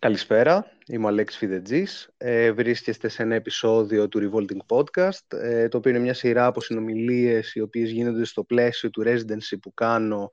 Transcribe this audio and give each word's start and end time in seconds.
Καλησπέρα, 0.00 0.66
είμαι 0.86 1.04
ο 1.04 1.08
Αλέξης 1.08 1.38
Φιδετζής. 1.38 2.10
Ε, 2.16 2.52
βρίσκεστε 2.52 3.08
σε 3.08 3.22
ένα 3.22 3.34
επεισόδιο 3.34 4.08
του 4.08 4.20
Revolting 4.22 4.76
Podcast, 4.76 5.38
ε, 5.38 5.68
το 5.68 5.76
οποίο 5.76 5.90
είναι 5.90 6.00
μια 6.00 6.14
σειρά 6.14 6.46
από 6.46 6.60
συνομιλίες 6.60 7.54
οι 7.54 7.60
οποίες 7.60 7.90
γίνονται 7.90 8.24
στο 8.24 8.44
πλαίσιο 8.44 8.90
του 8.90 9.02
residency 9.06 9.58
που 9.62 9.74
κάνω 9.74 10.32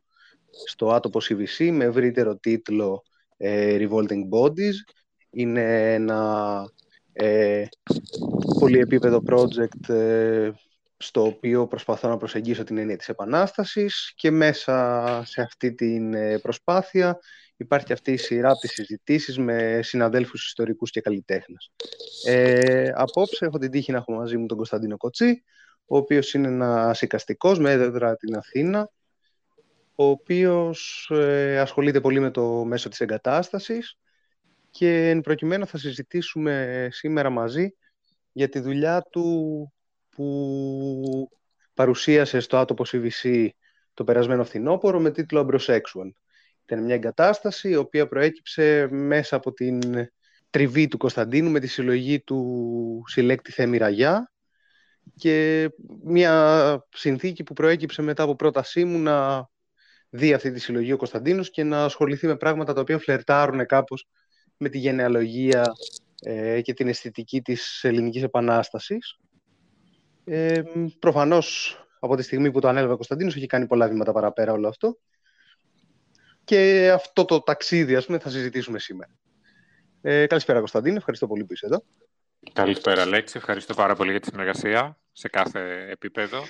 στο 0.67 0.91
άτοπο 0.91 1.19
CVC 1.23 1.69
με 1.71 1.85
ευρύτερο 1.85 2.37
τίτλο 2.37 3.03
ε, 3.37 3.77
Revolting 3.79 4.21
Bodies. 4.31 4.75
Είναι 5.29 5.93
ένα 5.93 6.63
ε, 7.13 7.65
πολυεπίπεδο 8.59 9.23
project 9.29 9.93
ε, 9.93 10.51
στο 10.97 11.25
οποίο 11.25 11.67
προσπαθώ 11.67 12.09
να 12.09 12.17
προσεγγίσω 12.17 12.63
την 12.63 12.77
έννοια 12.77 12.97
της 12.97 13.09
Επανάστασης 13.09 14.13
και 14.15 14.31
μέσα 14.31 15.21
σε 15.25 15.41
αυτή 15.41 15.73
την 15.73 16.13
ε, 16.13 16.39
προσπάθεια 16.39 17.19
υπάρχει 17.57 17.93
αυτή 17.93 18.11
η 18.11 18.17
σειρά 18.17 18.49
από 18.49 18.59
τις 18.59 18.71
συζητήσεις 18.71 19.37
με 19.37 19.79
συναδέλφους 19.83 20.45
ιστορικούς 20.45 20.91
και 20.91 21.01
καλλιτέχνες. 21.01 21.71
Ε, 22.25 22.91
απόψε 22.95 23.45
έχω 23.45 23.57
την 23.57 23.71
τύχη 23.71 23.91
να 23.91 23.97
έχω 23.97 24.13
μαζί 24.13 24.37
μου 24.37 24.45
τον 24.45 24.57
Κωνσταντίνο 24.57 24.97
Κοτσί, 24.97 25.43
ο 25.85 25.97
οποίος 25.97 26.33
είναι 26.33 26.47
ένας 26.47 27.01
οικαστικός 27.01 27.59
με 27.59 27.71
έδρα 27.71 28.15
την 28.15 28.35
Αθήνα, 28.35 28.91
ο 29.95 30.03
οποίος 30.05 31.09
ε, 31.13 31.59
ασχολείται 31.59 32.01
πολύ 32.01 32.19
με 32.19 32.31
το 32.31 32.63
μέσο 32.65 32.89
της 32.89 32.99
εγκατάστασης 32.99 33.97
και 34.69 35.09
εν 35.09 35.21
προκειμένου 35.21 35.67
θα 35.67 35.77
συζητήσουμε 35.77 36.87
σήμερα 36.91 37.29
μαζί 37.29 37.75
για 38.31 38.49
τη 38.49 38.59
δουλειά 38.59 39.01
του 39.01 39.73
που 40.09 41.29
παρουσίασε 41.73 42.39
στο 42.39 42.57
άτομο 42.57 42.81
CVC 42.91 43.49
το 43.93 44.03
περασμένο 44.03 44.43
φθινόπωρο 44.43 44.99
με 44.99 45.11
τίτλο 45.11 45.47
Ambrosexual. 45.49 46.11
Ήταν 46.69 46.83
μια 46.83 46.95
εγκατάσταση 46.95 47.69
η 47.69 47.75
οποία 47.75 48.07
προέκυψε 48.07 48.87
μέσα 48.91 49.35
από 49.35 49.53
την 49.53 49.81
τριβή 50.49 50.87
του 50.87 50.97
Κωνσταντίνου 50.97 51.49
με 51.49 51.59
τη 51.59 51.67
συλλογή 51.67 52.19
του 52.19 53.03
συλλέκτη 53.07 53.51
Θέμη 53.51 53.77
Ραγιά 53.77 54.31
και 55.15 55.69
μια 56.03 56.85
συνθήκη 56.93 57.43
που 57.43 57.53
προέκυψε 57.53 58.01
μετά 58.01 58.23
από 58.23 58.35
πρότασή 58.35 58.85
μου 58.85 58.99
να 58.99 59.47
δει 60.09 60.33
αυτή 60.33 60.51
τη 60.51 60.59
συλλογή 60.59 60.91
ο 60.91 60.97
Κωνσταντίνος 60.97 61.49
και 61.49 61.63
να 61.63 61.83
ασχοληθεί 61.83 62.27
με 62.27 62.35
πράγματα 62.35 62.73
τα 62.73 62.81
οποία 62.81 62.99
φλερτάρουν 62.99 63.65
κάπως 63.65 64.07
με 64.57 64.69
τη 64.69 64.77
γενεαλογία 64.77 65.71
ε, 66.21 66.61
και 66.61 66.73
την 66.73 66.87
αισθητική 66.87 67.41
της 67.41 67.83
ελληνικής 67.83 68.23
επανάστασης. 68.23 69.19
Ε, 70.23 70.61
προφανώς 70.99 71.77
από 71.99 72.15
τη 72.15 72.23
στιγμή 72.23 72.51
που 72.51 72.59
το 72.59 72.67
ανέλαβε 72.67 72.93
ο 72.93 72.95
Κωνσταντίνος 72.95 73.35
έχει 73.35 73.45
κάνει 73.45 73.67
πολλά 73.67 73.87
βήματα 73.87 74.11
παραπέρα 74.11 74.51
όλο 74.51 74.67
αυτό 74.67 74.97
και 76.47 76.91
αυτό 76.93 77.25
το 77.25 77.41
ταξίδι 77.41 77.95
ας 77.95 78.05
πούμε 78.05 78.19
θα 78.19 78.29
συζητήσουμε 78.29 78.79
σήμερα. 78.79 79.11
Ε, 80.01 80.25
καλησπέρα 80.25 80.59
Κωνσταντίνο, 80.59 80.95
ευχαριστώ 80.95 81.27
πολύ 81.27 81.45
που 81.45 81.53
είσαι 81.53 81.65
εδώ. 81.65 81.83
Καλησπέρα 82.53 83.05
Λέξη, 83.05 83.37
ευχαριστώ 83.37 83.73
πάρα 83.73 83.95
πολύ 83.95 84.11
για 84.11 84.19
τη 84.19 84.27
συνεργασία 84.27 84.97
σε 85.11 85.27
κάθε 85.27 85.87
επίπεδο. 85.89 86.43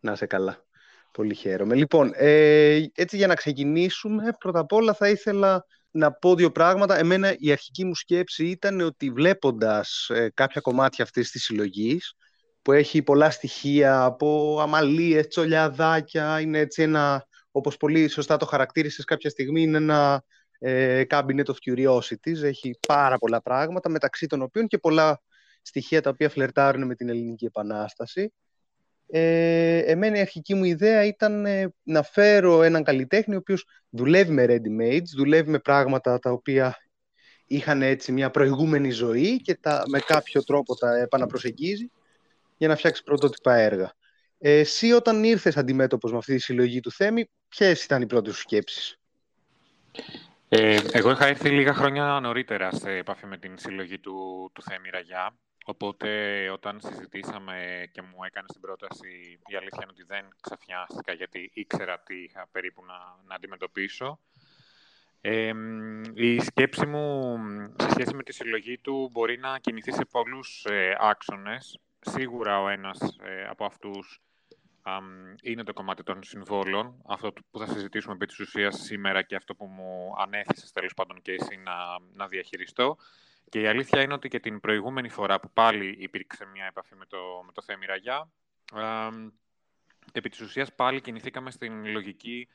Να 0.00 0.12
είσαι 0.12 0.26
καλά. 0.26 0.64
Πολύ 1.12 1.34
χαίρομαι. 1.34 1.74
Λοιπόν, 1.74 2.12
ε, 2.14 2.80
έτσι 2.94 3.16
για 3.16 3.26
να 3.26 3.34
ξεκινήσουμε, 3.34 4.36
πρώτα 4.38 4.58
απ' 4.58 4.72
όλα 4.72 4.94
θα 4.94 5.08
ήθελα 5.08 5.66
να 5.90 6.12
πω 6.12 6.34
δύο 6.34 6.50
πράγματα. 6.50 6.98
Εμένα 6.98 7.34
η 7.38 7.52
αρχική 7.52 7.84
μου 7.84 7.94
σκέψη 7.94 8.46
ήταν 8.46 8.80
ότι 8.80 9.10
βλέποντας 9.10 10.08
ε, 10.08 10.30
κάποια 10.34 10.60
κομμάτια 10.60 11.04
αυτής 11.04 11.30
της 11.30 11.42
συλλογής, 11.42 12.14
που 12.62 12.72
έχει 12.72 13.02
πολλά 13.02 13.30
στοιχεία 13.30 14.04
από 14.04 14.58
αμαλίες, 14.60 15.26
τσολιαδάκια, 15.26 16.40
είναι 16.40 16.58
έτσι 16.58 16.82
ένα, 16.82 17.26
όπως 17.56 17.76
πολύ 17.76 18.08
σωστά 18.08 18.36
το 18.36 18.46
χαρακτήρισες 18.46 19.04
κάποια 19.04 19.30
στιγμή, 19.30 19.62
είναι 19.62 19.76
ένα 19.76 20.24
ε, 20.58 21.02
cabinet 21.08 21.44
of 21.44 21.54
curiosities, 21.66 22.42
έχει 22.42 22.78
πάρα 22.88 23.18
πολλά 23.18 23.42
πράγματα, 23.42 23.88
μεταξύ 23.88 24.26
των 24.26 24.42
οποίων 24.42 24.66
και 24.66 24.78
πολλά 24.78 25.22
στοιχεία 25.62 26.00
τα 26.00 26.10
οποία 26.10 26.28
φλερτάρουν 26.28 26.86
με 26.86 26.94
την 26.94 27.08
Ελληνική 27.08 27.44
Επανάσταση. 27.44 28.32
Ε, 29.06 29.78
εμένα 29.78 30.16
η 30.16 30.20
αρχική 30.20 30.54
μου 30.54 30.64
ιδέα 30.64 31.04
ήταν 31.04 31.46
ε, 31.46 31.74
να 31.82 32.02
φέρω 32.02 32.62
έναν 32.62 32.82
καλλιτέχνη 32.82 33.34
ο 33.34 33.38
οποίος 33.38 33.66
δουλεύει 33.90 34.32
με 34.32 34.44
ready-mades, 34.48 35.08
δουλεύει 35.16 35.50
με 35.50 35.58
πράγματα 35.58 36.18
τα 36.18 36.30
οποία 36.30 36.76
είχαν 37.46 37.82
έτσι 37.82 38.12
μια 38.12 38.30
προηγούμενη 38.30 38.90
ζωή 38.90 39.40
και 39.40 39.54
τα, 39.54 39.82
με 39.86 39.98
κάποιο 39.98 40.44
τρόπο 40.44 40.74
τα 40.74 40.96
επαναπροσεγγίζει 40.96 41.90
για 42.56 42.68
να 42.68 42.76
φτιάξει 42.76 43.02
πρωτότυπα 43.02 43.54
έργα. 43.54 43.94
Ε, 44.46 44.58
εσύ 44.58 44.92
όταν 44.92 45.24
ήρθες 45.24 45.56
αντιμέτωπος 45.56 46.12
με 46.12 46.18
αυτή 46.18 46.34
τη 46.34 46.40
συλλογή 46.40 46.80
του 46.80 46.90
Θέμη, 46.90 47.30
ποιες 47.48 47.84
ήταν 47.84 48.02
οι 48.02 48.06
πρώτες 48.06 48.34
σου 48.34 48.40
σκέψεις; 48.40 48.98
Ε, 50.48 50.80
εγώ 50.92 51.10
είχα 51.10 51.26
έρθει 51.26 51.50
λίγα 51.50 51.74
χρόνια 51.74 52.20
νωρίτερα 52.20 52.70
σε 52.72 52.90
επαφή 52.90 53.26
με 53.26 53.38
την 53.38 53.58
συλλογή 53.58 53.98
του, 53.98 54.50
του 54.54 54.62
Θέμη 54.62 54.90
Ραγιά. 54.90 55.36
Οπότε 55.64 56.08
όταν 56.50 56.80
συζητήσαμε 56.80 57.88
και 57.92 58.02
μου 58.02 58.24
έκανε 58.24 58.46
την 58.52 58.60
πρόταση, 58.60 59.38
η 59.46 59.56
αλήθεια 59.56 59.78
είναι 59.82 59.90
ότι 59.90 60.04
δεν 60.06 60.24
ξαφνιάστηκα 60.40 61.12
γιατί 61.12 61.50
ήξερα 61.54 62.00
τι 62.00 62.14
είχα 62.22 62.48
περίπου 62.52 62.84
να, 62.84 62.94
να 63.26 63.34
αντιμετωπίσω. 63.34 64.20
Ε, 65.20 65.52
η 66.14 66.40
σκέψη 66.40 66.86
μου 66.86 67.36
σε 67.80 67.90
σχέση 67.90 68.14
με 68.14 68.22
τη 68.22 68.32
συλλογή 68.32 68.78
του 68.78 69.08
μπορεί 69.12 69.38
να 69.38 69.58
κινηθεί 69.58 69.92
σε 69.92 70.04
πολλούς 70.10 70.64
ε, 70.64 70.96
άξονες. 71.00 71.78
Σίγουρα 72.00 72.60
ο 72.60 72.68
ένας 72.68 73.00
ε, 73.22 73.46
από 73.48 73.64
αυτούς 73.64 74.18
είναι 75.42 75.62
το 75.64 75.72
κομμάτι 75.72 76.02
των 76.02 76.22
συμβόλων, 76.22 77.02
αυτό 77.06 77.32
που 77.50 77.58
θα 77.58 77.66
συζητήσουμε 77.66 78.14
επί 78.14 78.26
της 78.26 78.38
ουσίας 78.40 78.76
σήμερα 78.76 79.22
και 79.22 79.36
αυτό 79.36 79.54
που 79.54 79.66
μου 79.66 80.14
ανέθεσες 80.18 80.72
τέλος 80.72 80.94
πάντων 80.94 81.22
και 81.22 81.32
εσύ 81.32 81.56
να, 81.56 81.74
να 82.14 82.28
διαχειριστώ. 82.28 82.96
Και 83.48 83.60
η 83.60 83.66
αλήθεια 83.66 84.02
είναι 84.02 84.14
ότι 84.14 84.28
και 84.28 84.40
την 84.40 84.60
προηγούμενη 84.60 85.08
φορά 85.08 85.40
που 85.40 85.50
πάλι 85.52 85.96
υπήρξε 85.98 86.46
μια 86.46 86.64
επαφή 86.64 86.94
με 86.94 87.06
το, 87.06 87.18
με 87.46 87.52
το 87.52 87.62
Θέμη 87.62 87.86
Ραγιά, 87.86 88.28
επί 90.12 90.28
της 90.28 90.40
ουσίας 90.40 90.74
πάλι 90.74 91.00
κινηθήκαμε 91.00 91.50
στην 91.50 91.86
λογική 91.86 92.48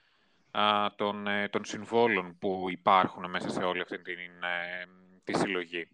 των, 0.96 1.28
ε, 1.28 1.50
των 1.50 1.66
συμβόλων 1.66 2.38
που 2.40 2.66
υπάρχουν 2.70 3.30
μέσα 3.30 3.50
σε 3.50 3.64
όλη 3.64 3.82
αυτή 3.82 4.00
την, 4.00 4.44
ε, 4.44 4.86
τη 5.24 5.38
συλλογή. 5.38 5.88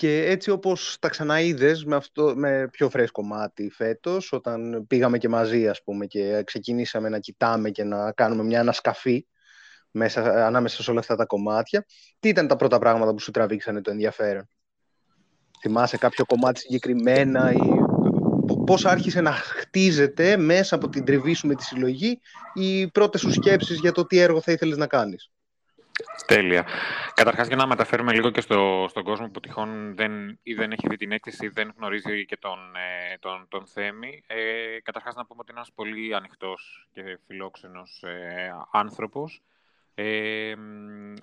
Και 0.00 0.24
έτσι 0.26 0.50
όπως 0.50 0.96
τα 1.00 1.08
ξαναείδες 1.08 1.84
με, 1.84 1.96
αυτό, 1.96 2.32
με 2.36 2.68
πιο 2.70 2.90
φρέσκο 2.90 3.22
μάτι 3.22 3.70
φέτος, 3.70 4.32
όταν 4.32 4.86
πήγαμε 4.86 5.18
και 5.18 5.28
μαζί 5.28 5.68
ας 5.68 5.82
πούμε 5.82 6.06
και 6.06 6.42
ξεκινήσαμε 6.46 7.08
να 7.08 7.18
κοιτάμε 7.18 7.70
και 7.70 7.84
να 7.84 8.12
κάνουμε 8.12 8.42
μια 8.42 8.60
ανασκαφή 8.60 9.26
μέσα, 9.90 10.46
ανάμεσα 10.46 10.82
σε 10.82 10.90
όλα 10.90 11.00
αυτά 11.00 11.16
τα 11.16 11.26
κομμάτια, 11.26 11.86
τι 12.18 12.28
ήταν 12.28 12.46
τα 12.46 12.56
πρώτα 12.56 12.78
πράγματα 12.78 13.12
που 13.12 13.20
σου 13.20 13.30
τραβήξανε 13.30 13.80
το 13.80 13.90
ενδιαφέρον; 13.90 14.48
Θυμάσαι 15.60 15.96
κάποιο 15.96 16.24
κομμάτι 16.24 16.60
συγκεκριμένα 16.60 17.52
ή 17.52 17.58
πώς 18.66 18.86
άρχισε 18.86 19.20
να 19.20 19.32
χτίζεται 19.32 20.36
μέσα 20.36 20.74
από 20.74 20.88
την 20.88 21.04
τριβή 21.04 21.34
σου 21.34 21.46
με 21.46 21.54
τη 21.54 21.64
συλλογή 21.64 22.20
οι 22.54 22.90
πρώτες 22.90 23.20
σου 23.20 23.32
σκέψεις 23.32 23.78
για 23.78 23.92
το 23.92 24.06
τι 24.06 24.18
έργο 24.18 24.40
θα 24.40 24.52
ήθελες 24.52 24.76
να 24.76 24.86
κάνεις; 24.86 25.30
Τέλεια. 26.26 26.66
Καταρχάς, 27.14 27.46
για 27.46 27.56
να 27.56 27.66
μεταφέρουμε 27.66 28.12
λίγο 28.12 28.30
και 28.30 28.40
στο, 28.40 28.86
στον 28.88 29.02
κόσμο 29.02 29.28
που 29.28 29.40
τυχόν 29.40 29.94
δεν, 29.94 30.38
ή 30.42 30.54
δεν 30.54 30.72
έχει 30.72 30.88
δει 30.88 30.96
την 30.96 31.12
έκθεση 31.12 31.44
ή 31.44 31.48
δεν 31.48 31.74
γνωρίζει 31.76 32.24
και 32.24 32.36
τον, 32.36 32.58
ε, 32.76 33.18
τον, 33.18 33.46
τον 33.48 33.66
Θέμη. 33.66 34.22
Ε, 34.26 34.80
καταρχάς, 34.82 35.14
να 35.14 35.26
πούμε 35.26 35.40
ότι 35.40 35.50
είναι 35.50 35.60
ένας 35.60 35.72
πολύ 35.74 36.14
ανοιχτός 36.14 36.88
και 36.92 37.18
φιλόξενος 37.26 38.02
ε, 38.02 38.52
άνθρωπος. 38.70 39.42
Ε, 39.94 40.54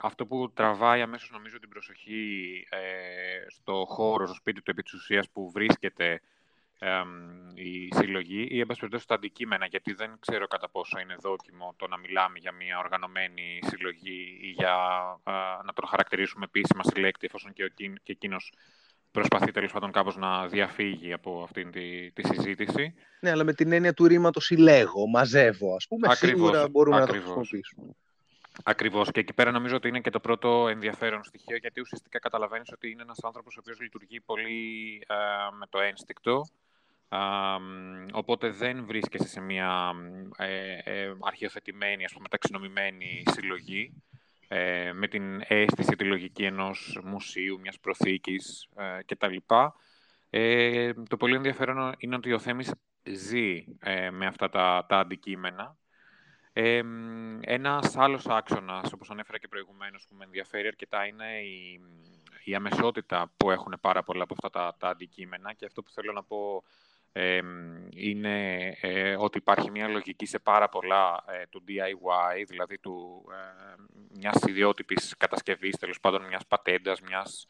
αυτό 0.02 0.26
που 0.26 0.52
τραβάει 0.54 1.02
αμέσως, 1.02 1.32
νομίζω, 1.32 1.60
την 1.60 1.70
προσοχή 1.70 2.68
ε, 2.70 3.50
στο 3.50 3.86
χώρο, 3.88 4.26
στο 4.26 4.36
σπίτι 4.36 4.62
του 4.62 4.72
επί 4.72 4.84
που 5.34 5.52
βρίσκεται 5.52 6.22
η 7.54 7.90
συλλογή 7.96 8.48
ή, 8.50 8.60
εν 8.60 8.66
πάση 8.66 8.80
περιπτώσει, 8.80 9.08
τα 9.08 9.16
αντικείμενα, 9.16 9.66
γιατί 9.66 9.94
δεν 9.94 10.18
ξέρω 10.20 10.48
κατά 10.48 10.70
πόσο 10.70 11.00
είναι 11.00 11.16
δόκιμο 11.20 11.74
το 11.78 11.88
να 11.88 11.98
μιλάμε 11.98 12.40
για 12.40 12.52
μια 12.52 12.80
οργανωμένη 12.80 13.60
συλλογή 13.66 14.40
ή 14.42 14.48
για 14.48 14.76
να 15.66 15.74
τον 15.74 15.88
χαρακτηρίσουμε 15.88 16.46
επίσημα 16.46 16.84
συλλέκτη, 16.84 17.26
εφόσον 17.26 17.54
και, 17.54 17.64
ο, 17.64 17.68
και 18.04 18.12
εκείνος 18.12 18.54
προσπαθεί 19.12 19.52
τέλος 19.52 19.72
πάντων 19.72 19.92
κάπως 19.92 20.16
να 20.16 20.48
διαφύγει 20.48 21.14
από 21.14 21.42
αυτήν 21.44 21.72
τη, 21.72 22.12
τη 22.12 22.28
συζήτηση. 22.28 22.94
Ναι, 23.20 23.32
αλλά 23.32 23.44
με 23.44 23.54
την 23.54 23.72
έννοια 23.72 23.94
του 23.94 24.08
ρήματος 24.08 24.46
συλλέγω, 24.46 25.08
μαζεύω, 25.08 25.76
ας 25.76 25.88
πούμε, 25.88 26.08
ακριβώς, 26.12 26.40
σίγουρα 26.40 26.70
μπορούμε 26.70 26.96
ακριβώς. 26.96 27.20
να 27.20 27.34
το 27.34 27.34
χρησιμοποιήσουμε. 27.34 27.96
Ακριβώς. 28.64 29.12
Και 29.12 29.20
εκεί 29.20 29.34
πέρα 29.34 29.52
νομίζω 29.52 29.76
ότι 29.76 29.88
είναι 29.88 30.00
και 30.00 30.10
το 30.10 30.20
πρώτο 30.20 30.68
ενδιαφέρον 30.68 31.24
στοιχείο, 31.24 31.58
γιατί 31.58 31.82
ουσιαστικά 31.82 32.20
καταλαβαίνεις 32.20 32.72
ότι 32.72 32.90
είναι 32.90 33.02
ένας 33.02 33.20
άνθρωπος 33.24 33.56
ο 33.56 33.60
οποίος 33.62 33.80
λειτουργεί 33.80 34.22
πολύ 34.22 35.02
με 35.60 35.66
το 35.70 35.80
ένστικτο 35.80 36.46
οπότε 38.12 38.50
δεν 38.50 38.86
βρίσκεσαι 38.86 39.28
σε 39.28 39.40
μια 39.40 39.94
ε, 40.38 40.78
ε, 40.84 41.14
αρχιοθετημένη, 41.22 42.04
ας 42.06 42.14
πούμε, 42.14 42.28
ταξινομημένη 42.28 43.24
συλλογή 43.32 44.04
ε, 44.48 44.92
με 44.94 45.08
την 45.08 45.42
αίσθηση, 45.48 45.96
τη 45.96 46.04
λογική 46.04 46.44
ενός 46.44 47.00
μουσείου, 47.04 47.60
μιας 47.60 47.80
προθήκης 47.80 48.68
ε, 48.76 49.00
κτλ. 49.06 49.36
Ε, 50.30 50.94
το 50.94 51.18
πολύ 51.18 51.36
ενδιαφέρον 51.36 51.96
είναι 51.98 52.16
ότι 52.16 52.34
ο 52.34 52.40
Θέμης 52.40 52.74
ζει 53.04 53.66
ε, 53.80 54.10
με 54.12 54.26
αυτά 54.26 54.50
τα, 54.50 54.86
τα 54.90 55.00
αντικείμενα 55.00 55.78
Ε, 56.54 56.82
ένας 57.42 57.96
άλλος 57.98 58.28
άξονας, 58.28 58.94
όπως 58.94 59.10
ανέφερα 59.10 59.38
και 59.38 59.48
προηγουμένως, 59.48 60.06
που 60.08 60.16
με 60.16 60.24
ενδιαφέρει 60.26 60.68
αρκετά 60.68 61.06
είναι 61.06 61.40
η, 61.42 61.82
η 62.44 62.56
αμεσότητα 62.56 63.32
που 63.38 63.52
έχουν 63.52 63.78
πάρα 63.82 64.04
πολλά 64.04 64.24
από 64.24 64.34
αυτά 64.34 64.50
τα, 64.50 64.76
τα 64.80 64.90
αντικείμενα 64.90 65.54
και 65.54 65.66
αυτό 65.66 65.84
που 65.84 65.92
θέλω 65.92 66.12
να 66.12 66.24
πω 66.24 66.64
είναι 67.90 68.68
ε, 68.82 69.16
ότι 69.16 69.38
υπάρχει 69.38 69.72
μια 69.72 69.88
λογική 69.88 70.26
σε 70.26 70.40
πάρα 70.40 70.70
πολλά 70.70 71.24
ε, 71.28 71.46
του 71.50 71.64
DIY, 71.68 72.44
δηλαδή 72.48 72.78
του, 72.78 73.26
ε, 73.32 73.76
μιας 74.18 74.42
ιδιότυπης 74.48 75.18
κατασκευής, 75.18 75.78
τέλος 75.78 76.00
πάντων 76.00 76.26
μιας 76.26 76.48
πατέντας, 76.48 77.02
μιας 77.02 77.48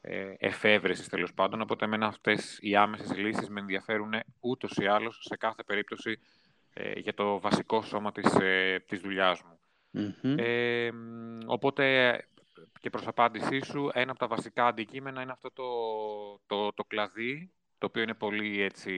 ε, 0.00 0.34
εφεύρεσης 0.38 1.08
τέλος 1.08 1.34
πάντων, 1.34 1.60
οπότε 1.60 1.84
εμένα 1.84 2.06
αυτές 2.06 2.58
οι 2.60 2.76
άμεσες 2.76 3.16
λύσεις 3.16 3.48
με 3.48 3.60
ενδιαφέρουν 3.60 4.12
ούτως 4.40 4.76
ή 4.76 4.86
άλλως 4.86 5.18
σε 5.28 5.36
κάθε 5.36 5.62
περίπτωση 5.62 6.18
ε, 6.72 6.98
για 6.98 7.14
το 7.14 7.40
βασικό 7.40 7.82
σώμα 7.82 8.12
της, 8.12 8.34
ε, 8.34 8.84
της 8.86 9.00
δουλειάς 9.00 9.42
μου. 9.42 9.58
Ε, 10.36 10.90
οπότε 11.46 12.16
και 12.80 12.90
προς 12.90 13.06
απάντησή 13.06 13.60
σου, 13.64 13.90
ένα 13.92 14.10
από 14.10 14.20
τα 14.20 14.26
βασικά 14.26 14.66
αντικείμενα 14.66 15.22
είναι 15.22 15.32
αυτό 15.32 15.50
το, 15.52 15.64
το, 16.46 16.72
το 16.72 16.84
κλαδί, 16.84 17.52
το 17.84 17.90
οποίο 17.90 18.02
είναι 18.02 18.14
πολύ 18.14 18.62
έτσι, 18.62 18.92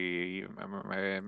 ε, 0.91 1.19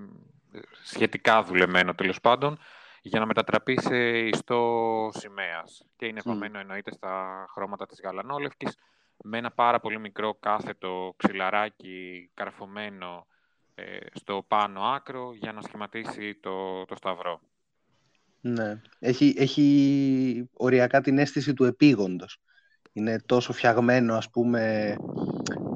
σχετικά 0.84 1.42
δουλεμένο 1.42 1.94
τέλος 1.94 2.20
πάντων, 2.20 2.58
για 3.02 3.20
να 3.20 3.26
μετατραπεί 3.26 3.80
σε 3.80 4.18
ιστό 4.18 5.10
σημαίας. 5.12 5.84
Και 5.96 6.06
είναι 6.06 6.20
βαμμένο 6.24 6.58
εννοείται 6.58 6.92
στα 6.92 7.44
χρώματα 7.52 7.86
της 7.86 8.00
γαλανόλευκης, 8.02 8.76
με 9.24 9.38
ένα 9.38 9.50
πάρα 9.50 9.80
πολύ 9.80 9.98
μικρό 9.98 10.34
κάθετο 10.34 11.14
ξυλαράκι 11.16 12.30
καρφωμένο 12.34 13.26
ε, 13.74 13.84
στο 14.12 14.44
πάνω 14.48 14.80
άκρο 14.82 15.32
για 15.34 15.52
να 15.52 15.62
σχηματίσει 15.62 16.34
το, 16.34 16.84
το 16.84 16.94
σταυρό. 16.96 17.40
Ναι. 18.40 18.80
Έχει, 18.98 19.34
έχει 19.36 20.48
οριακά 20.52 21.00
την 21.00 21.18
αίσθηση 21.18 21.54
του 21.54 21.64
επίγοντος. 21.64 22.40
Είναι 22.92 23.20
τόσο 23.26 23.52
φτιαγμένο, 23.52 24.14
ας 24.14 24.30
πούμε, 24.30 24.96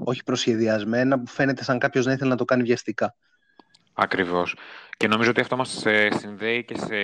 όχι 0.04 0.22
προσχεδιασμένα, 0.22 1.18
που 1.18 1.26
φαίνεται 1.26 1.64
σαν 1.64 1.78
κάποιος 1.78 2.06
να 2.06 2.12
ήθελε 2.12 2.30
να 2.30 2.36
το 2.36 2.44
κάνει 2.44 2.62
βιαστικά. 2.62 3.14
Ακριβώς. 3.92 4.56
Και 4.96 5.08
νομίζω 5.08 5.30
ότι 5.30 5.40
αυτό 5.40 5.56
μας 5.56 5.86
ε, 5.86 6.08
συνδέει 6.10 6.64
και, 6.64 6.78
σε, 6.78 6.96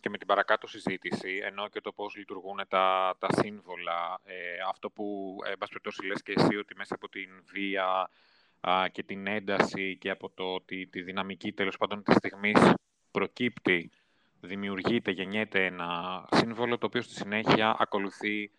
και 0.00 0.08
με 0.08 0.18
την 0.18 0.26
παρακάτω 0.26 0.66
συζήτηση, 0.66 1.40
ενώ 1.44 1.68
και 1.68 1.80
το 1.80 1.92
πώς 1.92 2.14
λειτουργούν 2.16 2.60
τα, 2.68 3.16
τα 3.18 3.28
σύμβολα. 3.32 4.20
Ε, 4.24 4.34
αυτό 4.68 4.90
που, 4.90 5.36
ε, 5.46 5.50
εν 5.50 6.06
λες 6.06 6.22
και 6.22 6.32
εσύ, 6.36 6.56
ότι 6.56 6.74
μέσα 6.76 6.94
από 6.94 7.08
την 7.08 7.28
βία 7.52 8.10
και 8.92 9.02
την 9.02 9.26
ένταση 9.26 9.96
και 10.00 10.10
από 10.10 10.30
το 10.30 10.44
ότι 10.54 10.86
τη 10.86 11.02
δυναμική 11.02 11.52
τέλος 11.52 11.76
πάντων 11.76 12.02
της 12.02 12.14
στιγμής 12.14 12.72
προκύπτει, 13.10 13.90
δημιουργείται, 14.40 15.10
γεννιέται 15.10 15.64
ένα 15.64 16.24
σύμβολο 16.30 16.78
το 16.78 16.86
οποίο 16.86 17.02
στη 17.02 17.14
συνέχεια 17.14 17.76
ακολουθεί 17.78 18.50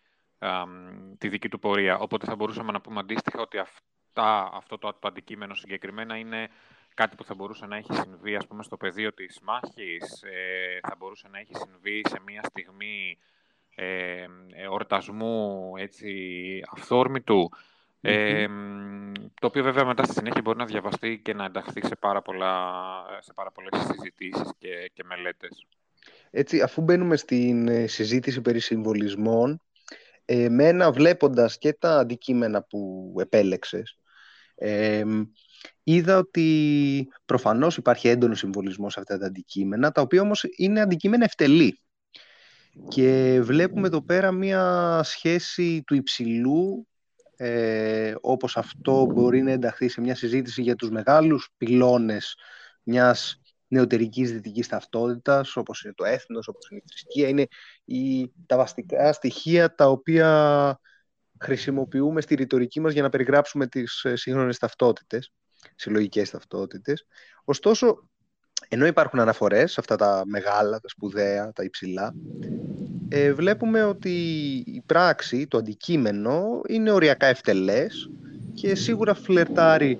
τη 1.18 1.28
δική 1.28 1.48
του 1.48 1.58
πορεία. 1.58 1.98
Οπότε 1.98 2.26
θα 2.26 2.36
μπορούσαμε 2.36 2.72
να 2.72 2.80
πούμε 2.80 3.00
αντίστοιχα 3.00 3.40
ότι 3.40 3.58
αυτά, 3.58 4.50
αυτό 4.52 4.78
το, 4.78 4.92
το 5.00 5.08
αντικείμενο 5.08 5.54
συγκεκριμένα 5.54 6.16
είναι 6.16 6.48
κάτι 6.94 7.16
που 7.16 7.24
θα 7.24 7.34
μπορούσε 7.34 7.66
να 7.66 7.76
έχει 7.76 7.94
συμβεί 7.94 8.36
ας 8.36 8.46
πούμε, 8.46 8.62
στο 8.62 8.76
πεδίο 8.76 9.12
της 9.12 9.40
μάχης, 9.42 10.22
ε, 10.22 10.78
θα 10.82 10.94
μπορούσε 10.98 11.28
να 11.30 11.38
έχει 11.38 11.52
συμβεί 11.54 12.02
σε 12.08 12.20
μια 12.26 12.42
στιγμή 12.42 13.18
ε, 13.74 14.26
ορτασμού 14.70 15.72
έτσι, 15.76 16.10
αυθόρμητου, 16.70 17.50
το 19.40 19.46
οποίο 19.46 19.62
βέβαια 19.62 19.84
μετά 19.84 20.04
στη 20.04 20.14
συνέχεια 20.14 20.40
μπορεί 20.40 20.58
να 20.58 20.64
διαβαστεί 20.64 21.20
και 21.24 21.34
να 21.34 21.44
ενταχθεί 21.44 21.86
σε 21.86 21.96
πάρα, 21.96 22.22
πολλά, 22.22 22.64
σε 23.20 23.32
πάρα 23.32 23.50
πολλές 23.50 23.86
συζητήσεις 23.86 24.54
και, 24.58 24.90
και 24.94 25.04
μελέτες. 25.04 25.66
Έτσι, 26.30 26.60
αφού 26.60 26.82
μπαίνουμε 26.82 27.16
στην 27.16 27.68
ε, 27.68 27.86
συζήτηση 27.86 28.40
περί 28.40 28.60
συμβολισμών, 28.60 29.60
εμένα 30.24 30.92
βλέποντας 30.92 31.58
και 31.58 31.72
τα 31.72 31.98
αντικείμενα 31.98 32.62
που 32.62 33.12
επέλεξες, 33.20 33.98
είδα 35.82 36.18
ότι 36.18 37.08
προφανώς 37.24 37.76
υπάρχει 37.76 38.08
έντονος 38.08 38.38
συμβολισμός 38.38 38.92
σε 38.92 39.00
αυτά 39.00 39.18
τα 39.18 39.26
αντικείμενα, 39.26 39.92
τα 39.92 40.00
οποία 40.00 40.20
όμως 40.20 40.44
είναι 40.56 40.80
αντικείμενα 40.80 41.24
ευτελή. 41.24 41.78
Και 42.88 43.38
βλέπουμε 43.42 43.86
εδώ 43.86 44.04
πέρα 44.04 44.32
μία 44.32 45.00
σχέση 45.04 45.82
του 45.86 45.94
υψηλού, 45.94 46.88
ε, 47.36 48.14
όπως 48.20 48.56
αυτό 48.56 49.06
μπορεί 49.06 49.42
να 49.42 49.50
ενταχθεί 49.50 49.88
σε 49.88 50.00
μια 50.00 50.14
συζήτηση 50.14 50.62
για 50.62 50.74
τους 50.74 50.90
μεγάλους 50.90 51.48
πυλώνες 51.56 52.36
μιας 52.82 53.40
νεωτερικής 53.68 54.32
δυτικής 54.32 54.68
ταυτότητας, 54.68 55.56
όπως 55.56 55.82
είναι 55.82 55.94
το 55.96 56.04
έθνος, 56.04 56.48
όπως 56.48 56.70
είναι 56.70 56.80
η 56.84 56.88
θρησκεία, 56.88 57.28
είναι 57.28 57.46
η, 57.84 58.32
τα 58.46 58.56
βαστικά 58.56 59.12
στοιχεία 59.12 59.74
τα 59.74 59.88
οποία 59.88 60.80
χρησιμοποιούμε 61.40 62.20
στη 62.20 62.34
ρητορική 62.34 62.80
μας 62.80 62.92
για 62.92 63.02
να 63.02 63.08
περιγράψουμε 63.08 63.66
τις 63.66 64.04
ε, 64.04 64.16
σύγχρονες 64.16 64.58
ταυτότητες, 64.58 65.32
συλλογικές 65.74 66.30
ταυτότητες. 66.30 67.06
Ωστόσο, 67.44 68.08
ενώ 68.68 68.86
υπάρχουν 68.86 69.20
αναφορές 69.20 69.72
σε 69.72 69.80
αυτά 69.80 69.96
τα 69.96 70.22
μεγάλα, 70.26 70.80
τα 70.80 70.88
σπουδαία, 70.88 71.52
τα 71.52 71.64
υψηλά, 71.64 72.14
ε, 73.08 73.32
βλέπουμε 73.32 73.84
ότι 73.84 74.10
η 74.66 74.82
πράξη, 74.86 75.46
το 75.46 75.58
αντικείμενο, 75.58 76.60
είναι 76.68 76.90
οριακά 76.90 77.26
ευτελές 77.26 78.10
και 78.54 78.74
σίγουρα 78.74 79.14
φλερτάρει 79.14 79.98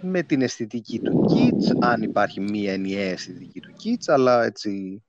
με 0.00 0.22
την 0.22 0.42
αισθητική 0.42 0.98
του 0.98 1.24
Kitsch, 1.30 1.76
αν 1.80 2.02
υπάρχει 2.02 2.40
μία 2.40 2.72
ενιαία 2.72 3.10
αισθητική 3.10 3.60
του 3.60 3.72
Kitsch, 3.84 4.04
αλλά 4.06 4.44
έτσι 4.44 5.02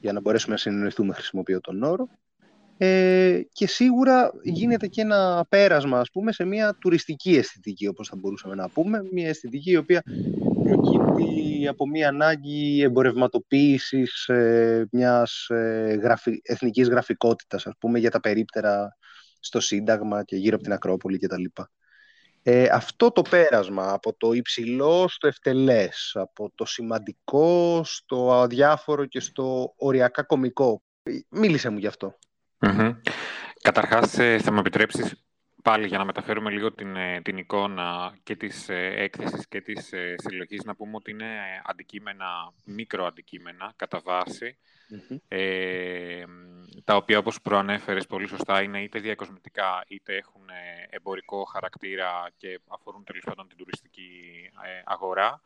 για 0.00 0.12
να 0.12 0.20
μπορέσουμε 0.20 0.52
να 0.52 0.60
συνεννοηθούμε 0.60 1.14
χρησιμοποιώ 1.14 1.60
τον 1.60 1.82
όρο. 1.82 2.08
Ε, 2.80 3.40
και 3.52 3.66
σίγουρα 3.66 4.30
γίνεται 4.42 4.86
και 4.86 5.00
ένα 5.00 5.46
πέρασμα, 5.48 5.98
ας 6.00 6.10
πούμε, 6.10 6.32
σε 6.32 6.44
μια 6.44 6.76
τουριστική 6.80 7.36
αισθητική, 7.36 7.86
όπως 7.86 8.08
θα 8.08 8.16
μπορούσαμε 8.16 8.54
να 8.54 8.68
πούμε, 8.68 9.02
μια 9.12 9.28
αισθητική 9.28 9.70
η 9.70 9.76
οποία 9.76 10.02
προκύπτει 10.62 11.68
από 11.68 11.86
μια 11.86 12.08
ανάγκη 12.08 12.80
εμπορευματοποίησης 12.82 14.28
ε, 14.28 14.88
μιας 14.90 15.46
ε, 15.48 15.98
γραφι, 16.02 16.40
εθνικής 16.42 16.88
γραφικότητας, 16.88 17.66
ας 17.66 17.74
πούμε, 17.78 17.98
για 17.98 18.10
τα 18.10 18.20
περίπτερα 18.20 18.96
στο 19.40 19.60
Σύνταγμα 19.60 20.24
και 20.24 20.36
γύρω 20.36 20.54
από 20.54 20.64
την 20.64 20.72
Ακρόπολη 20.72 21.18
κτλ. 21.18 21.44
Ε, 22.50 22.68
αυτό 22.72 23.10
το 23.10 23.22
πέρασμα 23.22 23.92
από 23.92 24.14
το 24.16 24.32
υψηλό 24.32 25.08
στο 25.08 25.26
ευτελές, 25.26 26.12
από 26.14 26.52
το 26.54 26.64
σημαντικό 26.64 27.80
στο 27.84 28.32
αδιάφορο 28.32 29.06
και 29.06 29.20
στο 29.20 29.74
οριακά 29.76 30.22
κομικό. 30.22 30.82
Μίλησε 31.28 31.70
μου 31.70 31.78
γι' 31.78 31.86
αυτό. 31.86 32.18
Mm-hmm. 32.58 32.96
Καταρχάς, 33.62 34.18
ε, 34.18 34.38
θα 34.38 34.52
μου 34.52 34.58
επιτρέψεις 34.58 35.27
πάλι 35.62 35.86
για 35.86 35.98
να 35.98 36.04
μεταφέρουμε 36.04 36.50
λίγο 36.50 36.72
την, 36.72 36.96
ε, 36.96 37.20
την 37.20 37.36
εικόνα 37.36 38.16
και 38.22 38.36
της 38.36 38.68
ε, 38.68 38.92
έκθεσης 38.96 39.48
και 39.48 39.60
της 39.60 39.92
συλλογής 40.16 40.64
να 40.64 40.74
πούμε 40.74 40.96
ότι 40.96 41.10
είναι 41.10 41.62
αντικείμενα, 41.64 42.52
μικροαντικείμενα 42.64 43.72
κατά 43.76 44.00
βάση. 44.04 44.58
Ε, 45.28 46.24
τα 46.84 46.96
οποία 46.96 47.18
όπως 47.18 47.40
προανέφερες 47.40 48.06
πολύ 48.06 48.26
σωστά 48.26 48.62
είναι 48.62 48.82
είτε 48.82 48.98
διακοσμητικά 48.98 49.84
είτε 49.88 50.16
έχουν 50.16 50.42
εμπορικό 50.90 51.44
χαρακτήρα 51.44 52.30
και 52.36 52.60
αφορούν 52.68 53.04
τέλος 53.04 53.22
πάντων 53.24 53.48
την 53.48 53.56
τουριστική 53.56 54.10
αγορά. 54.84 55.42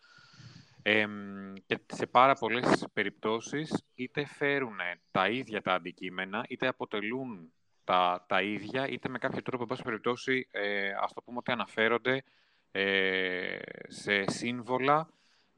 Και 1.66 1.78
σε 1.86 2.06
πάρα 2.06 2.34
πολλές 2.34 2.86
περιπτώσεις 2.92 3.84
είτε 3.94 4.26
φέρουν 4.26 4.76
τα 5.10 5.28
ίδια 5.28 5.62
τα 5.62 5.74
αντικείμενα, 5.74 6.44
είτε 6.48 6.66
αποτελούν 6.66 7.52
τα, 7.84 8.24
τα 8.28 8.42
ίδια, 8.42 8.88
είτε 8.88 9.08
με 9.08 9.18
κάποιο 9.18 9.42
τρόπο, 9.42 9.62
εν 9.62 9.68
πάση 9.68 9.82
περιπτώσει, 9.82 10.48
ε, 10.50 10.90
ας 11.02 11.12
το 11.12 11.22
πούμε 11.22 11.38
ότι 11.38 11.52
αναφέρονται 11.52 12.24
ε, 12.72 13.58
σε 13.88 14.30
σύμβολα 14.30 15.08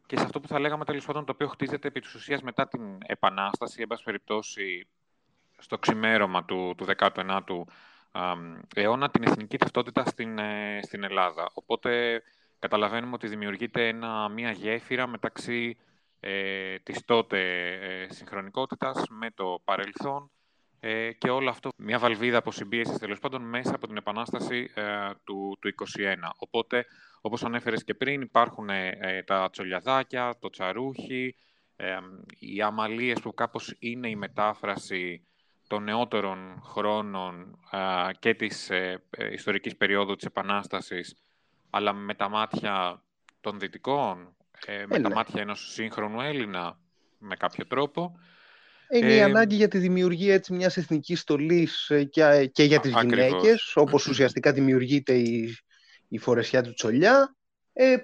και 0.06 0.16
σε 0.18 0.24
αυτό 0.24 0.40
που 0.40 0.48
θα 0.48 0.58
λέγαμε 0.58 0.84
τέλος 0.84 1.04
πάντων 1.04 1.24
το 1.24 1.32
οποίο 1.32 1.48
χτίζεται 1.48 1.88
επί 1.88 2.00
της 2.00 2.14
ουσίας 2.14 2.42
μετά 2.42 2.68
την 2.68 2.98
Επανάσταση, 3.06 3.82
εν 3.82 3.86
πάση 3.86 4.04
περιπτώσει 4.04 4.86
στο 5.58 5.78
ξημέρωμα 5.78 6.44
του, 6.44 6.74
του 6.76 6.86
19ου 6.98 7.62
αιώνα, 8.74 9.10
την 9.10 9.22
εθνική 9.22 9.58
ταυτότητα 9.58 10.04
στην, 10.04 10.38
ε, 10.38 10.80
στην 10.82 11.04
Ελλάδα. 11.04 11.50
Οπότε 11.54 12.22
καταλαβαίνουμε 12.58 13.14
ότι 13.14 13.28
δημιουργείται 13.28 13.88
ένα, 13.88 14.28
μια 14.28 14.50
γέφυρα 14.50 15.06
μεταξύ 15.06 15.76
ε, 16.20 16.78
της 16.78 17.04
τότε 17.04 17.68
ε, 17.72 18.12
συγχρονικότητας 18.12 19.04
με 19.08 19.30
το 19.30 19.60
παρελθόν 19.64 20.30
ε, 20.86 21.12
και 21.12 21.30
όλο 21.30 21.50
αυτό 21.50 21.70
μια 21.76 21.98
βαλβίδα 21.98 22.38
αποσυμπίεσης 22.38 22.98
τέλος 22.98 23.18
πάντων 23.18 23.42
μέσα 23.42 23.74
από 23.74 23.86
την 23.86 23.96
Επανάσταση 23.96 24.70
ε, 24.74 24.84
του, 25.24 25.58
του 25.60 25.74
21. 25.98 26.30
Οπότε, 26.36 26.86
όπως 27.20 27.44
ανέφερες 27.44 27.84
και 27.84 27.94
πριν, 27.94 28.20
υπάρχουν 28.20 28.68
ε, 28.68 29.22
τα 29.26 29.50
τσολιαδάκια, 29.50 30.36
το 30.40 30.50
τσαρούχι, 30.50 31.36
οι 32.38 32.62
αμαλίες 32.62 33.20
που 33.20 33.34
κάπως 33.34 33.76
είναι 33.78 34.08
η 34.08 34.16
μετάφραση 34.16 35.26
των 35.66 35.82
νεότερων 35.82 36.60
χρόνων 36.64 37.58
και 38.18 38.34
της 38.34 38.70
ιστορικής 39.32 39.76
περίοδου 39.76 40.14
της 40.16 40.24
Επανάστασης 40.24 41.16
αλλά 41.74 41.92
με 41.92 42.14
τα 42.14 42.28
μάτια 42.28 43.02
των 43.40 43.58
δυτικών, 43.58 44.36
ε, 44.66 44.84
με 44.86 45.00
τα 45.00 45.08
ναι. 45.08 45.14
μάτια 45.14 45.40
ενός 45.40 45.72
σύγχρονου 45.72 46.20
Έλληνα, 46.20 46.78
με 47.18 47.36
κάποιο 47.36 47.66
τρόπο. 47.66 48.18
Είναι 48.98 49.14
η 49.14 49.22
ανάγκη 49.22 49.54
για 49.54 49.68
τη 49.68 49.78
δημιουργία 49.78 50.34
έτσι 50.34 50.52
μιας 50.52 50.76
εθνικής 50.76 51.20
στολής 51.20 51.92
και, 52.10 52.50
και 52.52 52.62
για 52.62 52.80
τις 52.80 52.90
γυναίκες, 52.90 53.26
γυναίκες, 53.26 53.72
όπως 53.76 54.06
ουσιαστικά 54.06 54.52
δημιουργείται 54.52 55.14
η, 55.14 55.56
η 56.08 56.18
φορεσιά 56.18 56.62
του 56.62 56.74
Τσολιά, 56.74 57.36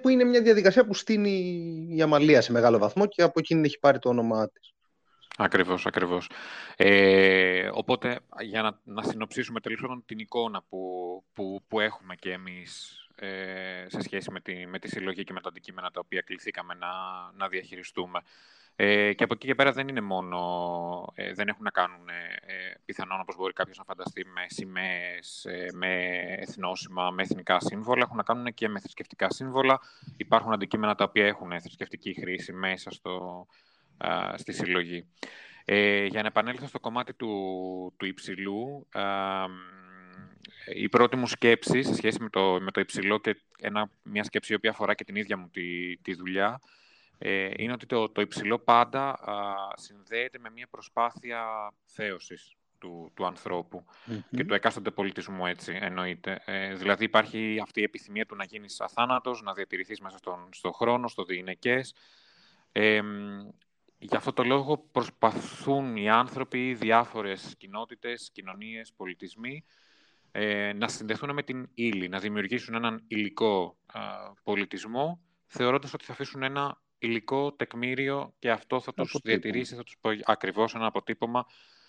που 0.01 0.09
είναι 0.09 0.23
μια 0.23 0.41
διαδικασία 0.41 0.85
που 0.85 0.93
στείνει 0.93 1.87
η 1.89 2.01
Αμαλία 2.01 2.41
σε 2.41 2.51
μεγάλο 2.51 2.77
βαθμό 2.77 3.05
και 3.05 3.21
από 3.21 3.39
εκείνη 3.39 3.65
έχει 3.65 3.79
πάρει 3.79 3.99
το 3.99 4.09
όνομά 4.09 4.49
της. 4.49 4.73
Ακριβώς, 5.37 5.85
ακριβώς. 5.85 6.29
Ε, 6.75 7.69
οπότε, 7.73 8.19
για 8.41 8.61
να, 8.61 8.79
να 8.83 9.03
συνοψίσουμε 9.03 9.59
τελείως 9.59 9.81
την 10.05 10.19
εικόνα 10.19 10.63
που, 10.69 11.23
που, 11.33 11.63
που 11.67 11.79
έχουμε 11.79 12.15
και 12.15 12.31
εμείς 12.31 12.95
ε, 13.15 13.85
σε 13.87 14.01
σχέση 14.01 14.31
με 14.31 14.39
τη, 14.39 14.67
με 14.67 14.79
τη 14.79 14.87
συλλογή 14.87 15.23
και 15.23 15.33
με 15.33 15.41
τα 15.41 15.49
αντικείμενα 15.49 15.91
τα 15.91 15.99
οποία 16.03 16.21
κληθήκαμε 16.21 16.73
να, 16.73 16.87
να 17.37 17.47
διαχειριστούμε. 17.47 18.19
Ε, 18.83 19.13
και 19.13 19.23
από 19.23 19.33
εκεί 19.33 19.47
και 19.47 19.55
πέρα 19.55 19.71
δεν 19.71 19.87
είναι 19.87 20.01
μόνο, 20.01 20.39
ε, 21.15 21.33
δεν 21.33 21.47
έχουν 21.47 21.63
να 21.63 21.69
κάνουν 21.69 22.09
ε, 22.09 22.53
ε 22.53 22.75
πιθανόν 22.85 23.19
όπως 23.19 23.35
μπορεί 23.35 23.53
κάποιος 23.53 23.77
να 23.77 23.83
φανταστεί 23.83 24.25
με 24.25 24.45
σημαίες, 24.47 25.45
ε, 25.45 25.67
με 25.73 26.21
εθνόσημα, 26.39 27.09
με 27.11 27.21
εθνικά 27.21 27.59
σύμβολα, 27.59 28.01
έχουν 28.01 28.17
να 28.17 28.23
κάνουν 28.23 28.53
και 28.53 28.67
με 28.67 28.79
θρησκευτικά 28.79 29.31
σύμβολα. 29.31 29.79
Υπάρχουν 30.17 30.53
αντικείμενα 30.53 30.95
τα 30.95 31.03
οποία 31.03 31.25
έχουν 31.25 31.61
θρησκευτική 31.61 32.13
χρήση 32.13 32.53
μέσα 32.53 32.91
στο, 32.91 33.45
στη 34.35 34.53
συλλογή. 34.53 35.07
Ε, 35.65 36.05
για 36.05 36.21
να 36.21 36.27
επανέλθω 36.27 36.67
στο 36.67 36.79
κομμάτι 36.79 37.13
του, 37.13 37.93
του 37.97 38.05
υψηλού, 38.05 38.87
η 40.75 40.89
πρώτη 40.89 41.15
μου 41.15 41.27
σκέψη 41.27 41.83
σε 41.83 41.95
σχέση 41.95 42.21
με 42.21 42.29
το, 42.29 42.59
με 42.61 42.71
το 42.71 42.79
υψηλό 42.79 43.19
και 43.19 43.41
ένα, 43.59 43.89
μια 44.03 44.23
σκέψη 44.23 44.53
η 44.53 44.55
οποία 44.55 44.69
αφορά 44.69 44.93
και 44.93 45.03
την 45.03 45.15
ίδια 45.15 45.37
μου 45.37 45.49
τη, 45.49 45.97
τη 45.97 46.13
δουλειά, 46.13 46.61
ε, 47.23 47.51
είναι 47.57 47.71
ότι 47.71 47.85
το, 47.85 48.09
το 48.09 48.21
υψηλό 48.21 48.59
πάντα 48.59 49.19
συνδέεται 49.75 50.39
με 50.39 50.49
μια 50.49 50.67
προσπάθεια 50.67 51.73
θέωσης 51.85 52.55
του, 52.79 53.11
του 53.13 53.25
ανθρώπου 53.25 53.85
και 54.31 54.45
του 54.45 54.53
εκάστοτε 54.53 54.91
πολιτισμού 54.91 55.45
έτσι 55.45 55.77
εννοείται. 55.81 56.41
Ε, 56.45 56.75
δηλαδή 56.75 57.03
υπάρχει 57.03 57.59
αυτή 57.61 57.79
η 57.79 57.83
επιθυμία 57.83 58.25
του 58.25 58.35
να 58.35 58.43
γίνεις 58.43 58.81
αθάνατος, 58.81 59.41
να 59.41 59.53
διατηρηθείς 59.53 59.99
μέσα 59.99 60.17
στον, 60.17 60.49
στον 60.51 60.73
χρόνο, 60.73 61.07
στο 61.07 61.23
διηνεκές. 61.23 61.95
Ε, 62.71 63.01
Γι' 64.03 64.15
αυτό 64.15 64.33
το 64.33 64.43
λόγο 64.43 64.77
προσπαθούν 64.77 65.95
οι 65.95 66.09
άνθρωποι, 66.09 66.73
διάφορες 66.73 67.55
κοινότητες, 67.57 68.29
κοινωνίες, 68.31 68.93
πολιτισμοί, 68.93 69.63
ε, 70.31 70.73
να 70.73 70.87
συνδεθούν 70.87 71.33
με 71.33 71.43
την 71.43 71.69
ύλη, 71.73 72.07
να 72.07 72.19
δημιουργήσουν 72.19 72.75
έναν 72.75 73.03
υλικό 73.07 73.77
πολιτισμό, 74.43 75.19
θεωρώντας 75.45 75.93
ότι 75.93 76.05
θα 76.05 76.11
αφήσουν 76.11 76.43
ένα 76.43 76.81
υλικό 77.01 77.51
τεκμήριο 77.51 78.33
και 78.39 78.51
αυτό 78.51 78.79
θα 78.79 78.93
τους 78.93 79.19
διατηρήσει, 79.23 79.75
θα 79.75 79.83
τους, 79.83 79.97
ακριβώς 80.23 80.75
ένα 80.75 80.85
αποτύπωμα, 80.85 81.45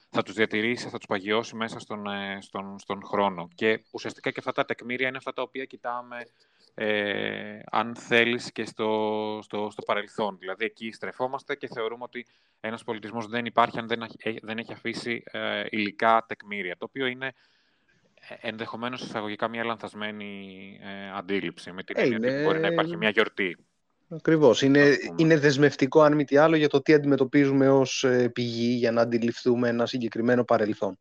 θα 0.08 0.22
τους 0.22 0.34
διατηρήσει, 0.34 0.88
θα 0.88 0.98
τους 0.98 1.06
παγιώσει 1.06 1.56
μέσα 1.56 1.78
στον, 1.78 2.06
ε, 2.06 2.38
στον, 2.40 2.78
στον 2.78 3.04
χρόνο. 3.04 3.48
Και 3.54 3.84
ουσιαστικά 3.90 4.30
και 4.30 4.36
αυτά 4.38 4.52
τα 4.52 4.64
τεκμήρια 4.64 5.08
είναι 5.08 5.16
αυτά 5.16 5.32
τα 5.32 5.42
οποία 5.42 5.64
κοιτάμε 5.64 6.26
ε, 6.74 7.58
αν 7.70 7.96
θέλεις 7.96 8.52
και 8.52 8.64
στο, 8.64 9.38
στο, 9.42 9.68
στο 9.70 9.82
παρελθόν. 9.82 10.36
Δηλαδή 10.38 10.64
εκεί 10.64 10.92
στρεφόμαστε 10.92 11.54
και 11.54 11.68
θεωρούμε 11.68 12.02
ότι 12.02 12.26
ένας 12.60 12.84
πολιτισμός 12.84 13.26
δεν 13.26 13.44
υπάρχει 13.44 13.78
αν 13.78 13.86
δεν, 13.88 14.06
δεν 14.42 14.58
έχει 14.58 14.72
αφήσει 14.72 15.22
ε, 15.26 15.64
υλικά 15.70 16.24
τεκμήρια, 16.28 16.76
το 16.76 16.84
οποίο 16.88 17.06
είναι 17.06 17.26
ε, 18.28 18.48
ενδεχομένως 18.48 19.02
εισαγωγικά 19.02 19.48
μια 19.48 19.64
λανθασμένη 19.64 20.78
ε, 20.82 21.10
αντίληψη, 21.10 21.72
με 21.72 21.82
την 21.82 21.96
έννοια 21.98 22.16
ότι 22.18 22.42
μπορεί 22.44 22.60
να 22.60 22.68
υπάρχει 22.68 22.96
μια 22.96 23.10
γιορτή. 23.10 23.56
Ακριβώς. 24.14 24.62
Είναι, 24.62 24.96
είναι 25.16 25.38
δεσμευτικό, 25.38 26.00
αν 26.00 26.14
μη 26.14 26.24
τι 26.24 26.36
άλλο, 26.36 26.56
για 26.56 26.68
το 26.68 26.82
τι 26.82 26.94
αντιμετωπίζουμε 26.94 27.68
ως 27.68 28.04
ε, 28.04 28.28
πηγή 28.28 28.74
για 28.74 28.92
να 28.92 29.00
αντιληφθούμε 29.00 29.68
ένα 29.68 29.86
συγκεκριμένο 29.86 30.44
παρελθόν. 30.44 30.96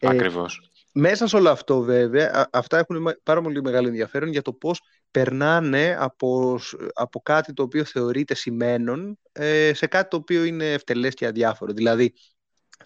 Ακριβώς. 0.00 0.70
Μέσα 0.92 1.26
σε 1.26 1.36
όλο 1.36 1.50
αυτό 1.50 1.80
βέβαια, 1.80 2.48
αυτά 2.52 2.78
έχουν 2.78 3.16
πάρα 3.22 3.40
πολύ 3.40 3.62
μεγάλο 3.62 3.88
ενδιαφέρον 3.88 4.28
για 4.28 4.42
το 4.42 4.52
πώς 4.52 4.80
περνάνε 5.10 5.96
από, 5.98 6.60
από 6.92 7.20
κάτι 7.20 7.52
το 7.52 7.62
οποίο 7.62 7.84
θεωρείται 7.84 8.34
σημαίνον 8.34 9.18
ε, 9.32 9.70
σε 9.74 9.86
κάτι 9.86 10.08
το 10.08 10.16
οποίο 10.16 10.44
είναι 10.44 10.72
ευτελές 10.72 11.14
και 11.14 11.26
αδιάφορο. 11.26 11.72
Δηλαδή, 11.72 12.14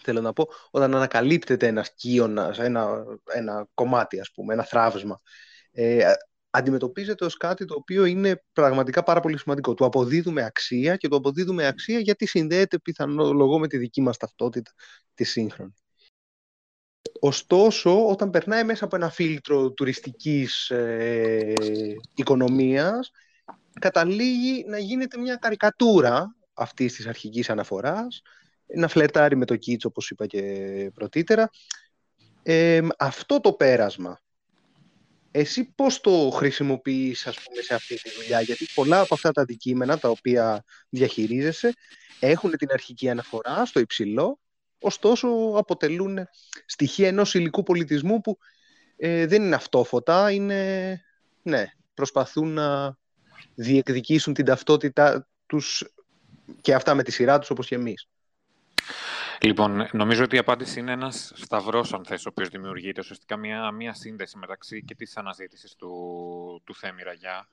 θέλω 0.01 0.21
να 0.21 0.33
πω, 0.33 0.47
όταν 0.71 0.95
ανακαλύπτεται 0.95 1.67
ένας 1.67 1.93
κύωνας, 1.95 2.59
ένα, 2.59 3.03
ένα 3.33 3.67
κομμάτι 3.73 4.19
ας 4.19 4.31
πούμε, 4.31 4.53
ένα 4.53 4.63
θράβσμα, 4.63 5.21
ε, 5.71 6.13
αντιμετωπίζεται 6.55 7.25
ως 7.25 7.37
κάτι 7.37 7.65
το 7.65 7.75
οποίο 7.77 8.05
είναι 8.05 8.43
πραγματικά 8.53 9.03
πάρα 9.03 9.19
πολύ 9.19 9.37
σημαντικό. 9.37 9.73
Του 9.73 9.85
αποδίδουμε 9.85 10.43
αξία 10.43 10.95
και 10.95 11.07
του 11.07 11.15
αποδίδουμε 11.15 11.67
αξία 11.67 11.99
γιατί 11.99 12.27
συνδέεται 12.27 12.79
πιθανολογώ 12.79 13.59
με 13.59 13.67
τη 13.67 13.77
δική 13.77 14.01
μας 14.01 14.17
ταυτότητα 14.17 14.71
τη 15.13 15.23
σύγχρονη. 15.23 15.73
Ωστόσο, 17.19 18.07
όταν 18.07 18.29
περνάει 18.29 18.63
μέσα 18.63 18.85
από 18.85 18.95
ένα 18.95 19.09
φίλτρο 19.09 19.71
τουριστικής 19.71 20.69
ε, 20.69 21.53
οικονομίας, 22.15 23.11
καταλήγει 23.79 24.65
να 24.67 24.77
γίνεται 24.77 25.17
μια 25.17 25.35
καρικατούρα 25.35 26.35
αυτής 26.53 26.93
της 26.93 27.07
αρχικής 27.07 27.49
αναφοράς, 27.49 28.21
να 28.75 28.87
φλερτάρει 28.87 29.35
με 29.35 29.45
το 29.45 29.55
κίτσο, 29.55 29.87
όπως 29.87 30.09
είπα 30.09 30.25
και 30.25 30.41
πρωτήτερα. 30.93 31.49
Ε, 32.43 32.81
αυτό 32.97 33.39
το 33.39 33.53
πέρασμα, 33.53 34.19
εσύ 35.37 35.63
πώς 35.63 36.01
το 36.01 36.29
χρησιμοποιείς, 36.33 37.27
ας 37.27 37.35
πούμε, 37.43 37.61
σε 37.61 37.73
αυτή 37.73 38.01
τη 38.01 38.09
δουλειά, 38.09 38.41
γιατί 38.41 38.67
πολλά 38.75 38.99
από 38.99 39.13
αυτά 39.13 39.31
τα 39.31 39.41
αντικείμενα 39.41 39.97
τα 39.97 40.09
οποία 40.09 40.63
διαχειρίζεσαι 40.89 41.73
έχουν 42.19 42.51
την 42.51 42.67
αρχική 42.71 43.09
αναφορά 43.09 43.65
στο 43.65 43.79
υψηλό, 43.79 44.39
ωστόσο 44.79 45.27
αποτελούν 45.55 46.27
στοιχεία 46.65 47.07
ενός 47.07 47.33
υλικού 47.33 47.63
πολιτισμού 47.63 48.21
που 48.21 48.37
ε, 48.97 49.25
δεν 49.25 49.43
είναι 49.43 49.55
αυτόφωτα, 49.55 50.31
είναι, 50.31 51.01
ναι, 51.41 51.65
προσπαθούν 51.93 52.53
να 52.53 52.97
διεκδικήσουν 53.55 54.33
την 54.33 54.45
ταυτότητα 54.45 55.27
τους 55.45 55.83
και 56.61 56.73
αυτά 56.73 56.95
με 56.95 57.03
τη 57.03 57.11
σειρά 57.11 57.39
τους 57.39 57.49
όπως 57.49 57.67
και 57.67 57.75
εμείς. 57.75 58.09
Λοιπόν, 59.41 59.87
νομίζω 59.91 60.23
ότι 60.23 60.35
η 60.35 60.39
απάντηση 60.39 60.79
είναι 60.79 60.91
ένας 60.91 61.31
σταυρός, 61.35 61.93
αν 61.93 62.05
θες, 62.05 62.25
ο 62.25 62.29
οποίος 62.29 62.49
δημιουργείται. 62.49 62.99
Ουσιαστικά 62.99 63.37
μια, 63.37 63.71
μια 63.71 63.93
σύνδεση 63.93 64.37
μεταξύ 64.37 64.83
και 64.83 64.95
της 64.95 65.17
αναζήτησης 65.17 65.75
του, 65.75 65.91
του 66.65 66.75
Θέμη 66.75 67.03
Ραγιά 67.03 67.47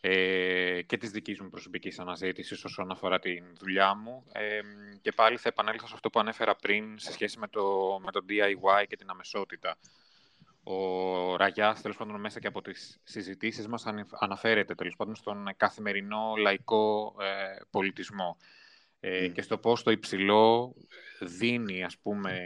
ε, 0.00 0.82
και 0.82 0.96
της 0.96 1.10
δικής 1.10 1.40
μου 1.40 1.48
προσωπικής 1.48 1.98
αναζήτησης 1.98 2.64
όσον 2.64 2.90
αφορά 2.90 3.18
τη 3.18 3.42
δουλειά 3.58 3.94
μου. 3.94 4.24
Ε, 4.32 4.60
και 5.02 5.12
πάλι 5.12 5.36
θα 5.36 5.48
επανέλθω 5.48 5.86
σε 5.86 5.94
αυτό 5.94 6.10
που 6.10 6.20
ανέφερα 6.20 6.56
πριν 6.56 6.98
σε 6.98 7.12
σχέση 7.12 7.38
με 7.38 7.48
το, 7.48 7.62
με 8.04 8.12
το 8.12 8.20
DIY 8.28 8.86
και 8.88 8.96
την 8.96 9.10
αμεσότητα. 9.10 9.76
Ο 10.62 11.36
Ραγιάς, 11.36 11.80
τέλος 11.80 11.96
πάντων, 11.96 12.20
μέσα 12.20 12.40
και 12.40 12.46
από 12.46 12.62
τις 12.62 13.00
συζητήσεις 13.04 13.66
μας 13.66 13.84
αναφέρεται, 14.20 14.74
τέλος 14.74 14.96
πάντων, 14.96 15.14
στον 15.14 15.48
καθημερινό 15.56 16.34
λαϊκό 16.38 17.14
ε, 17.20 17.60
πολιτισμό. 17.70 18.36
Ε, 19.00 19.28
και 19.28 19.42
στο 19.42 19.58
πώς 19.58 19.82
το 19.82 19.90
υψηλό 19.90 20.74
δίνει, 21.20 21.84
ας 21.84 21.98
πούμε, 21.98 22.40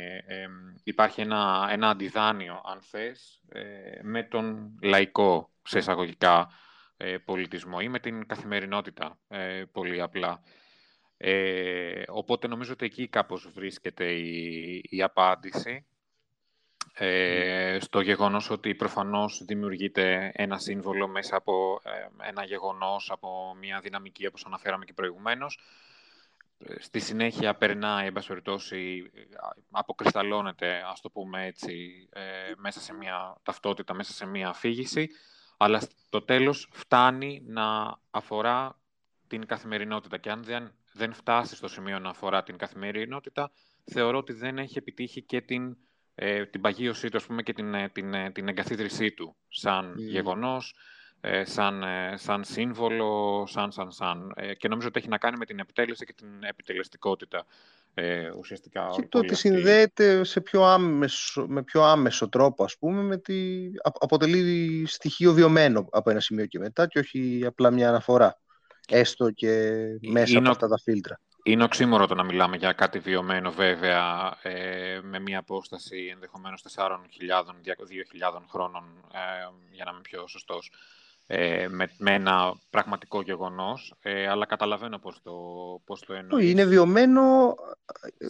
υπάρχει 0.85 1.21
ένα, 1.21 1.69
ένα 1.71 1.89
αντιδάνειο, 1.89 2.63
αν 2.65 2.81
θες, 2.81 3.43
ε, 3.49 4.01
με 4.03 4.23
τον 4.23 4.79
λαϊκό, 4.83 5.51
σε 5.63 5.79
εισαγωγικά, 5.79 6.51
ε, 6.97 7.19
πολιτισμό 7.19 7.79
ή 7.81 7.89
με 7.89 7.99
την 7.99 8.27
καθημερινότητα, 8.27 9.19
ε, 9.29 9.65
πολύ 9.73 10.01
απλά. 10.03 10.43
Ε, 11.17 12.03
οπότε 12.09 12.47
νομίζω 12.47 12.73
ότι 12.73 12.85
εκεί 12.85 13.09
κάπως 13.09 13.51
βρίσκεται 13.55 14.13
η, 14.13 14.81
η 14.89 15.03
απάντηση 15.03 15.87
ε, 16.95 17.79
στο 17.81 18.01
γεγονός 18.01 18.51
ότι 18.51 18.75
προφανώς 18.75 19.43
δημιουργείται 19.45 20.33
ένα 20.35 20.59
σύμβολο 20.59 21.09
μέσα 21.09 21.37
από 21.37 21.81
ένα 22.29 22.45
γεγονός, 22.45 23.11
από 23.11 23.57
μια 23.61 23.81
δυναμική 23.81 24.27
όπως 24.27 24.45
αναφέραμε 24.47 24.85
και 24.85 24.93
προηγουμένως. 24.93 25.59
Στη 26.79 27.01
συνέχεια 27.01 27.55
περνάει, 27.55 28.07
εν 28.07 28.13
πάση 28.13 28.33
αποκρισταλώνεται, 29.71 30.83
ας 30.87 31.01
το 31.01 31.11
πούμε 31.11 31.47
έτσι, 31.47 32.09
μέσα 32.57 32.81
σε 32.81 32.95
μια 32.95 33.37
ταυτότητα, 33.43 33.95
μέσα 33.95 34.13
σε 34.13 34.27
μια 34.27 34.49
αφήγηση 34.49 35.09
αλλά 35.63 35.81
στο 35.81 36.23
τέλος 36.23 36.69
φτάνει 36.73 37.43
να 37.47 37.99
αφορά 38.11 38.81
την 39.27 39.47
καθημερινότητα. 39.47 40.19
Και 40.19 40.31
αν 40.31 40.43
δεν, 40.45 40.73
δεν 40.93 41.13
φτάσει 41.13 41.57
στο 41.57 41.69
σημείο 41.69 41.99
να 41.99 42.09
αφορά 42.09 42.43
την 42.43 42.57
καθημερινότητα, 42.57 43.51
θεωρώ 43.85 44.19
ότι 44.19 44.33
δεν 44.33 44.59
έχει 44.59 44.79
επιτύχει 44.79 45.23
και 45.23 45.41
την, 45.41 45.77
ε, 46.15 46.47
την 46.47 46.61
παγίωσή 46.61 47.09
του, 47.09 47.17
ας 47.17 47.27
πούμε, 47.27 47.43
και 47.43 47.53
την, 47.53 47.75
ε, 47.75 47.89
την, 47.89 48.15
ε, 48.15 48.31
την 48.31 48.49
εγκαθίδρυσή 48.49 49.13
του 49.13 49.37
σαν 49.49 49.93
mm. 49.93 49.97
γεγονός, 49.99 50.71
ε, 50.71 50.77
σαν, 51.43 51.85
σαν 52.15 52.45
σύμβολο, 52.45 53.45
σαν, 53.49 53.73
σαν, 53.73 53.91
σαν. 53.91 54.35
και 54.59 54.69
νομίζω 54.69 54.89
ότι 54.89 54.99
έχει 54.99 55.09
να 55.09 55.19
κάνει 55.19 55.37
με 55.37 55.45
την 55.45 55.59
επιτέλεση 55.59 56.05
και 56.05 56.13
την 56.13 56.29
επιτελεστικότητα 56.41 57.47
ε, 57.95 58.31
ουσιαστικά. 58.39 58.89
Και 58.93 59.07
το 59.09 59.19
ότι 59.19 59.35
συνδέεται 59.35 60.25
σε 60.25 60.41
πιο 60.41 60.63
άμεσο, 60.63 61.47
με 61.49 61.63
πιο 61.63 61.83
άμεσο 61.83 62.29
τρόπο, 62.29 62.65
ας 62.65 62.79
πούμε, 62.79 63.03
με 63.03 63.17
τη... 63.17 63.67
αποτελεί 64.01 64.85
στοιχείο 64.87 65.33
βιωμένο 65.33 65.87
από 65.91 66.11
ένα 66.11 66.21
σημείο 66.21 66.47
και 66.47 66.59
μετά 66.59 66.87
και 66.87 66.99
όχι 66.99 67.43
απλά 67.47 67.71
μια 67.71 67.89
αναφορά, 67.89 68.41
έστω 68.89 69.31
και 69.31 69.83
μέσα 70.01 70.39
από 70.39 70.51
αυτά 70.51 70.69
τα 70.69 70.79
φίλτρα. 70.79 71.21
είναι 71.43 71.65
οξύμορο 71.65 72.07
το 72.07 72.15
να 72.15 72.23
μιλάμε 72.23 72.57
για 72.57 72.73
κάτι 72.73 72.99
βιωμένο 72.99 73.51
βέβαια 73.51 74.37
ε, 74.43 75.01
με 75.03 75.19
μια 75.19 75.39
απόσταση 75.39 76.09
ενδεχομένως 76.13 76.65
4.000-2.000 76.75 76.95
χρόνων 78.49 78.85
ε, 79.13 79.19
για 79.71 79.85
να 79.85 79.91
είμαι 79.91 80.01
πιο 80.03 80.27
σωστός 80.27 80.71
ε, 81.35 81.69
με, 81.69 81.91
με 81.99 82.15
ένα 82.15 82.55
πραγματικό 82.71 83.21
γεγονός 83.21 83.95
ε, 84.01 84.29
αλλά 84.29 84.47
καταλαβαίνω 84.47 84.99
πώς 84.99 85.23
το, 85.23 85.33
πώς 85.85 86.01
το 86.01 86.15
εννοείς. 86.15 86.51
Είναι 86.51 86.65
βιωμένο 86.65 87.55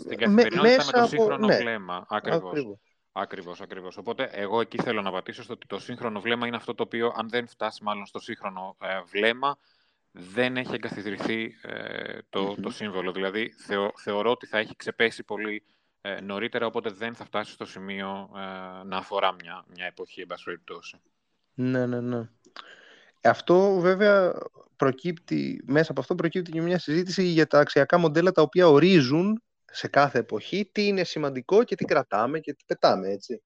Στην 0.00 0.18
καθημερινότητα 0.18 0.84
με, 0.84 0.90
με 0.94 1.00
το 1.00 1.06
σύγχρονο 1.06 1.46
ναι. 1.46 1.56
βλέμμα. 1.56 2.06
Ακριβώς. 2.08 2.52
Ακριβώς. 3.12 3.60
Ακριβώς, 3.60 3.96
Οπότε 3.96 4.24
εγώ 4.32 4.60
εκεί 4.60 4.82
θέλω 4.82 5.02
να 5.02 5.10
πατήσω 5.10 5.42
στο 5.42 5.52
ότι 5.52 5.66
το 5.66 5.78
σύγχρονο 5.78 6.20
βλέμμα 6.20 6.46
είναι 6.46 6.56
αυτό 6.56 6.74
το 6.74 6.82
οποίο 6.82 7.12
αν 7.16 7.28
δεν 7.28 7.48
φτάσει 7.48 7.82
μάλλον 7.82 8.06
στο 8.06 8.18
σύγχρονο 8.18 8.76
βλέμμα 9.12 9.58
δεν 10.12 10.56
έχει 10.56 10.74
εγκαθιδρυθεί 10.74 11.54
ε, 11.62 12.18
το, 12.30 12.54
το 12.62 12.70
σύμβολο. 12.70 13.12
Δηλαδή, 13.12 13.54
θεωρώ 13.96 14.30
ότι 14.30 14.46
θα 14.46 14.58
έχει 14.58 14.76
ξεπέσει 14.76 15.22
πολύ 15.22 15.62
ε, 16.00 16.20
νωρίτερα, 16.20 16.66
οπότε 16.66 16.90
δεν 16.90 17.14
θα 17.14 17.24
φτάσει 17.24 17.52
στο 17.52 17.64
σημείο 17.64 18.30
ε, 18.36 18.38
να 18.84 18.96
αφορά 18.96 19.32
μια, 19.32 19.64
μια 19.74 19.86
εποχή, 19.86 20.20
εν 20.20 20.26
πάση 20.26 20.44
περιπτώσει. 20.44 21.00
Ναι, 21.54 21.86
ναι, 21.86 22.00
ναι. 22.00 22.28
Αυτό 23.22 23.78
βέβαια 23.78 24.34
προκύπτει, 24.76 25.62
μέσα 25.66 25.90
από 25.90 26.00
αυτό 26.00 26.14
προκύπτει 26.14 26.50
και 26.50 26.60
μια 26.60 26.78
συζήτηση 26.78 27.22
για 27.22 27.46
τα 27.46 27.58
αξιακά 27.58 27.98
μοντέλα 27.98 28.32
τα 28.32 28.42
οποία 28.42 28.68
ορίζουν 28.68 29.42
σε 29.64 29.88
κάθε 29.88 30.18
εποχή 30.18 30.70
τι 30.72 30.86
είναι 30.86 31.04
σημαντικό 31.04 31.64
και 31.64 31.74
τι 31.74 31.84
κρατάμε 31.84 32.38
και 32.38 32.52
τι 32.52 32.64
πετάμε, 32.66 33.08
έτσι. 33.08 33.42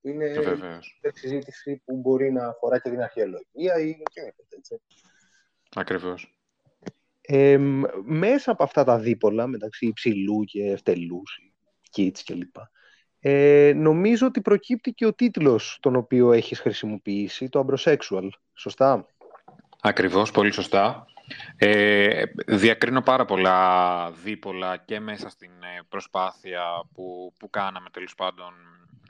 Είναι 0.00 0.30
μια 0.30 0.80
συζήτηση 1.12 1.82
που 1.84 1.96
μπορεί 1.96 2.32
να 2.32 2.48
αφορά 2.48 2.78
και 2.78 2.90
την 2.90 3.00
αρχαιολογία 3.00 3.78
ή 3.78 3.96
και 4.10 4.34
έτσι. 4.48 4.80
Ακριβώς. 5.74 6.38
Ε, 7.20 7.58
μέσα 8.04 8.50
από 8.50 8.62
αυτά 8.62 8.84
τα 8.84 8.98
δίπολα, 8.98 9.46
μεταξύ 9.46 9.86
υψηλού 9.86 10.44
και 10.44 10.64
ευτελούς, 10.64 11.52
kits 11.96 12.18
κλπ. 12.24 12.56
Ε, 13.20 13.72
νομίζω 13.76 14.26
ότι 14.26 14.40
προκύπτει 14.40 14.92
και 14.92 15.06
ο 15.06 15.14
τίτλος 15.14 15.78
τον 15.82 15.96
οποίο 15.96 16.32
έχεις 16.32 16.60
χρησιμοποιήσει, 16.60 17.48
το 17.48 17.66
Ambrosexual. 17.66 18.28
Σωστά; 18.54 19.06
Ακριβώς, 19.80 20.30
πολύ 20.30 20.52
σωστά. 20.52 21.06
Ε, 21.56 22.22
διακρίνω 22.46 23.02
πάρα 23.02 23.24
πολλά 23.24 24.10
δίπολα 24.10 24.76
και 24.76 25.00
μέσα 25.00 25.28
στην 25.28 25.50
ε, 25.50 25.82
προσπάθεια 25.88 26.62
που, 26.94 27.34
που 27.38 27.50
κάναμε 27.50 27.90
τέλος 27.90 28.14
πάντων 28.14 28.52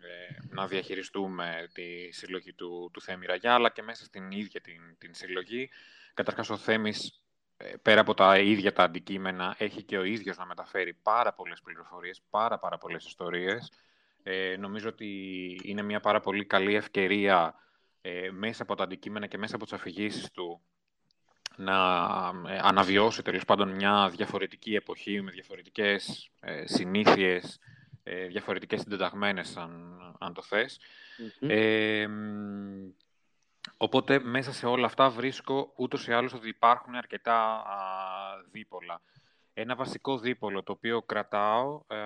ε, 0.01 0.37
να 0.51 0.67
διαχειριστούμε 0.67 1.69
τη 1.73 2.13
συλλογή 2.13 2.53
του, 2.53 2.91
του 2.93 3.01
Θέμη 3.01 3.27
Ραγιά, 3.27 3.55
αλλά 3.55 3.71
και 3.71 3.83
μέσα 3.83 4.05
στην 4.05 4.31
ίδια 4.31 4.61
την, 4.61 4.81
την 4.99 5.15
συλλογή. 5.15 5.71
Καταρχάς, 6.15 6.51
ο 6.51 6.57
Θέμης, 6.57 7.23
ε, 7.57 7.73
πέρα 7.83 8.01
από 8.01 8.15
τα 8.15 8.39
ίδια 8.39 8.73
τα 8.73 8.83
αντικείμενα, 8.83 9.55
έχει 9.59 9.83
και 9.83 9.99
ο 9.99 10.05
ίδιος 10.05 10.37
να 10.37 10.47
μεταφέρει 10.47 10.95
πάρα 11.03 11.33
πολλές 11.33 11.61
πληροφορίες, 11.61 12.23
πάρα 12.31 12.59
πάρα 12.59 12.79
πολλές 12.79 13.07
ιστορίες. 13.07 13.73
Ε, 14.23 14.57
νομίζω 14.59 14.89
ότι 14.89 15.07
είναι 15.63 15.83
μια 15.83 16.01
πάρα 16.01 16.21
πολύ 16.21 16.45
καλή 16.45 16.75
ευκαιρία 16.75 17.55
ε, 18.01 18.31
μέσα 18.31 18.63
από 18.63 18.75
τα 18.75 18.85
αντικείμενα 18.85 19.27
και 19.27 19.39
μέσα 19.39 19.55
από 19.55 19.65
τις 19.65 19.73
αφηγήσεις 19.73 20.31
του 20.31 20.61
να 21.57 21.75
ε, 22.49 22.59
αναβιώσει 22.63 23.23
τέλος 23.23 23.45
πάντων 23.45 23.69
μια 23.69 24.09
διαφορετική 24.09 24.75
εποχή 24.75 25.21
με 25.21 25.31
διαφορετικές 25.31 26.31
ε, 26.41 26.67
συνήθειες, 26.67 27.59
ε, 28.03 28.27
διαφορετικές 28.27 28.81
συντεταγμένες 28.81 29.57
αν, 29.57 30.01
αν 30.19 30.35
το 30.35 30.43
θες. 30.43 30.81
Οπότε 33.77 34.19
μέσα 34.19 34.53
σε 34.53 34.67
όλα 34.67 34.87
αυτά 34.87 35.11
βρίσκω 35.11 35.73
ούτως 35.77 36.07
ή 36.07 36.13
άλλως 36.13 36.33
ότι 36.33 36.49
υπάρχουν 36.49 36.95
αρκετά 36.95 37.41
α, 37.55 37.77
δίπολα. 38.51 39.01
Ένα 39.53 39.75
βασικό 39.75 40.19
δίπολο 40.19 40.63
το 40.63 40.73
οποίο 40.73 41.03
κρατάω 41.03 41.83
ε, 41.87 41.97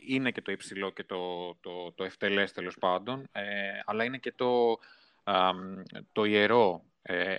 είναι 0.00 0.30
και 0.30 0.42
το 0.42 0.52
υψηλό 0.52 0.90
και 0.90 1.04
το, 1.04 1.54
το, 1.60 1.92
το 1.92 2.04
ευτελές 2.04 2.52
τέλος 2.52 2.76
πάντων, 2.78 3.28
ε, 3.32 3.42
αλλά 3.84 4.04
είναι 4.04 4.18
και 4.18 4.32
το, 4.32 4.78
το 6.12 6.24
ιερό, 6.24 6.84
ε, 7.02 7.34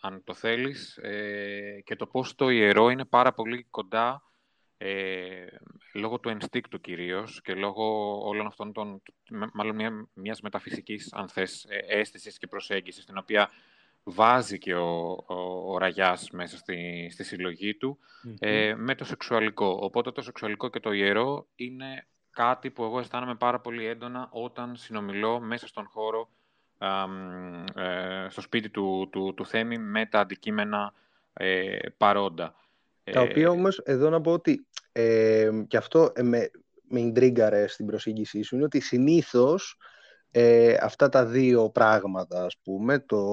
αν 0.00 0.24
το 0.24 0.34
θέλεις, 0.34 0.98
και 1.84 1.96
το 1.96 2.06
πώς 2.06 2.34
το 2.34 2.48
ιερό 2.48 2.88
είναι 2.88 3.04
πάρα 3.04 3.32
πολύ 3.32 3.66
κοντά 3.70 4.22
ε, 4.84 5.46
λόγω 5.92 6.18
του 6.18 6.28
ενστίκτου 6.28 6.80
κυρίως 6.80 7.40
και 7.42 7.54
λόγω 7.54 8.18
όλων 8.24 8.46
αυτών 8.46 8.72
των, 8.72 9.02
μάλλον 9.52 9.74
μια, 9.74 10.08
μιας 10.12 10.40
μεταφυσικής, 10.40 11.12
αν 11.12 11.28
θες, 11.28 11.66
ε, 11.68 11.98
αίσθησης 11.98 12.38
και 12.38 12.46
προσέγγισης, 12.46 13.04
την 13.04 13.18
οποία 13.18 13.50
βάζει 14.04 14.58
και 14.58 14.74
ο, 14.74 15.24
ο, 15.26 15.78
Ραγιάς 15.78 16.30
μέσα 16.30 16.56
στη, 16.56 17.08
στη 17.12 17.24
συλλογή 17.24 17.74
του, 17.74 17.98
ε, 18.38 18.74
με 18.76 18.94
το 18.94 19.04
σεξουαλικό. 19.04 19.78
Οπότε 19.80 20.12
το 20.12 20.22
σεξουαλικό 20.22 20.68
και 20.68 20.80
το 20.80 20.92
ιερό 20.92 21.46
είναι 21.54 22.06
κάτι 22.30 22.70
που 22.70 22.84
εγώ 22.84 22.98
αισθάνομαι 22.98 23.34
πάρα 23.34 23.60
πολύ 23.60 23.86
έντονα 23.86 24.28
όταν 24.30 24.76
συνομιλώ 24.76 25.40
μέσα 25.40 25.66
στον 25.66 25.86
χώρο, 25.86 26.28
ε, 27.74 28.26
στο 28.28 28.40
σπίτι 28.40 28.70
του, 28.70 29.08
του, 29.12 29.34
του 29.36 29.46
Θέμη, 29.46 29.78
με 29.78 30.06
τα 30.06 30.20
αντικείμενα 30.20 30.92
ε, 31.32 31.78
παρόντα. 31.96 32.54
Τα 33.04 33.20
οποία 33.20 33.50
όμως, 33.50 33.78
εδώ 33.78 34.10
να 34.10 34.20
πω 34.20 34.32
ότι 34.32 34.66
ε, 34.92 35.50
και 35.68 35.76
αυτό 35.76 36.12
ε, 36.14 36.22
με, 36.22 36.50
με 36.88 37.00
ιντρίγκαρε 37.00 37.66
στην 37.66 37.86
προσήγησή 37.86 38.42
σου, 38.42 38.54
είναι 38.54 38.64
ότι 38.64 38.80
συνήθως 38.80 39.76
ε, 40.34 40.76
αυτά 40.80 41.08
τα 41.08 41.26
δύο 41.26 41.70
πράγματα, 41.70 42.44
ας 42.44 42.56
πούμε, 42.62 42.98
το 42.98 43.24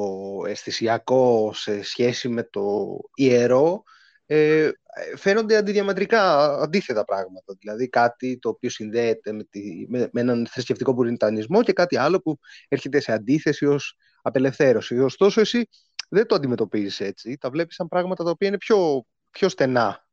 αισθησιακό 0.47 1.51
σε 1.53 1.83
σχέση 1.83 2.29
με 2.29 2.43
το 2.43 2.97
ιερό, 3.15 3.83
ε, 4.25 4.69
φαίνονται 5.15 5.57
αντιδιαμετρικά 5.57 6.53
αντίθετα 6.61 7.03
πράγματα. 7.03 7.55
Δηλαδή 7.59 7.89
κάτι 7.89 8.39
το 8.39 8.49
οποίο 8.49 8.69
συνδέεται 8.69 9.31
με, 9.31 9.43
τη, 9.43 9.85
με, 9.87 10.09
με 10.11 10.21
έναν 10.21 10.47
θρησκευτικό 10.51 10.93
πουριτανισμό 10.93 11.63
και 11.63 11.73
κάτι 11.73 11.97
άλλο 11.97 12.21
που 12.21 12.39
έρχεται 12.67 12.99
σε 12.99 13.11
αντίθεση 13.11 13.65
ως 13.65 13.95
απελευθέρωση. 14.21 14.99
Ωστόσο, 14.99 15.41
εσύ 15.41 15.69
δεν 16.09 16.25
το 16.25 16.35
αντιμετωπίζεις 16.35 16.99
έτσι. 16.99 17.37
Τα 17.37 17.49
βλέπεις 17.49 17.75
σαν 17.75 17.87
πράγματα 17.87 18.23
τα 18.23 18.29
οποία 18.29 18.47
είναι 18.47 18.57
πιο 18.57 19.05
πιο 19.31 19.49
στενά, 19.49 20.07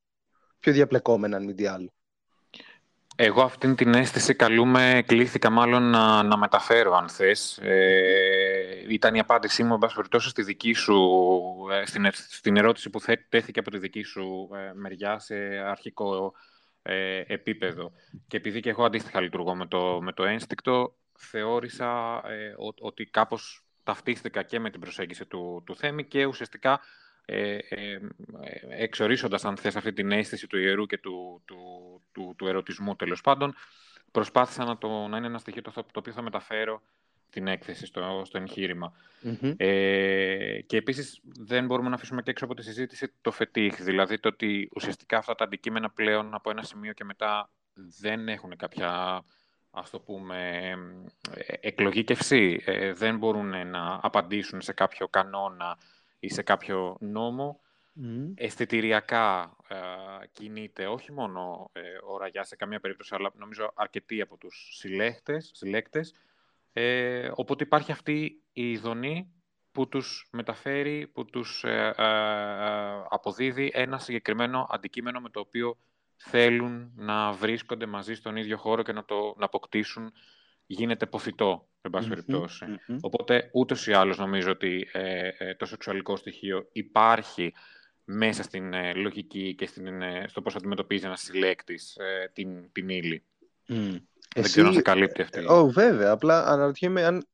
πιο 0.59 0.73
διαπλεκόμενα, 0.73 1.37
αν 1.37 1.45
μη 1.45 1.55
τι 1.55 1.67
άλλο. 1.67 1.96
Εγώ 3.19 3.43
αυτήν 3.43 3.75
την 3.75 3.95
αίσθηση 3.95 4.35
καλούμε, 4.35 5.03
κλήθηκα 5.07 5.51
μάλλον 5.51 5.83
να, 5.83 6.23
να 6.23 6.37
μεταφέρω, 6.37 6.95
αν 6.95 7.09
θες. 7.09 7.59
Ε, 7.59 8.85
ήταν 8.89 9.15
η 9.15 9.19
απάντησή 9.19 9.63
μου, 9.63 9.73
εν 9.73 9.91
περιπτώσει, 9.95 10.29
στη 10.29 10.43
δική 10.43 10.73
σου, 10.73 10.97
ε, 11.71 11.87
στην, 11.87 12.09
στην 12.13 12.57
ερώτηση 12.57 12.91
που 12.91 13.01
τέθηκε 13.29 13.59
από 13.59 13.71
τη 13.71 13.79
δική 13.79 14.03
σου 14.03 14.49
ε, 14.55 14.73
μεριά 14.75 15.19
σε 15.19 15.35
αρχικό 15.67 16.33
ε, 16.83 17.23
επίπεδο. 17.27 17.93
Και 18.27 18.37
επειδή 18.37 18.61
και 18.61 18.71
εγώ 18.71 18.85
αντίστοιχα 18.85 19.21
λειτουργώ 19.21 19.55
με 19.55 19.67
το, 19.67 20.01
με 20.03 20.13
το 20.13 20.25
ένστικτο, 20.25 20.97
θεώρησα 21.19 22.23
ότι 22.79 23.05
κάπως 23.05 23.65
ταυτίστηκα 23.83 24.43
και 24.43 24.61
με 24.61 24.71
την 24.71 24.81
προσέγγιση 24.81 25.27
του, 25.27 25.63
του 25.67 25.77
Θέμη 25.77 26.05
και 26.05 26.25
ουσιαστικά 26.25 26.81
ε, 27.29 27.59
ε, 27.69 28.01
εξορίσοντας, 28.69 29.45
αν 29.45 29.57
θες, 29.57 29.77
αυτή 29.77 29.93
την 29.93 30.13
αίσθηση 30.13 30.47
του 30.47 30.59
ιερού 30.59 30.87
και 30.87 30.99
του, 30.99 31.43
του, 31.45 31.57
του, 32.13 32.35
του 32.39 32.47
ερωτισμού, 32.47 32.97
τέλος 32.97 33.21
πάντων, 33.21 33.55
προσπάθησα 34.11 34.65
να, 34.65 34.79
το, 34.79 35.07
να 35.07 35.17
είναι 35.17 35.27
ένα 35.27 35.39
στοιχείο 35.39 35.63
το, 35.63 35.71
το 35.73 35.83
οποίο 35.93 36.13
θα 36.13 36.23
μεταφέρω 36.23 36.83
την 37.31 37.47
έκθεση 37.47 37.87
στο, 37.87 38.23
στο 38.25 38.39
εγχειρημα 38.39 38.93
Ε, 39.57 40.61
και 40.67 40.77
επίσης 40.77 41.21
δεν 41.23 41.67
μπορούμε 41.67 41.89
να 41.89 41.95
αφήσουμε 41.95 42.23
και 42.23 42.31
έξω 42.31 42.45
από 42.45 42.55
τη 42.55 42.63
συζήτηση 42.63 43.13
το 43.21 43.31
φετίχ, 43.31 43.83
δηλαδή 43.83 44.19
το 44.19 44.29
ότι 44.29 44.71
ουσιαστικά 44.75 45.19
αυτά 45.19 45.35
τα 45.35 45.45
αντικείμενα 45.45 45.91
πλέον 45.91 46.35
από 46.35 46.51
ένα 46.51 46.63
σημείο 46.63 46.93
και 46.93 47.05
μετά 47.05 47.51
δεν 48.01 48.29
έχουν 48.29 48.57
κάποια 48.57 49.23
ας 49.71 49.91
το 49.91 50.01
πούμε, 50.01 50.73
εκλογήκευση, 51.61 52.63
ε, 52.65 52.93
δεν 52.93 53.19
μπορούν 53.19 53.69
να 53.69 53.99
απαντήσουν 54.03 54.61
σε 54.61 54.73
κάποιο 54.73 55.09
κανόνα 55.09 55.79
ή 56.27 56.33
σε 56.33 56.43
κάποιο 56.43 56.97
νόμο, 57.01 57.61
mm. 58.03 58.33
αισθητηριακά 58.35 59.57
ε, 59.69 59.77
κινείται 60.33 60.87
όχι 60.87 61.13
μόνο 61.13 61.71
ε, 61.73 61.81
ο 62.09 62.19
Ραγιάς 62.19 62.49
σε 62.49 62.57
καμία 62.57 62.81
περίπτωση, 62.81 63.15
αλλά 63.15 63.33
νομίζω 63.37 63.73
αρκετοί 63.75 64.21
από 64.21 64.37
τους 64.37 64.69
συλλέκτες, 64.79 65.51
συλλέκτες, 65.55 66.15
ε, 66.73 67.31
οπότε 67.35 67.65
υπάρχει 67.65 67.93
αυτή 67.93 68.43
η 68.53 68.71
ειδονή 68.71 69.31
που 69.73 69.89
τους 69.89 70.29
μεταφέρει, 70.33 71.07
που 71.07 71.25
τους 71.25 71.65
ε, 71.65 71.95
ε, 71.97 72.05
αποδίδει 73.09 73.71
ένα 73.75 73.99
συγκεκριμένο 73.99 74.67
αντικείμενο 74.71 75.21
με 75.21 75.29
το 75.29 75.41
οποίο 75.41 75.79
θέλουν 76.17 76.93
να 76.97 77.33
βρίσκονται 77.33 77.87
μαζί 77.87 78.15
στον 78.15 78.37
ίδιο 78.37 78.57
χώρο 78.57 78.83
και 78.83 78.93
να 78.93 79.05
το 79.05 79.35
να 79.39 79.45
αποκτήσουν 79.45 80.13
γίνεται 80.67 81.07
ποφυτό, 81.07 81.69
εν 81.81 81.91
παση 81.91 82.09
περιπτωσει 82.09 82.65
Οπότε, 83.01 83.51
ούτως 83.53 83.87
ή 83.87 83.93
άλλως 83.93 84.19
νομίζω 84.19 84.51
ότι 84.51 84.89
ε, 84.93 85.29
ε, 85.39 85.55
το 85.55 85.67
σεξουαλικό 85.67 86.17
στοιχείο 86.17 86.69
υπάρχει 86.73 87.55
μέσα 88.05 88.43
στην 88.43 88.73
ε, 88.73 88.95
λογική 88.95 89.55
και 89.55 89.67
στην, 89.67 90.03
στο 90.27 90.43
πώς 90.43 90.57
αντιμετωπίζει 90.57 91.05
ένας 91.05 91.21
συλλέκτης 91.21 91.97
την, 92.33 92.73
την 92.73 92.89
ύλη. 92.89 93.25
Mm. 93.69 94.01
Δεν 94.35 94.45
ξέρω 94.45 94.67
αν 94.67 94.75
σε 94.75 94.83
καλύπτει 94.83 95.23
αυτή. 95.23 95.47
Oh, 95.49 95.69
βέβαια, 95.69 96.11
απλά 96.11 96.47
αναρωτιέμαι 96.47 97.05
αν 97.05 97.27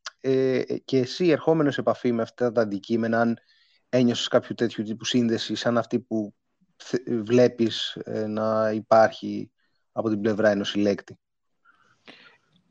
και 0.85 0.99
εσύ 0.99 1.29
ερχόμενος 1.29 1.75
σε 1.75 1.81
επαφή 1.81 2.13
με 2.13 2.23
αυτά 2.23 2.53
τα 2.53 2.61
αντικείμενα, 2.61 3.21
αν 3.21 3.39
ένιωσες 3.89 4.29
κάποιο 4.29 4.55
τέτοιο 4.55 4.85
τύπου 4.85 5.05
σύνδεση 5.05 5.55
σαν 5.55 5.79
αυτή 5.79 6.01
που 6.01 6.35
βλέπεις 7.07 7.97
ε, 8.05 8.27
να 8.27 8.71
υπάρχει 8.71 9.51
από 9.93 10.09
την 10.09 10.21
πλευρά 10.21 10.51
ενός 10.51 10.69
συλλέκτη; 10.69 11.19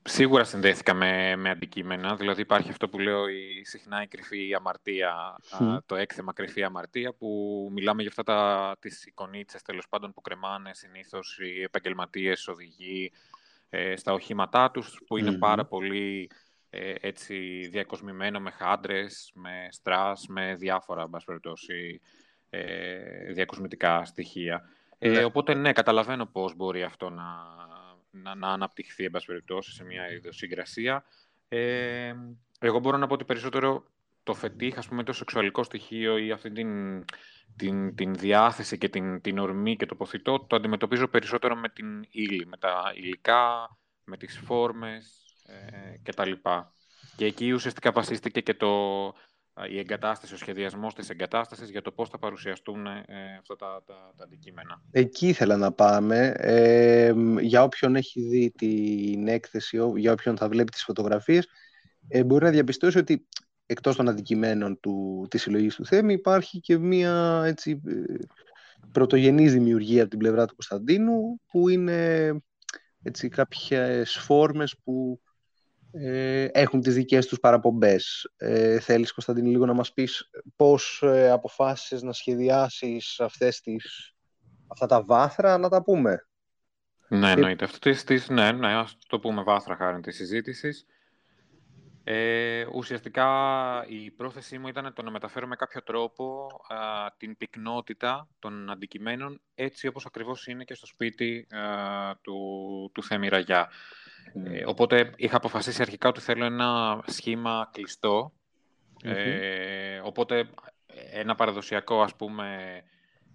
Σίγουρα 0.03 0.43
συνδέθηκα 0.43 0.93
με, 0.93 1.35
με 1.35 1.49
αντικείμενα. 1.49 2.15
Δηλαδή 2.15 2.41
υπάρχει 2.41 2.69
αυτό 2.69 2.89
που 2.89 2.99
λέω 2.99 3.27
η, 3.27 3.63
συχνά 3.63 4.01
η 4.01 4.07
κρυφή 4.07 4.53
αμαρτία, 4.53 5.39
το 5.85 5.95
έκθεμα 5.95 6.33
κρυφή 6.33 6.63
αμαρτία, 6.63 7.13
που 7.13 7.27
μιλάμε 7.71 8.01
για 8.01 8.09
αυτά 8.09 8.23
τα, 8.23 8.75
τις 8.79 9.05
εικονίτσες 9.05 9.61
τέλος 9.61 9.87
πάντων 9.89 10.13
που 10.13 10.21
κρεμάνε 10.21 10.73
συνήθως 10.73 11.39
οι 11.39 11.61
επαγγελματίες 11.61 12.47
οδηγοί 12.47 13.11
ε, 13.69 13.95
στα 13.95 14.13
οχήματά 14.13 14.71
τους, 14.71 15.01
που 15.07 15.17
ειναι 15.17 15.37
πάρα 15.37 15.65
πολύ 15.65 16.29
ε, 16.69 16.93
έτσι 17.01 17.67
διακοσμημένο 17.71 18.39
με 18.39 18.51
χάντρες, 18.51 19.31
με 19.33 19.67
στρας, 19.69 20.25
με 20.27 20.55
διάφορα, 20.55 21.09
περιπτώσει, 21.25 22.01
ε, 22.49 23.33
διακοσμητικά 23.33 24.05
στοιχεία. 24.05 24.69
Ε, 24.97 25.09
ναι. 25.09 25.23
οπότε 25.23 25.53
ναι, 25.53 25.71
καταλαβαίνω 25.71 26.25
πώς 26.25 26.55
μπορεί 26.55 26.83
αυτό 26.83 27.09
να, 27.09 27.23
να, 28.11 28.35
να 28.35 28.47
αναπτυχθεί, 28.47 29.03
εν 29.03 29.11
περιπτώσει, 29.25 29.71
σε 29.71 29.83
μια 29.83 30.11
ιδιοσυγκρασία. 30.11 31.03
Ε, 31.47 32.13
εγώ 32.59 32.79
μπορώ 32.79 32.97
να 32.97 33.07
πω 33.07 33.13
ότι 33.13 33.25
περισσότερο 33.25 33.83
το 34.23 34.33
φετίχ, 34.33 34.77
ας 34.77 34.87
πούμε, 34.87 35.03
το 35.03 35.13
σεξουαλικό 35.13 35.63
στοιχείο 35.63 36.17
ή 36.17 36.31
αυτή 36.31 36.51
την, 36.51 37.03
την, 37.55 37.95
την 37.95 38.15
διάθεση 38.15 38.77
και 38.77 38.89
την, 38.89 39.21
την 39.21 39.37
ορμή 39.37 39.75
και 39.75 39.85
το 39.85 39.95
ποθητό, 39.95 40.39
το 40.39 40.55
αντιμετωπίζω 40.55 41.07
περισσότερο 41.07 41.55
με 41.55 41.69
την 41.69 42.07
ύλη, 42.11 42.45
με 42.45 42.57
τα 42.57 42.93
υλικά, 42.95 43.77
με 44.03 44.17
τις 44.17 44.37
φόρμες 44.45 45.35
ε, 45.45 45.97
κτλ. 46.03 46.31
Και 47.15 47.25
εκεί 47.25 47.51
ουσιαστικά 47.51 47.91
βασίστηκε 47.91 48.41
και 48.41 48.53
το, 48.53 48.69
η 49.69 49.79
εγκατάσταση, 49.79 50.33
ο 50.33 50.37
σχεδιασμός 50.37 50.93
της 50.93 51.09
εγκατάστασης 51.09 51.69
για 51.69 51.81
το 51.81 51.91
πώς 51.91 52.09
θα 52.09 52.17
παρουσιαστούν 52.17 52.85
ε, 52.85 53.03
αυτά 53.39 53.55
τα, 53.55 53.83
τα, 53.85 54.13
τα, 54.17 54.23
αντικείμενα. 54.23 54.81
Εκεί 54.91 55.27
ήθελα 55.27 55.57
να 55.57 55.71
πάμε. 55.71 56.33
Ε, 56.37 57.13
για 57.39 57.63
όποιον 57.63 57.95
έχει 57.95 58.21
δει 58.21 58.51
την 58.51 59.27
έκθεση, 59.27 59.79
για 59.95 60.11
όποιον 60.11 60.37
θα 60.37 60.49
βλέπει 60.49 60.71
τις 60.71 60.83
φωτογραφίες, 60.83 61.47
ε, 62.07 62.23
μπορεί 62.23 62.43
να 62.43 62.51
διαπιστώσει 62.51 62.97
ότι 62.97 63.27
εκτός 63.65 63.95
των 63.95 64.09
αντικειμένων 64.09 64.79
του, 64.79 65.27
της 65.29 65.41
συλλογής 65.41 65.75
του 65.75 65.85
Θέμη 65.85 66.13
υπάρχει 66.13 66.59
και 66.59 66.77
μία 66.77 67.43
έτσι, 67.45 67.81
ε, 67.87 68.15
πρωτογενής 68.91 69.53
δημιουργία 69.53 70.01
από 70.01 70.09
την 70.09 70.19
πλευρά 70.19 70.45
του 70.45 70.55
Κωνσταντίνου 70.55 71.41
που 71.51 71.69
είναι 71.69 72.31
έτσι, 73.03 73.29
κάποιες 73.29 74.17
φόρμες 74.17 74.75
που 74.83 75.21
ε, 75.91 76.45
έχουν 76.51 76.81
τις 76.81 76.93
δικές 76.93 77.27
τους 77.27 77.39
παραπομπές. 77.39 78.33
Ε, 78.37 78.79
θέλεις, 78.79 79.13
Κωνσταντίνη, 79.13 79.49
λίγο 79.49 79.65
να 79.65 79.73
μας 79.73 79.93
πεις 79.93 80.29
πώς 80.55 81.01
ε, 81.03 81.29
αποφάσισες 81.29 82.01
να 82.01 82.13
σχεδιάσεις 82.13 83.19
αυτές 83.19 83.61
τις, 83.61 84.13
αυτά 84.67 84.85
τα 84.85 85.03
βάθρα, 85.03 85.57
να 85.57 85.69
τα 85.69 85.83
πούμε; 85.83 86.27
Ναι, 87.07 87.31
εννοείται. 87.31 87.65
Αυτό 87.65 87.89
τις, 88.05 88.29
ναι, 88.29 88.51
ναι, 88.51 88.73
ας 88.73 88.97
το 89.07 89.19
πούμε 89.19 89.43
βάθρα 89.43 89.75
χάρη 89.75 90.01
της 90.01 90.15
συζήτησης. 90.15 90.85
Ε, 92.03 92.65
ουσιαστικά 92.73 93.27
η 93.87 94.11
πρόθεσή 94.11 94.57
μου 94.57 94.67
ήταν 94.67 94.93
το 94.93 95.01
να 95.01 95.11
μεταφέρω 95.11 95.47
με 95.47 95.55
κάποιο 95.55 95.83
τρόπο 95.83 96.47
την 97.17 97.37
πυκνότητα 97.37 98.27
των 98.39 98.69
αντικειμένων 98.69 99.41
έτσι 99.55 99.87
όπως 99.87 100.05
ακριβώς 100.05 100.47
είναι 100.47 100.63
και 100.63 100.73
στο 100.73 100.85
σπίτι 100.85 101.47
του, 102.21 102.91
του 102.93 103.03
Θέμη 103.03 103.27
Ραγιά. 103.27 103.69
Ε, 104.33 104.63
οπότε 104.65 105.13
είχα 105.15 105.37
αποφασίσει 105.37 105.81
αρχικά 105.81 106.09
ότι 106.09 106.19
θέλω 106.19 106.45
ένα 106.45 107.01
σχήμα 107.07 107.69
Ε, 109.03 109.99
οπότε 110.03 110.49
ένα 111.11 111.35
παραδοσιακό 111.35 112.01
ας 112.01 112.15
πούμε 112.15 112.81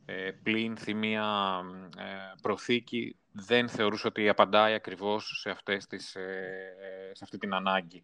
ε, 0.08 0.30
πλήνθη 0.42 0.94
μία 0.94 1.60
ε, 1.98 2.04
προθήκη 2.42 3.16
δεν 3.32 3.68
θεωρούσα 3.68 4.08
ότι 4.08 4.28
απαντάει 4.28 4.74
ακριβώς 4.74 5.38
σε, 5.40 5.50
αυτές 5.50 5.86
τις, 5.86 6.14
ε, 6.14 7.10
σε 7.12 7.24
αυτή 7.24 7.38
την 7.38 7.54
ανάγκη. 7.54 8.02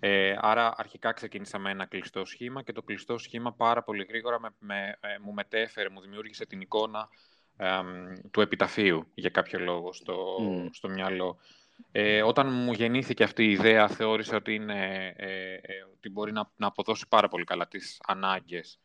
Ε, 0.00 0.36
άρα 0.40 0.74
αρχικά 0.76 1.12
ξεκίνησα 1.12 1.58
με 1.58 1.70
ένα 1.70 1.86
κλειστό 1.86 2.24
σχήμα 2.24 2.62
και 2.62 2.72
το 2.72 2.82
κλειστό 2.82 3.18
σχήμα 3.18 3.52
πάρα 3.52 3.82
πολύ 3.82 4.04
γρήγορα 4.08 4.40
με, 4.40 4.48
με, 4.58 4.98
μου 5.22 5.32
μετέφερε, 5.32 5.88
μου 5.88 6.00
δημιούργησε 6.00 6.46
την 6.46 6.60
εικόνα 6.60 7.08
του 8.30 8.40
επιταφείου 8.40 9.06
για 9.14 9.30
κάποιο 9.30 9.58
λόγο 9.58 9.92
στο, 9.92 10.36
στο 10.72 10.88
μυαλό. 10.88 11.38
Ε, 11.92 12.22
όταν 12.22 12.52
μου 12.52 12.72
γεννήθηκε 12.72 13.22
αυτή 13.24 13.44
η 13.44 13.50
ιδέα, 13.50 13.88
θεώρησα 13.88 14.36
ότι, 14.36 14.54
είναι, 14.54 15.12
ε, 15.16 15.52
ε, 15.52 15.84
ότι 15.92 16.10
μπορεί 16.10 16.32
να, 16.32 16.50
να 16.56 16.66
αποδώσει 16.66 17.04
πάρα 17.08 17.28
πολύ 17.28 17.44
καλά 17.44 17.68
τις 17.68 18.00
ανάγκες 18.06 18.80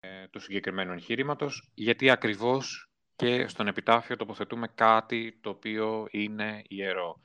ε, 0.00 0.08
του 0.30 0.40
συγκεκριμένου 0.40 0.92
εγχείρηματο, 0.92 1.50
γιατί 1.74 2.10
ακριβώς 2.10 2.90
και 3.16 3.48
στον 3.48 3.66
επιτάφιο 3.66 4.16
τοποθετούμε 4.16 4.68
κάτι 4.74 5.38
το 5.40 5.50
οποίο 5.50 6.06
είναι 6.10 6.62
ιερό. 6.68 7.20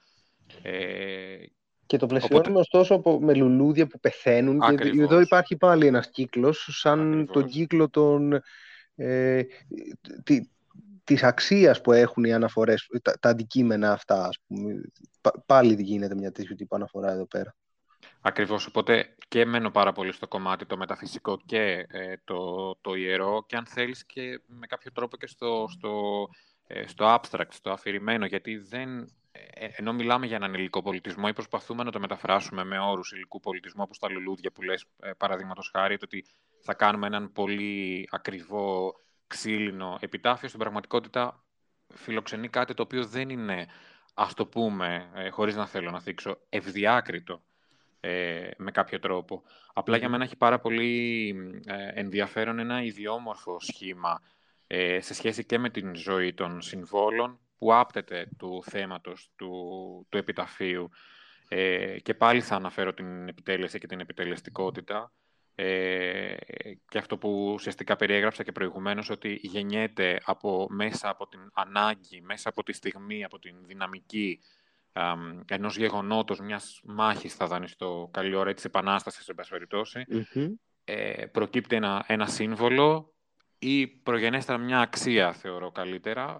Ε, 0.62 1.36
και 1.86 1.98
το 1.98 2.06
πλαισιώνουμε 2.06 2.50
οπότε... 2.50 2.60
ωστόσο 2.60 3.20
με 3.20 3.36
λουλούδια 3.36 3.88
που 3.88 4.00
πεθαίνουν 4.00 4.60
και 4.60 5.02
εδώ 5.02 5.20
υπάρχει 5.20 5.58
πάλι 5.58 5.86
ένας 5.86 6.10
κύκλος 6.10 6.68
σαν 6.72 7.30
τον 7.32 7.48
κύκλο 7.48 7.90
των, 7.90 8.42
ε, 8.96 9.42
της 11.12 11.24
αξίας 11.24 11.82
που 11.82 11.92
έχουν 11.92 12.24
οι 12.24 12.34
αναφορές, 12.34 12.88
τα, 13.02 13.14
τα 13.20 13.30
αντικείμενα 13.30 13.92
αυτά, 13.92 14.26
ας 14.26 14.38
πούμε. 14.48 14.82
πάλι 15.46 15.84
γίνεται 15.84 16.16
μια 16.16 16.32
τέτοιου 16.32 16.56
τύπου 16.56 16.76
αναφορά 16.76 17.12
εδώ 17.12 17.28
πέρα. 17.28 17.56
Ακριβώς, 18.22 18.66
οπότε 18.66 19.16
και 19.28 19.46
μένω 19.46 19.72
πάρα 19.72 19.92
πολύ 19.92 20.12
στο 20.12 20.28
κομμάτι 20.28 20.66
το 20.66 20.78
μεταφυσικό 20.78 21.38
και 21.46 21.86
ε, 21.90 22.14
το, 22.24 22.72
το 22.82 22.96
ιερό 22.96 23.46
και 23.48 23.56
αν 23.56 23.66
θέλεις 23.66 24.06
και 24.06 24.42
με 24.46 24.68
κάποιο 24.68 24.92
τρόπο 24.92 25.18
και 25.18 25.28
στο, 25.28 25.66
στο, 25.70 26.28
ε, 26.68 26.88
στο 26.88 27.16
abstract, 27.16 27.50
στο 27.50 27.72
αφηρημένο, 27.72 28.26
γιατί 28.26 28.58
δεν, 28.58 29.00
ε, 29.32 29.68
ενώ 29.76 29.94
μιλάμε 29.94 30.26
για 30.26 30.36
έναν 30.36 30.54
υλικό 30.54 30.82
πολιτισμό 30.82 31.26
ή 31.28 31.34
προσπαθούμε 31.34 31.84
να 31.84 31.92
το 31.92 32.00
μεταφράσουμε 32.00 32.64
με 32.64 32.80
όρους 32.80 33.12
υλικού 33.12 33.40
πολιτισμού, 33.40 33.82
όπως 33.84 33.98
τα 33.98 34.10
λουλούδια 34.10 34.52
που 34.52 34.62
λες, 34.62 34.86
παραδείγματος 35.18 35.70
χάρη, 35.74 35.98
το 35.98 36.06
ότι 36.06 36.26
θα 36.62 36.74
κάνουμε 36.74 37.08
έναν 37.08 37.32
πολύ 37.32 38.08
ακριβό 38.12 38.94
ξύλινο 39.32 39.98
επιτάφιο, 40.02 40.48
στην 40.48 40.60
πραγματικότητα 40.60 41.44
φιλοξενεί 41.94 42.48
κάτι 42.48 42.74
το 42.74 42.82
οποίο 42.84 43.06
δεν 43.06 43.30
είναι, 43.30 43.68
ας 44.14 44.34
το 44.34 44.46
πούμε, 44.46 45.10
ε, 45.16 45.30
χωρίς 45.30 45.56
να 45.56 45.66
θέλω 45.66 45.92
να 45.92 46.00
θίξω, 46.00 46.38
ευδιάκριτο 46.50 47.42
ε, 48.00 48.50
με 48.58 48.72
κάποιο 48.72 49.00
τρόπο. 49.00 49.44
Απλά 49.74 49.98
για 49.98 50.10
μένα 50.10 50.24
έχει 50.24 50.36
πάρα 50.36 50.60
πολύ 50.60 51.36
ε, 51.66 52.00
ενδιαφέρον 52.00 52.60
ένα 52.60 52.84
ιδιόμορφο 52.84 53.60
σχήμα 53.60 54.22
ε, 54.68 55.00
σε 55.02 55.14
σχέση 55.14 55.46
και 55.46 55.58
με 55.58 55.70
την 55.70 55.96
ζωή 55.96 56.34
των 56.34 56.62
συμβόλων 56.62 57.40
που 57.58 57.74
άπτεται 57.74 58.28
του 58.38 58.64
θέματος 58.66 59.32
του, 59.36 59.52
του 60.10 60.18
επιταφείου. 60.18 60.90
Ε, 61.48 62.00
και 62.00 62.14
πάλι 62.14 62.42
θα 62.42 62.56
αναφέρω 62.56 62.94
την 62.94 63.28
επιτέλεση 63.28 63.80
και 63.80 63.88
την 63.88 64.00
επιτελεστικότητα 64.00 65.12
ε, 65.64 66.36
και 66.90 66.98
αυτό 66.98 67.18
που 67.18 67.52
ουσιαστικά 67.54 67.96
περιέγραψα 67.96 68.44
και 68.44 68.52
προηγουμένως, 68.52 69.10
ότι 69.10 69.40
γεννιέται 69.42 70.22
από, 70.26 70.68
μέσα 70.70 71.10
από 71.10 71.28
την 71.28 71.40
ανάγκη, 71.54 72.22
μέσα 72.22 72.50
από 72.50 72.64
τη 72.64 72.74
στιγμή, 72.74 73.24
από 73.24 73.40
την 73.40 73.56
δυναμική 73.66 74.40
α, 74.94 75.14
ενός 75.48 75.78
γεγονότος, 75.78 76.40
μιας 76.40 76.82
μάχης, 76.84 77.36
θα 77.36 77.48
δανειστώ 77.48 78.10
καλή 78.14 78.36
ώρα, 78.36 78.54
της 78.54 78.66
επανάστασης, 78.66 79.24
σε 79.24 79.34
περιπτώσει, 79.50 80.06
ε, 80.84 81.26
προκύπτει 81.26 81.76
ένα, 81.76 82.04
ένα 82.08 82.26
σύμβολο 82.26 83.14
ή 83.60 83.88
προγενέστερα 83.88 84.58
μια 84.58 84.80
αξία, 84.80 85.34
θεωρώ 85.34 85.72
καλύτερα, 85.72 86.40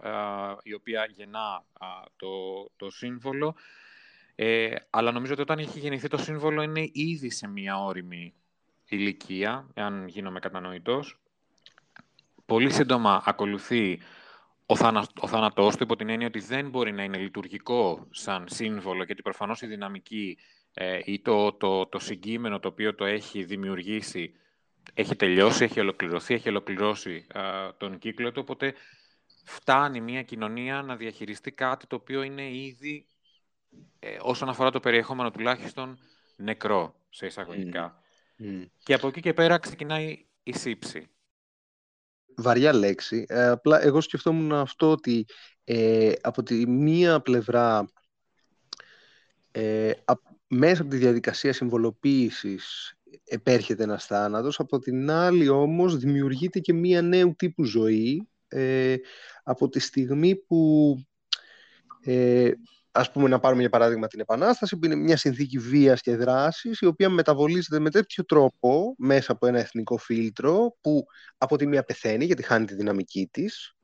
η 0.64 0.74
οποία 0.74 1.06
γεννά 1.12 1.66
το, 2.16 2.28
το 2.76 2.90
σύμβολο, 2.90 3.56
ε, 4.36 4.76
αλλά 4.90 5.12
νομίζω 5.12 5.34
ότι 5.34 5.42
όταν 5.42 5.60
έχει 5.60 5.80
γεννηθεί 5.80 6.08
το 6.08 6.18
σύμβολο 6.18 6.62
είναι 6.62 6.90
ήδη 6.92 7.30
σε 7.30 7.48
μια 7.48 7.84
όρημη 7.84 8.34
ηλικία, 8.96 9.68
εάν 9.74 10.08
γίνομαι 10.08 10.40
κατανοητός. 10.40 11.20
Πολύ 12.46 12.72
σύντομα 12.72 13.24
ακολουθεί 13.26 14.00
ο, 14.66 14.76
θάνα, 14.76 15.08
ο 15.20 15.28
θάνατός 15.28 15.76
του, 15.76 15.84
υπό 15.84 15.96
την 15.96 16.10
έννοια 16.10 16.28
ότι 16.28 16.40
δεν 16.40 16.70
μπορεί 16.70 16.92
να 16.92 17.04
είναι 17.04 17.18
λειτουργικό 17.18 18.08
σαν 18.10 18.46
σύμβολο, 18.50 19.04
γιατί 19.04 19.22
προφανώς 19.22 19.62
η 19.62 19.68
δυναμική 19.68 20.38
ε, 20.74 21.00
ή 21.04 21.20
το, 21.20 21.54
το, 21.54 21.86
το 21.86 22.00
συγκείμενο 22.00 22.60
το 22.60 22.68
οποίο 22.68 22.96
το 22.96 23.06
έχει 23.06 23.44
δημιουργήσει 23.44 24.36
έχει 24.94 25.16
τελειώσει, 25.16 25.64
έχει 25.64 25.80
ολοκληρωθεί, 25.80 26.34
έχει 26.34 26.50
ολοκληρώσει 26.50 27.28
τον 27.78 27.98
κύκλο 27.98 28.32
του, 28.32 28.42
οπότε 28.44 28.74
φτάνει 29.44 30.02
μια 30.02 30.24
κοινωνία 30.24 30.82
να 30.82 30.96
διαχειριστεί 30.96 31.52
κάτι 31.52 31.88
το 31.88 31.96
οποίο 31.96 32.22
είναι 32.22 32.56
ήδη, 32.56 33.06
ε, 34.00 34.18
όσον 34.22 34.50
αφορά 34.50 34.72
το 34.72 34.80
περιεχόμενο 34.80 35.32
τουλάχιστον, 35.32 36.00
νεκρό, 36.36 36.96
σε 37.10 37.26
εισαγωγικά. 37.26 38.01
Και 38.84 38.94
από 38.94 39.08
εκεί 39.08 39.22
και 39.22 39.34
πέρα 39.34 39.58
ξεκινάει 39.58 40.26
η 40.44 40.54
σύψη. 40.54 41.08
Βαριά 42.36 42.74
λέξη. 42.74 43.26
Ε, 43.28 43.48
απλά 43.48 43.84
εγώ 43.84 44.02
σκεφτόμουν 44.02 44.54
αυτό 44.54 44.92
ότι 44.92 45.26
ε, 45.64 46.12
από 46.22 46.44
τη 46.44 46.68
μία 46.68 47.22
πλευρά 47.22 47.90
ε, 49.52 49.92
μέσα 50.48 50.82
από 50.82 50.92
τη 50.92 50.98
διαδικασία 50.98 51.54
συμβολοποίησης 51.54 52.96
επέρχεται 53.24 53.84
ένας 53.84 54.06
θάνατος, 54.06 54.60
από 54.60 54.80
την 54.80 55.12
άλλη 55.12 55.50
όμως 55.50 55.98
δημιουργείται 55.98 56.60
και 56.60 56.74
μία 56.74 57.02
νέου 57.02 57.36
τύπου 57.36 57.64
ζωή 57.64 58.28
ε, 58.48 58.96
από 59.44 59.70
τη 59.70 59.80
στιγμή 59.80 60.36
που 60.36 60.96
ε, 62.02 62.52
ας 62.92 63.12
πούμε 63.12 63.30
να 63.30 63.40
πάρουμε 63.40 63.62
για 63.62 63.70
παράδειγμα 63.70 64.08
την 64.08 64.20
Επανάσταση 64.20 64.78
που 64.78 64.86
είναι 64.86 64.96
μια 64.96 65.18
συνθήκη 65.18 65.58
βίας 65.58 66.02
και 66.02 66.16
δράσης 66.16 66.80
η 66.80 66.86
οποία 66.86 67.10
μεταβολίζεται 67.10 67.80
με 67.80 67.90
τέτοιο 67.90 68.26
τρόπο 68.26 68.96
μέσα 68.98 69.32
από 69.32 69.48
ένα 69.48 69.60
εθνικό 69.60 69.98
φίλτρο 69.98 70.76
που 70.82 71.06
από 71.38 71.58
τη 71.58 71.68
μία 71.68 71.84
πεθαίνει 71.84 72.26
γιατί 72.26 72.44
χάνει 72.44 72.66
τη 72.66 72.76
δυναμική 72.76 73.30
της 73.32 73.76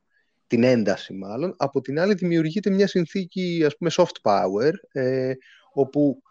την 0.48 0.64
ένταση 0.64 1.14
μάλλον, 1.14 1.56
από 1.58 1.82
την 1.82 2.00
άλλη 2.00 2.14
δημιουργείται 2.14 2.70
μια 2.70 2.88
συνθήκη 2.88 3.64
ας 3.66 3.78
πούμε 3.78 3.92
soft 3.94 4.22
power 4.22 4.72
ε, 4.92 5.34
όπου 5.74 6.22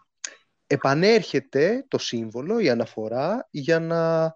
επανέρχεται 0.67 1.85
το 1.87 1.97
σύμβολο, 1.97 2.59
η 2.59 2.69
αναφορά 2.69 3.47
για 3.51 3.79
να 3.79 4.33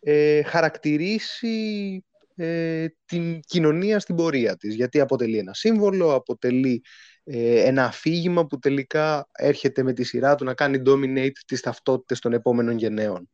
ε, 0.00 0.42
χαρακτηρίσει 0.42 2.04
ε, 2.36 2.86
την 3.04 3.40
κοινωνία 3.40 4.00
στην 4.00 4.14
πορεία 4.14 4.56
της. 4.56 4.74
Γιατί 4.74 5.00
αποτελεί 5.00 5.38
ένα 5.38 5.54
σύμβολο, 5.54 6.14
αποτελεί 6.14 6.82
ε, 7.32 7.60
ένα 7.64 7.84
αφήγημα 7.84 8.46
που 8.46 8.58
τελικά 8.58 9.28
έρχεται 9.32 9.82
με 9.82 9.92
τη 9.92 10.02
σειρά 10.04 10.34
του 10.34 10.44
να 10.44 10.54
κάνει 10.54 10.82
dominate 10.86 11.38
τις 11.46 11.60
ταυτότητες 11.60 12.18
των 12.18 12.32
επόμενων 12.32 12.76
γενναίων. 12.78 13.30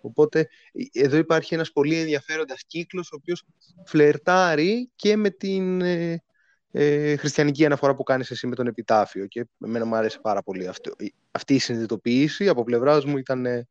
Οπότε 0.00 0.48
εδώ 0.92 1.16
υπάρχει 1.16 1.54
ένας 1.54 1.72
πολύ 1.72 1.98
ενδιαφέροντας 2.00 2.64
κύκλος 2.66 3.12
ο 3.12 3.16
οποίος 3.20 3.44
φλερτάρει 3.84 4.90
και 4.96 5.16
με 5.16 5.30
την 5.30 5.80
ε, 5.80 6.22
ε, 6.70 7.16
χριστιανική 7.16 7.64
αναφορά 7.64 7.94
που 7.94 8.02
κάνεις 8.02 8.30
εσύ 8.30 8.46
με 8.46 8.54
τον 8.54 8.66
επιτάφιο 8.66 9.26
και 9.26 9.46
εμένα 9.64 9.84
μου 9.84 9.94
άρεσε 9.96 10.18
πάρα 10.22 10.42
πολύ 10.42 10.66
αυτό. 10.68 10.92
αυτή 11.30 11.54
η 11.54 11.58
συνειδητοποίηση 11.58 12.48
από 12.48 12.64
πλευράς 12.64 13.04
μου 13.04 13.16
ήταν 13.16 13.46
ε, 13.46 13.68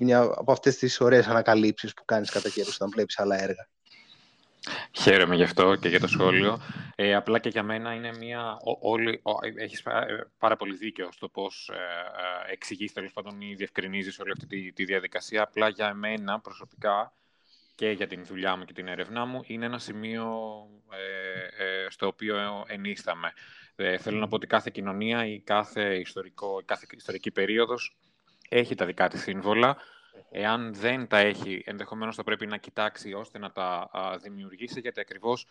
μια 0.00 0.20
από 0.20 0.52
αυτές 0.52 0.76
τις 0.76 1.00
ωραίες 1.00 1.26
ανακαλύψεις 1.26 1.92
που 1.94 2.04
κάνεις 2.04 2.30
κατά 2.30 2.48
καιρούς 2.48 2.74
όταν 2.74 2.90
βλέπεις 2.90 3.18
άλλα 3.18 3.42
έργα. 3.42 3.68
Χαίρομαι 4.92 5.36
γι' 5.36 5.42
αυτό 5.42 5.74
και 5.74 5.88
για 5.88 6.00
το 6.00 6.06
σχόλιο. 6.06 6.60
Ε, 6.94 7.14
απλά 7.14 7.38
και 7.38 7.48
για 7.48 7.62
μένα 7.62 7.94
είναι 7.94 8.16
μια... 8.18 8.56
Όλη, 8.80 9.22
έχεις 9.56 9.82
πάρα 10.38 10.56
πολύ 10.56 10.76
δίκιο 10.76 11.08
στο 11.12 11.28
πώς 11.28 11.70
ε, 11.72 11.76
ε, 12.48 12.52
εξηγείς 12.52 12.92
τέλος 12.92 13.12
πάντων 13.12 13.40
ή 13.40 13.54
διευκρινίζεις 13.54 14.18
όλη 14.18 14.30
αυτή 14.30 14.46
τη, 14.46 14.72
τη 14.72 14.84
διαδικασία. 14.84 15.42
Απλά 15.42 15.68
για 15.68 15.94
μένα 15.94 16.40
προσωπικά 16.40 17.12
και 17.74 17.90
για 17.90 18.06
την 18.06 18.24
δουλειά 18.24 18.56
μου 18.56 18.64
και 18.64 18.72
την 18.72 18.88
έρευνά 18.88 19.24
μου 19.24 19.40
είναι 19.46 19.66
ένα 19.66 19.78
σημείο 19.78 20.28
ε, 20.90 21.64
ε 21.64 21.90
στο 21.90 22.06
οποίο 22.06 22.64
ενίσταμε. 22.66 23.32
Ε, 23.76 23.98
θέλω 23.98 24.18
να 24.18 24.28
πω 24.28 24.34
ότι 24.34 24.46
κάθε 24.46 24.70
κοινωνία 24.72 25.26
ή 25.26 25.40
κάθε, 25.40 25.94
ιστορικό, 25.94 26.62
κάθε 26.64 26.86
ιστορική 26.96 27.30
περίοδος 27.30 27.96
έχει 28.48 28.74
τα 28.74 28.86
δικά 28.86 29.08
της 29.08 29.22
σύμβολα 29.22 29.76
Εάν 30.30 30.74
δεν 30.74 31.06
τα 31.06 31.18
έχει, 31.18 31.62
ενδεχομένως 31.66 32.14
θα 32.14 32.22
πρέπει 32.22 32.46
να 32.46 32.56
κοιτάξει 32.56 33.12
ώστε 33.12 33.38
να 33.38 33.52
τα 33.52 33.90
δημιουργήσει, 34.22 34.80
γιατί 34.80 35.00
ακριβώς 35.00 35.46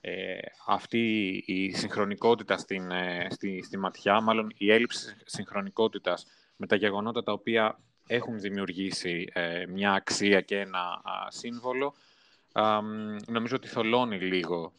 ε, 0.00 0.38
αυτή 0.66 1.28
η 1.46 1.72
συγχρονικότητα 1.72 2.58
στην, 2.58 2.90
ε, 2.90 3.26
στη, 3.30 3.62
στη 3.62 3.78
ματιά, 3.78 4.20
μάλλον 4.20 4.52
η 4.56 4.72
έλλειψη 4.72 5.16
συγχρονικότητας 5.24 6.26
με 6.56 6.66
τα 6.66 6.76
γεγονότα 6.76 7.22
τα 7.22 7.32
οποία 7.32 7.78
έχουν 8.06 8.38
δημιουργήσει 8.40 9.28
ε, 9.32 9.66
μια 9.66 9.92
αξία 9.92 10.40
και 10.40 10.58
ένα 10.58 11.02
σύμβολο, 11.28 11.94
νομίζω 13.26 13.56
ότι 13.56 13.68
θολώνει 13.68 14.18
λίγο 14.18 14.72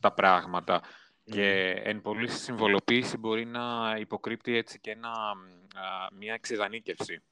τα 0.00 0.12
πράγματα. 0.14 0.82
Και 1.24 1.80
εν 1.84 2.00
πολύ 2.00 2.28
συμβολοποίηση 2.28 3.16
μπορεί 3.16 3.44
να 3.46 3.96
υποκρύπτει 3.98 4.56
έτσι 4.56 4.80
και 4.80 4.90
ένα, 4.90 5.12
μια 6.12 6.34
εξειδανίκευση 6.34 7.22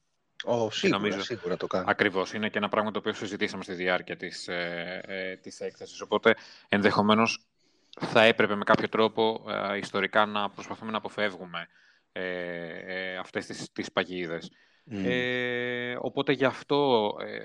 Oh, 0.45 0.71
σίγουρα, 0.71 0.99
νομίζω, 0.99 1.21
σίγουρα 1.21 1.57
το 1.57 1.67
κάνει. 1.67 1.85
Ακριβώς. 1.87 2.33
Είναι 2.33 2.49
και 2.49 2.57
ένα 2.57 2.69
πράγμα 2.69 2.91
το 2.91 2.99
οποίο 2.99 3.13
συζητήσαμε 3.13 3.63
στη 3.63 3.73
διάρκεια 3.73 4.17
της, 4.17 4.47
ε, 4.47 5.01
ε, 5.05 5.35
της 5.35 5.59
έκθεσης. 5.59 6.01
Οπότε, 6.01 6.35
ενδεχομένως, 6.69 7.39
θα 7.99 8.23
έπρεπε 8.23 8.55
με 8.55 8.63
κάποιο 8.63 8.89
τρόπο 8.89 9.45
ε, 9.71 9.77
ιστορικά 9.77 10.25
να 10.25 10.49
προσπαθούμε 10.49 10.91
να 10.91 10.97
αποφεύγουμε 10.97 11.67
ε, 12.11 12.23
ε, 12.85 13.17
αυτές 13.17 13.45
τις, 13.45 13.71
τις 13.71 13.91
παγίδες. 13.91 14.51
Ε, 14.89 15.97
οπότε, 15.99 16.31
γι' 16.31 16.45
αυτό, 16.45 17.11
ε, 17.21 17.37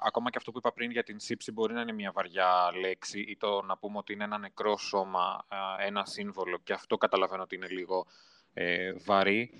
ακόμα 0.00 0.30
και 0.30 0.38
αυτό 0.38 0.50
που 0.50 0.58
είπα 0.58 0.72
πριν 0.72 0.90
για 0.90 1.02
την 1.02 1.20
σύψη 1.20 1.52
μπορεί 1.52 1.72
να 1.74 1.80
είναι 1.80 1.92
μια 1.92 2.12
βαριά 2.12 2.70
λέξη 2.80 3.20
ή 3.20 3.36
το 3.36 3.62
να 3.62 3.78
πούμε 3.78 3.98
ότι 3.98 4.12
είναι 4.12 4.24
ένα 4.24 4.38
νεκρό 4.38 4.76
σώμα, 4.76 5.46
ένα 5.78 6.04
σύμβολο 6.04 6.58
και 6.64 6.72
αυτό 6.72 6.96
καταλαβαίνω 6.96 7.42
ότι 7.42 7.54
είναι 7.54 7.68
λίγο 7.68 8.06
βαρύ. 9.04 9.50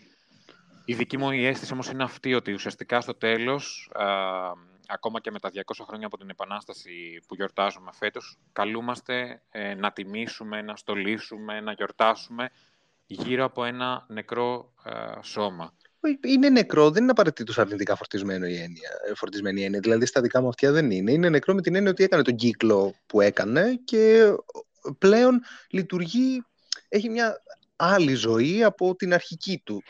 Η 0.84 0.94
δική 0.94 1.16
μου 1.16 1.30
η 1.30 1.46
αίσθηση 1.46 1.72
όμως 1.72 1.88
είναι 1.90 2.02
αυτή 2.02 2.34
ότι 2.34 2.52
ουσιαστικά 2.52 3.00
στο 3.00 3.14
τέλος, 3.14 3.90
α, 3.92 4.04
ακόμα 4.86 5.20
και 5.20 5.30
με 5.30 5.38
τα 5.38 5.50
200 5.50 5.84
χρόνια 5.86 6.06
από 6.06 6.16
την 6.16 6.30
Επανάσταση 6.30 7.20
που 7.26 7.34
γιορτάζουμε 7.34 7.90
φέτος, 7.94 8.38
καλούμαστε 8.52 9.42
ε, 9.50 9.74
να 9.74 9.92
τιμήσουμε, 9.92 10.62
να 10.62 10.76
στολίσουμε, 10.76 11.60
να 11.60 11.72
γιορτάσουμε 11.72 12.50
γύρω 13.06 13.44
από 13.44 13.64
ένα 13.64 14.04
νεκρό 14.08 14.72
σώμα. 15.22 15.74
Είναι 16.26 16.48
νεκρό, 16.48 16.90
δεν 16.90 17.02
είναι 17.02 17.10
απαραίτητος 17.10 17.58
αρνητικά 17.58 17.96
φορτισμένο 17.96 18.46
η 18.46 18.56
έννοια, 18.56 18.90
ε, 19.08 19.14
φορτισμένη 19.14 19.60
η 19.60 19.64
έννοια. 19.64 19.80
Δηλαδή 19.80 20.06
στα 20.06 20.20
δικά 20.20 20.40
μου 20.40 20.48
αυτιά 20.48 20.72
δεν 20.72 20.90
είναι. 20.90 21.12
Είναι 21.12 21.28
νεκρό 21.28 21.54
με 21.54 21.62
την 21.62 21.74
έννοια 21.74 21.90
ότι 21.90 22.04
έκανε 22.04 22.22
τον 22.22 22.36
κύκλο 22.36 22.94
που 23.06 23.20
έκανε 23.20 23.80
και 23.84 24.32
πλέον 24.98 25.42
λειτουργεί, 25.70 26.44
έχει 26.88 27.08
μια 27.08 27.42
άλλη 27.82 28.14
ζωή 28.14 28.64
από 28.64 28.96
την 28.96 29.14
αρχική 29.14 29.62
του. 29.64 29.82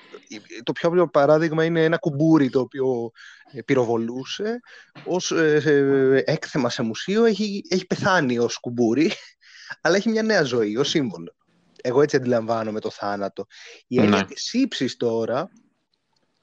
Το 0.62 0.72
πιο 0.72 0.88
απλό 0.88 1.08
παράδειγμα 1.08 1.64
είναι 1.64 1.84
ένα 1.84 1.96
κουμπούρι 1.96 2.50
το 2.50 2.60
οποίο 2.60 3.10
ε, 3.52 3.62
πυροβολούσε 3.62 4.60
ως 5.04 5.30
ε, 5.30 6.22
έκθεμα 6.26 6.70
σε 6.70 6.82
μουσείο 6.82 7.24
έχει, 7.24 7.62
έχει 7.68 7.86
πεθάνει 7.86 8.38
ως 8.38 8.56
κουμπούρι 8.56 9.12
αλλά 9.82 9.96
έχει 9.96 10.08
μια 10.08 10.22
νέα 10.22 10.42
ζωή 10.42 10.76
ως 10.76 10.88
σύμβολο. 10.88 11.34
Εγώ 11.82 12.02
έτσι 12.02 12.16
αντιλαμβάνομαι 12.16 12.80
το 12.80 12.90
θάνατο. 12.90 13.46
Η 13.86 14.00
έννοια 14.00 14.16
ναι. 14.18 14.24
της 14.24 14.52
ύψης 14.52 14.96
τώρα 14.96 15.50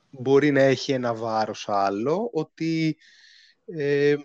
μπορεί 0.10 0.52
να 0.52 0.62
έχει 0.62 0.92
ένα 0.92 1.14
βάρος 1.14 1.70
άλλο 1.70 2.30
ότι 2.34 2.98
ε, 3.66 4.16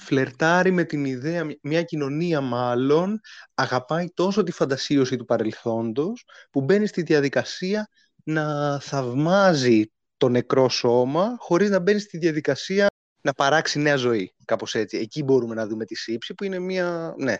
φλερτάρει 0.00 0.70
με 0.70 0.84
την 0.84 1.04
ιδέα, 1.04 1.46
μια 1.62 1.82
κοινωνία 1.82 2.40
μάλλον, 2.40 3.20
αγαπάει 3.54 4.06
τόσο 4.14 4.42
τη 4.42 4.52
φαντασίωση 4.52 5.16
του 5.16 5.24
παρελθόντος, 5.24 6.24
που 6.50 6.60
μπαίνει 6.60 6.86
στη 6.86 7.02
διαδικασία 7.02 7.88
να 8.24 8.78
θαυμάζει 8.80 9.92
το 10.16 10.28
νεκρό 10.28 10.68
σώμα, 10.68 11.36
χωρίς 11.38 11.70
να 11.70 11.78
μπαίνει 11.78 12.00
στη 12.00 12.18
διαδικασία 12.18 12.86
να 13.20 13.32
παράξει 13.32 13.78
νέα 13.78 13.96
ζωή, 13.96 14.34
κάπως 14.44 14.74
έτσι. 14.74 14.98
Εκεί 14.98 15.22
μπορούμε 15.22 15.54
να 15.54 15.66
δούμε 15.66 15.84
τη 15.84 15.94
σύψη, 15.94 16.34
που 16.34 16.44
είναι 16.44 16.58
μια, 16.58 17.14
ναι, 17.18 17.36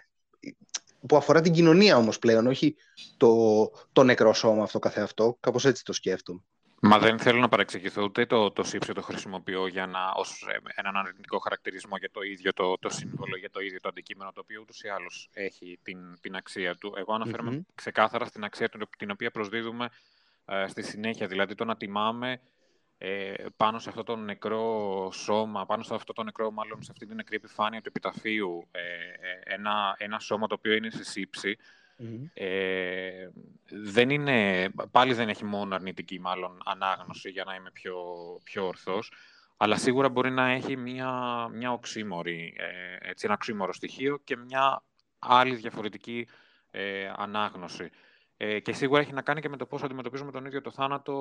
που 1.06 1.16
αφορά 1.16 1.40
την 1.40 1.52
κοινωνία 1.52 1.96
όμως 1.96 2.18
πλέον, 2.18 2.46
όχι 2.46 2.76
το, 3.16 3.70
το 3.92 4.02
νεκρό 4.02 4.32
σώμα 4.32 4.62
αυτό 4.62 4.78
καθεαυτό, 4.78 5.36
κάπως 5.40 5.64
έτσι 5.64 5.84
το 5.84 5.92
σκέφτομαι. 5.92 6.40
Μα 6.82 6.98
δεν 6.98 7.18
θέλω 7.18 7.40
να 7.40 7.48
παρεξηγηθώ 7.48 8.02
ούτε 8.02 8.26
το, 8.26 8.50
το 8.50 8.62
σύψιο 8.62 8.94
το 8.94 9.02
χρησιμοποιώ 9.02 9.66
για 9.66 9.86
να, 9.86 10.10
ως 10.16 10.46
ε, 10.48 10.58
έναν 10.74 10.96
αρνητικό 10.96 11.38
χαρακτηρισμό 11.38 11.96
για 11.96 12.10
το 12.10 12.22
ίδιο 12.22 12.52
το, 12.52 12.78
το 12.78 12.88
σύμβολο, 12.88 13.36
για 13.36 13.50
το 13.50 13.60
ίδιο 13.60 13.80
το 13.80 13.88
αντικείμενο, 13.88 14.32
το 14.32 14.40
οποίο 14.40 14.60
ούτως 14.60 14.82
ή 14.82 14.88
άλλως 14.88 15.28
έχει 15.32 15.78
την, 15.82 16.20
την 16.20 16.36
αξία 16.36 16.76
του. 16.76 16.94
Εγώ 16.96 17.14
αναφέρομαι 17.14 17.66
ξεκάθαρα 17.74 18.24
στην 18.24 18.44
αξία 18.44 18.68
του, 18.68 18.88
την 18.98 19.10
οποία 19.10 19.30
προσδίδουμε 19.30 19.88
ε, 20.44 20.66
στη 20.66 20.82
συνέχεια, 20.82 21.26
δηλαδή 21.26 21.54
το 21.54 21.64
να 21.64 21.76
τιμάμε 21.76 22.40
ε, 22.98 23.34
πάνω 23.56 23.78
σε 23.78 23.88
αυτό 23.88 24.02
το 24.02 24.16
νεκρό 24.16 25.10
σώμα, 25.12 25.66
πάνω 25.66 25.82
σε 25.82 25.94
αυτό 25.94 26.12
το 26.12 26.22
νεκρό, 26.22 26.50
μάλλον 26.50 26.82
σε 26.82 26.88
αυτή 26.92 27.06
την 27.06 27.16
νεκρή 27.16 27.36
επιφάνεια 27.36 27.80
του 27.80 27.88
επιταφείου, 27.88 28.68
ε, 28.70 28.80
ε 28.80 29.54
ένα, 29.54 29.94
ένα 29.98 30.18
σώμα 30.18 30.46
το 30.46 30.54
οποίο 30.54 30.72
είναι 30.72 30.90
σε 30.90 31.04
σύψη, 31.04 31.56
ε, 32.34 33.28
δεν 33.70 34.10
είναι, 34.10 34.68
πάλι 34.90 35.14
δεν 35.14 35.28
έχει 35.28 35.44
μόνο 35.44 35.74
αρνητική 35.74 36.20
μάλλον 36.20 36.62
ανάγνωση 36.64 37.30
για 37.30 37.44
να 37.44 37.54
είμαι 37.54 37.70
πιο, 37.70 37.96
πιο 38.44 38.66
ορθός, 38.66 39.12
αλλά 39.56 39.76
σίγουρα 39.76 40.08
μπορεί 40.08 40.30
να 40.30 40.50
έχει 40.50 40.76
μια, 40.76 41.12
μια 41.52 41.72
οξύμορη, 41.72 42.54
ε, 42.56 43.10
έτσι, 43.10 43.26
ένα 43.26 43.34
οξύμορο 43.34 43.72
στοιχείο 43.72 44.20
και 44.24 44.36
μια 44.36 44.82
άλλη 45.18 45.54
διαφορετική 45.54 46.26
ε, 46.70 47.12
ανάγνωση. 47.16 47.90
Ε, 48.42 48.60
και 48.60 48.72
σίγουρα 48.72 49.00
έχει 49.00 49.12
να 49.12 49.22
κάνει 49.22 49.40
και 49.40 49.48
με 49.48 49.56
το 49.56 49.66
πώς 49.66 49.82
αντιμετωπίζουμε 49.82 50.30
τον 50.30 50.46
ίδιο 50.46 50.60
το 50.60 50.70
θάνατο, 50.70 51.12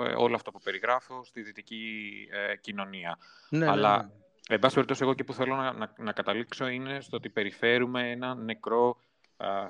ε, 0.00 0.14
όλο 0.16 0.34
αυτό 0.34 0.50
που 0.50 0.60
περιγράφω, 0.64 1.24
στη 1.24 1.42
δυτική 1.42 2.12
ε, 2.30 2.56
κοινωνία. 2.56 3.18
Ναι, 3.48 3.58
ναι 3.58 3.70
Αλλά, 3.70 4.02
ναι, 4.02 4.10
εν 4.48 4.58
πάση 4.58 4.74
περιπτώσει, 4.74 5.02
εγώ 5.02 5.14
και 5.14 5.24
που 5.24 5.32
θέλω 5.32 5.54
να, 5.54 5.72
να, 5.72 5.92
να 5.98 6.12
καταλήξω 6.12 6.66
είναι 6.66 7.00
στο 7.00 7.16
ότι 7.16 7.28
περιφέρουμε 7.28 8.10
ένα 8.10 8.34
νεκρό 8.34 8.96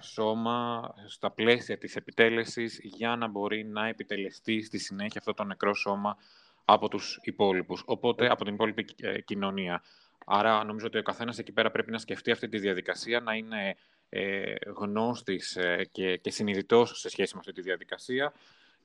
σώμα 0.01 0.89
στα 1.07 1.31
πλαίσια 1.31 1.79
της 1.79 1.97
επιτέλεσης 1.97 2.81
για 2.83 3.17
να 3.17 3.29
μπορεί 3.29 3.65
να 3.65 3.87
επιτελεστεί 3.87 4.63
στη 4.63 4.79
συνέχεια 4.79 5.19
αυτό 5.19 5.35
το 5.35 5.45
νεκρό 5.45 5.75
σώμα 5.75 6.17
από 6.65 6.89
τους 6.89 7.19
υπόλοιπους, 7.23 7.83
οπότε 7.87 8.31
από 8.31 8.45
την 8.45 8.55
υπόλοιπη 8.55 8.87
ε, 9.01 9.21
κοινωνία. 9.21 9.83
Άρα 10.27 10.65
νομίζω 10.65 10.87
ότι 10.87 10.99
ο 10.99 11.03
καθένας 11.03 11.39
εκεί 11.39 11.53
πέρα 11.53 11.71
πρέπει 11.71 11.91
να 11.91 11.99
σκεφτεί 11.99 12.31
αυτή 12.31 12.49
τη 12.49 12.59
διαδικασία, 12.59 13.21
να 13.21 13.35
είναι 13.35 13.77
ε, 14.09 14.55
γνώστης 14.77 15.57
ε, 15.57 15.89
και, 15.93 16.17
και 16.17 16.31
συνειδητός 16.31 16.99
σε 16.99 17.09
σχέση 17.09 17.35
με 17.35 17.41
αυτή 17.41 17.53
τη 17.53 17.61
διαδικασία 17.61 18.33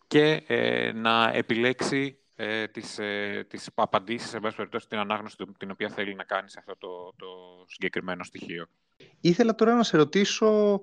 και 0.07 0.43
ε, 0.47 0.91
να 0.91 1.31
επιλέξει 1.33 2.17
ε, 2.35 2.67
τις, 2.67 2.99
ε, 2.99 3.45
τις 3.49 3.69
απαντήσεις, 3.75 4.29
σε 4.29 4.39
περιπτώσει, 4.39 4.87
την 4.87 4.97
ανάγνωση 4.97 5.35
την 5.57 5.71
οποία 5.71 5.89
θέλει 5.89 6.15
να 6.15 6.23
κάνει 6.23 6.49
σε 6.49 6.59
αυτό 6.59 6.75
το, 6.77 7.13
το 7.17 7.27
συγκεκριμένο 7.67 8.23
στοιχείο. 8.23 8.67
Ήθελα 9.21 9.55
τώρα 9.55 9.75
να 9.75 9.83
σε 9.83 9.97
ρωτήσω 9.97 10.79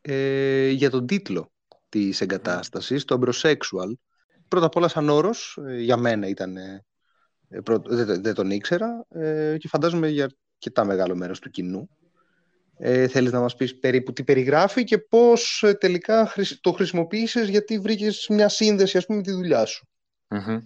ε, 0.00 0.68
για 0.68 0.90
τον 0.90 1.06
τίτλο 1.06 1.52
της 1.88 2.20
εγκατάστασης, 2.20 3.04
το 3.04 3.20
Ambrosexual. 3.20 3.92
Πρώτα 4.48 4.66
απ' 4.66 4.76
όλα 4.76 4.88
σαν 4.88 5.08
όρος, 5.08 5.58
ε, 5.66 5.80
για 5.80 5.96
μένα 5.96 6.26
ήταν, 6.26 6.56
ε, 6.56 6.84
δεν, 7.84 8.22
δεν 8.22 8.34
τον 8.34 8.50
ήξερα 8.50 9.06
ε, 9.08 9.56
και 9.58 9.68
φαντάζομαι 9.68 10.08
για 10.08 10.30
αρκετά 10.54 10.84
μεγάλο 10.84 11.16
μέρος 11.16 11.38
του 11.38 11.50
κοινού. 11.50 11.88
Ε, 12.76 13.08
θέλεις 13.08 13.32
να 13.32 13.40
μας 13.40 13.54
πεις 13.54 13.78
περίπου 13.78 14.12
τι 14.12 14.24
περιγράφει 14.24 14.84
και 14.84 14.98
πώς 14.98 15.62
ε, 15.62 15.74
τελικά 15.74 16.32
το 16.60 16.72
χρησιμοποίησες 16.72 17.48
γιατί 17.48 17.78
βρήκες 17.78 18.26
μια 18.28 18.48
σύνδεση 18.48 18.96
ας 18.96 19.06
πούμε 19.06 19.18
με 19.18 19.24
τη 19.24 19.32
δουλειά 19.32 19.64
σου. 19.64 19.86
Mm-hmm. 20.32 20.58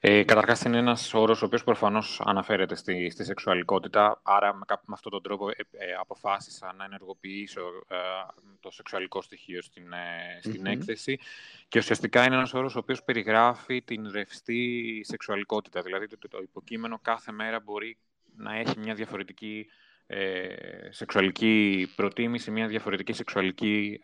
Ε, 0.00 0.24
Καταρχάς, 0.24 0.62
είναι 0.62 0.78
ένας 0.78 1.14
όρος 1.14 1.42
ο 1.42 1.46
οποίος 1.46 1.64
προφανώς 1.64 2.20
αναφέρεται 2.24 2.74
στη, 2.74 3.10
στη 3.10 3.24
σεξουαλικότητα. 3.24 4.20
Άρα, 4.22 4.54
με, 4.54 4.64
με 4.68 4.94
αυτόν 4.94 5.12
τον 5.12 5.22
τρόπο, 5.22 5.48
ε, 5.48 5.54
ε, 5.70 5.92
αποφάσισα 6.00 6.74
να 6.76 6.84
ενεργοποιήσω 6.84 7.60
ε, 7.88 7.96
το 8.60 8.70
σεξουαλικό 8.70 9.22
στοιχείο 9.22 9.62
στην, 9.62 9.92
ε, 9.92 10.40
στην 10.42 10.66
έκθεση. 10.66 11.18
Και 11.68 11.78
ουσιαστικά 11.78 12.24
είναι 12.24 12.34
ένας 12.34 12.54
όρος 12.54 12.74
ο 12.76 12.78
οποίος 12.78 13.02
περιγράφει 13.02 13.82
την 13.82 14.10
ρευστή 14.10 15.00
σεξουαλικότητα. 15.04 15.82
Δηλαδή, 15.82 16.06
το, 16.06 16.16
το, 16.28 16.38
υποκείμενο 16.42 16.98
κάθε 17.02 17.32
μέρα 17.32 17.60
μπορεί 17.60 17.98
να 18.36 18.56
έχει 18.56 18.78
μια 18.78 18.94
διαφορετική 18.94 19.66
ε, 20.06 20.46
σεξουαλική 20.90 21.88
προτίμηση, 21.96 22.50
μια 22.50 22.66
διαφορετική 22.66 23.12
σεξουαλική 23.12 24.00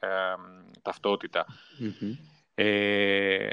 ταυτότητα. 0.82 1.46
Ε, 1.80 2.14
ε, 2.54 3.48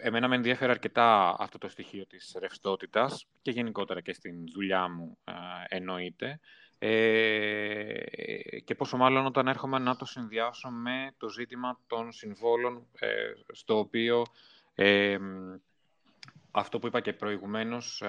εμένα 0.00 0.28
με 0.28 0.34
ενδιαφέρει 0.34 0.70
αρκετά 0.70 1.36
αυτό 1.38 1.58
το 1.58 1.68
στοιχείο 1.68 2.06
της 2.06 2.36
ρευστότητας 2.38 3.26
και 3.42 3.50
γενικότερα 3.50 4.00
και 4.00 4.12
στην 4.12 4.34
δουλειά 4.52 4.88
μου 4.88 5.18
ε, 5.24 5.32
εννοείται. 5.76 6.40
Ε, 6.78 8.00
και 8.64 8.74
πόσο 8.74 8.96
μάλλον 8.96 9.26
όταν 9.26 9.48
έρχομαι 9.48 9.78
να 9.78 9.96
το 9.96 10.04
συνδυάσω 10.04 10.68
με 10.68 11.14
το 11.16 11.28
ζήτημα 11.28 11.78
των 11.86 12.12
συμβόλων 12.12 12.86
ε, 12.98 13.08
στο 13.52 13.78
οποίο 13.78 14.24
ε, 14.74 15.18
αυτό 16.50 16.78
που 16.78 16.86
είπα 16.86 17.00
και 17.00 17.12
προηγουμένως 17.12 18.02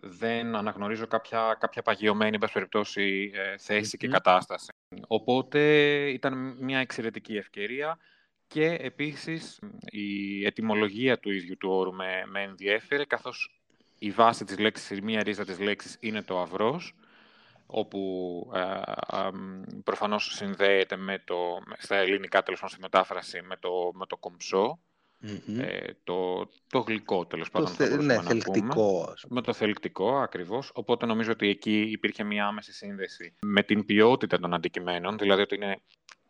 δεν 0.00 0.56
αναγνωρίζω 0.56 1.06
κάποια, 1.06 1.56
κάποια 1.60 1.82
παγιωμένη 1.82 2.38
περιπτώσει, 2.38 3.32
θέση 3.58 3.96
και 3.96 4.08
κατάσταση. 4.08 4.72
Οπότε 5.06 5.60
ήταν 6.08 6.56
μια 6.60 6.78
εξαιρετική 6.78 7.36
ευκαιρία 7.36 7.98
και 8.54 8.76
επίσης 8.80 9.58
η 9.84 10.44
ετυμολογία 10.44 11.18
του 11.18 11.30
ίδιου 11.30 11.56
του 11.56 11.70
όρου 11.70 11.94
με, 11.94 12.24
με 12.26 12.42
ενδιέφερε, 12.42 13.04
καθώς 13.04 13.60
η 13.98 14.10
βάση 14.10 14.44
της 14.44 14.58
λέξης, 14.58 14.98
η 14.98 15.02
μία 15.02 15.22
ρίζα 15.22 15.44
της 15.44 15.58
λέξης 15.58 15.96
είναι 16.00 16.22
το 16.22 16.40
αυρός, 16.40 16.94
όπου 17.66 18.00
ε, 18.54 18.60
ε, 18.60 19.30
προφανώς 19.84 20.34
συνδέεται 20.34 20.96
με 20.96 21.22
το, 21.24 21.36
στα 21.78 21.96
ελληνικά 21.96 22.42
τέλος 22.42 22.60
πάντων 22.60 22.74
στη 22.74 22.82
μετάφραση 22.82 23.42
με 23.42 23.56
το, 23.56 23.70
με 23.94 24.06
το 24.06 24.16
κομψό, 24.16 24.78
ε, 25.58 25.92
το, 26.04 26.48
το 26.68 26.78
γλυκό 26.78 27.26
τέλος 27.26 27.50
πάντων. 27.50 27.68
Το 27.68 27.74
θε, 27.74 28.02
ναι, 28.02 28.22
θελκτικό. 28.22 29.14
Με 29.28 29.40
το 29.40 29.52
θελκτικό 29.52 30.18
ακριβώς, 30.18 30.70
οπότε 30.74 31.06
νομίζω 31.06 31.30
ότι 31.30 31.48
εκεί 31.48 31.80
υπήρχε 31.80 32.24
μια 32.24 32.46
άμεση 32.46 32.72
σύνδεση 32.72 33.34
με 33.40 33.62
την 33.62 33.84
ποιότητα 33.84 34.38
των 34.38 34.54
αντικειμένων, 34.54 35.18
δηλαδή 35.18 35.42
ότι 35.42 35.54
είναι 35.54 35.80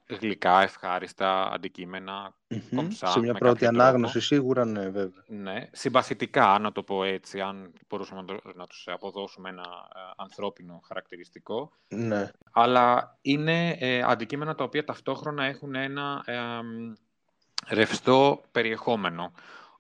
γλυκά, 0.07 0.63
ευχάριστα 0.63 1.51
αντικείμενα, 1.53 2.35
mm-hmm. 2.49 2.61
κομψά. 2.75 3.07
Σε 3.07 3.21
μια 3.21 3.35
πρώτη 3.35 3.67
ανάγνωση 3.67 4.21
σίγουρα, 4.21 4.65
ναι, 4.65 4.89
βέβαια. 4.89 5.25
Ναι, 5.27 5.69
συμπαθητικά, 5.73 6.59
να 6.59 6.73
το 6.73 6.83
πω 6.83 7.05
έτσι, 7.05 7.41
αν 7.41 7.73
μπορούσαμε 7.89 8.21
να, 8.21 8.27
το, 8.27 8.53
να 8.55 8.67
τους 8.67 8.89
αποδώσουμε 8.89 9.49
ένα 9.49 9.63
ε, 9.63 10.01
ανθρώπινο 10.17 10.81
χαρακτηριστικό. 10.87 11.71
Ναι. 11.89 12.31
Αλλά 12.53 13.19
είναι 13.21 13.71
ε, 13.71 14.03
αντικείμενα 14.03 14.55
τα 14.55 14.65
οποία 14.65 14.85
ταυτόχρονα 14.85 15.45
έχουν 15.45 15.75
ένα 15.75 16.23
ε, 16.27 16.35
ρευστό 17.75 18.43
περιεχόμενο. 18.53 19.33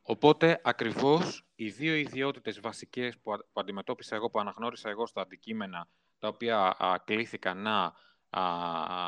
Οπότε, 0.02 0.60
ακριβώς, 0.64 1.46
οι 1.54 1.68
δύο 1.68 1.94
ιδιότητες 1.94 2.60
βασικές 2.60 3.18
που, 3.18 3.32
που 3.52 3.60
αντιμετώπισα 3.60 4.16
εγώ, 4.16 4.30
που 4.30 4.40
αναγνώρισα 4.40 4.88
εγώ 4.88 5.06
στα 5.06 5.20
αντικείμενα, 5.20 5.88
τα 6.18 6.28
οποία 6.28 6.58
α, 6.58 6.98
κλήθηκα 7.04 7.54
να 7.54 7.92
α, 8.30 8.42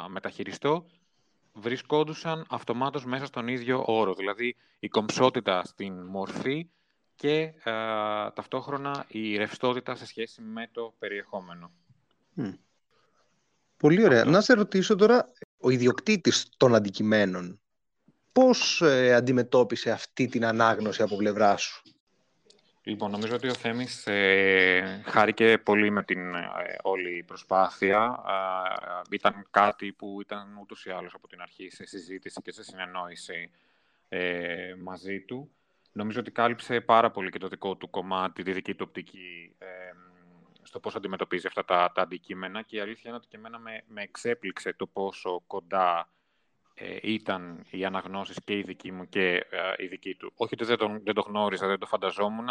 μεταχειριστώ, 0.08 0.86
βρισκόντουσαν 1.56 2.46
αυτομάτως 2.48 3.04
μέσα 3.04 3.26
στον 3.26 3.48
ίδιο 3.48 3.84
όρο. 3.86 4.14
Δηλαδή 4.14 4.56
η 4.78 4.88
κομψότητα 4.88 5.62
στην 5.64 6.02
μορφή 6.02 6.68
και 7.14 7.38
ε, 7.40 7.72
ταυτόχρονα 8.34 9.04
η 9.08 9.36
ρευστότητα 9.36 9.94
σε 9.94 10.06
σχέση 10.06 10.42
με 10.42 10.68
το 10.72 10.94
περιεχόμενο. 10.98 11.70
Πολύ 13.76 14.04
ωραία. 14.04 14.24
Να 14.24 14.40
σε 14.40 14.52
ρωτήσω 14.52 14.96
τώρα, 14.96 15.32
ο 15.60 15.70
ιδιοκτήτης 15.70 16.48
των 16.56 16.74
αντικειμένων, 16.74 17.60
πώς 18.32 18.82
ε, 18.82 19.14
αντιμετώπισε 19.14 19.90
αυτή 19.90 20.26
την 20.26 20.44
ανάγνωση 20.44 21.02
από 21.02 21.16
πλευρά 21.16 21.56
σου; 21.56 21.82
Λοιπόν, 22.88 23.10
νομίζω 23.10 23.34
ότι 23.34 23.48
ο 23.48 23.54
Θέμης 23.54 24.06
ε, 24.06 25.02
χάρηκε 25.06 25.58
πολύ 25.58 25.90
με 25.90 26.02
την 26.04 26.34
ε, 26.34 26.50
όλη 26.82 27.22
προσπάθεια. 27.26 28.24
Ε, 28.28 29.14
ήταν 29.14 29.46
κάτι 29.50 29.92
που 29.92 30.20
ήταν 30.20 30.58
ούτως 30.60 30.84
ή 30.84 30.90
άλλως 30.90 31.14
από 31.14 31.28
την 31.28 31.40
αρχή 31.40 31.70
σε 31.70 31.86
συζήτηση 31.86 32.42
και 32.42 32.52
σε 32.52 32.62
συνεννόηση 32.62 33.50
ε, 34.08 34.74
μαζί 34.82 35.20
του. 35.20 35.50
Νομίζω 35.92 36.20
ότι 36.20 36.30
κάλυψε 36.30 36.80
πάρα 36.80 37.10
πολύ 37.10 37.30
και 37.30 37.38
το 37.38 37.48
δικό 37.48 37.76
του 37.76 37.90
κομμάτι, 37.90 38.42
τη 38.42 38.52
δική 38.52 38.74
του 38.74 38.84
οπτική 38.88 39.54
ε, 39.58 39.66
στο 40.62 40.80
πώς 40.80 40.96
αντιμετωπίζει 40.96 41.46
αυτά 41.46 41.64
τα, 41.64 41.92
τα 41.94 42.02
αντικείμενα 42.02 42.62
και 42.62 42.76
η 42.76 42.80
αλήθεια 42.80 43.02
είναι 43.04 43.16
ότι 43.16 43.26
και 43.28 43.36
εμένα 43.36 43.58
με, 43.58 43.82
με 43.86 44.02
εξέπληξε 44.02 44.72
το 44.72 44.86
πόσο 44.86 45.42
κοντά 45.46 46.08
ε, 46.74 46.96
ήταν 47.02 47.66
οι 47.70 47.84
αναγνώσεις 47.84 48.36
και 48.44 48.58
η 48.58 48.62
δική 48.62 48.92
μου 48.92 49.08
και 49.08 49.46
ε, 49.50 49.74
η 49.76 49.86
δική 49.86 50.14
του. 50.14 50.32
Όχι 50.36 50.54
ότι 50.54 50.64
δεν, 50.64 50.76
τον, 50.76 51.00
δεν 51.04 51.14
το 51.14 51.20
γνώριζα, 51.20 51.66
δεν 51.66 51.78
το 51.78 51.86
φανταζόμουν, 51.86 52.48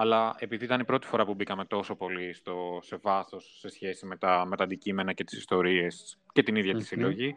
αλλά 0.00 0.34
επειδή 0.38 0.64
ήταν 0.64 0.80
η 0.80 0.84
πρώτη 0.84 1.06
φορά 1.06 1.24
που 1.24 1.34
μπήκαμε 1.34 1.64
τόσο 1.64 1.96
πολύ 1.96 2.32
στο, 2.32 2.78
σε 2.82 2.96
βάθος 2.96 3.56
σε 3.58 3.68
σχέση 3.68 4.06
με 4.06 4.16
τα, 4.16 4.44
με 4.46 4.56
τα 4.56 4.64
αντικείμενα 4.64 5.12
και 5.12 5.24
τις 5.24 5.38
ιστορίες 5.38 6.18
και 6.32 6.42
την 6.42 6.56
ίδια 6.56 6.74
τη 6.74 6.84
συλλογή, 6.84 7.34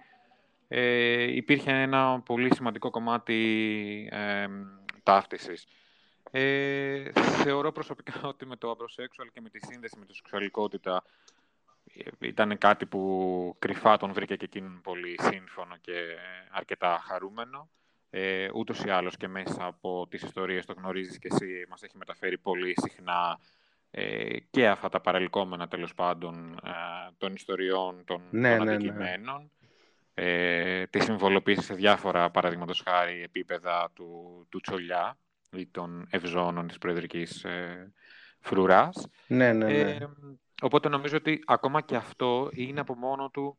ε, 0.67 1.35
υπήρχε 1.35 1.71
ένα 1.71 2.21
πολύ 2.25 2.55
σημαντικό 2.55 2.89
κομμάτι 2.89 4.09
ε, 4.11 4.47
ταύτισης. 5.03 5.67
Ε, 6.31 7.11
θεωρώ 7.13 7.71
προσωπικά 7.71 8.21
ότι 8.31 8.45
με 8.45 8.55
το 8.55 8.69
αμπροσέξουαλ 8.69 9.29
και 9.33 9.41
με 9.41 9.49
τη 9.49 9.59
σύνδεση 9.65 9.99
με 9.99 10.05
τη 10.05 10.15
σεξουαλικότητα 10.15 11.03
ε, 11.93 12.27
ήταν 12.27 12.57
κάτι 12.57 12.85
που 12.85 13.55
κρυφά 13.59 13.97
τον 13.97 14.13
βρήκε 14.13 14.35
και 14.35 14.45
εκείνον 14.45 14.81
πολύ 14.83 15.15
σύμφωνο 15.21 15.77
και 15.81 15.93
αρκετά 16.51 17.03
χαρούμενο 17.07 17.69
ε, 18.15 18.47
ούτως 18.53 18.83
ή 18.83 18.89
άλλως 18.89 19.17
και 19.17 19.27
μέσα 19.27 19.65
από 19.65 20.07
τις 20.09 20.21
ιστορίες 20.21 20.65
το 20.65 20.73
γνωρίζεις 20.73 21.19
και 21.19 21.27
εσύ, 21.31 21.65
μας 21.69 21.83
έχει 21.83 21.97
μεταφέρει 21.97 22.37
πολύ 22.37 22.73
συχνά 22.81 23.39
ε, 23.91 24.37
και 24.49 24.67
αυτά 24.67 24.89
τα 24.89 25.01
παρελκόμενα 25.01 25.67
τέλος 25.67 25.93
πάντων 25.93 26.59
ε, 26.63 26.69
των 27.17 27.33
ιστοριών 27.33 28.03
των, 28.05 28.21
ναι, 28.29 28.57
των 28.57 28.65
ναι, 28.65 28.73
αντικειμένων. 28.73 29.51
Ε, 30.13 30.85
τη 30.85 30.99
συμβολοποίηση 30.99 31.61
σε 31.61 31.73
διάφορα, 31.73 32.29
παραδείγματος 32.29 32.81
χάρη, 32.85 33.21
επίπεδα 33.21 33.91
του, 33.93 34.45
του 34.49 34.59
Τσολιά 34.59 35.17
ή 35.51 35.67
των 35.67 36.07
ευζώνων 36.09 36.67
της 36.67 36.77
προεδρικής 36.77 37.43
ε, 37.43 37.93
φρουράς. 38.39 39.07
Ναι, 39.27 39.53
ναι, 39.53 39.65
ναι. 39.65 39.79
Ε, 39.79 40.07
οπότε 40.61 40.89
νομίζω 40.89 41.17
ότι 41.17 41.43
ακόμα 41.45 41.81
και 41.81 41.95
αυτό 41.95 42.49
είναι 42.53 42.79
από 42.79 42.95
μόνο 42.95 43.29
του 43.29 43.57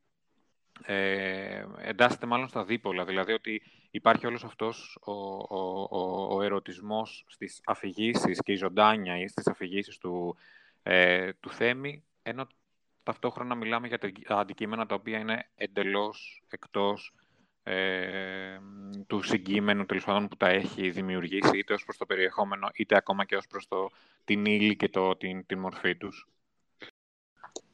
ε, 0.82 1.64
εντάσσεται 1.78 2.26
μάλλον 2.26 2.48
στα 2.48 2.64
δίπολα, 2.64 3.04
δηλαδή 3.04 3.32
ότι 3.32 3.62
υπάρχει 3.90 4.26
όλος 4.26 4.44
αυτός 4.44 4.98
ο, 5.04 5.12
ο, 5.12 5.88
ο, 5.90 6.28
ο 6.36 6.42
ερωτισμός 6.42 7.24
στις 7.28 7.60
αφηγήσεις 7.64 8.40
και 8.42 8.52
η 8.52 8.56
ζωντάνια 8.56 9.18
ή 9.18 9.28
στις 9.28 9.46
αφηγήσεις 9.46 9.98
του, 9.98 10.36
ε, 10.82 11.32
του 11.32 11.50
Θέμη, 11.50 12.04
ενώ 12.22 12.46
ταυτόχρονα 13.02 13.54
μιλάμε 13.54 13.86
για 13.86 13.98
τα 13.98 14.36
αντικείμενα 14.36 14.86
τα 14.86 14.94
οποία 14.94 15.18
είναι 15.18 15.48
εντελώς 15.56 16.42
εκτός 16.48 17.14
ε, 17.62 18.58
του 19.06 19.22
συγκείμενου 19.22 19.86
τέλος 19.86 20.04
πάντων 20.04 20.28
που 20.28 20.36
τα 20.36 20.48
έχει 20.48 20.90
δημιουργήσει 20.90 21.58
είτε 21.58 21.72
ως 21.72 21.84
προς 21.84 21.96
το 21.96 22.06
περιεχόμενο 22.06 22.70
είτε 22.74 22.96
ακόμα 22.96 23.24
και 23.24 23.36
ως 23.36 23.46
προς 23.46 23.68
το, 23.68 23.90
την 24.24 24.44
ύλη 24.44 24.76
και 24.76 24.88
το, 24.88 25.16
την, 25.16 25.46
την 25.46 25.58
μορφή 25.58 25.96
τους 25.96 26.28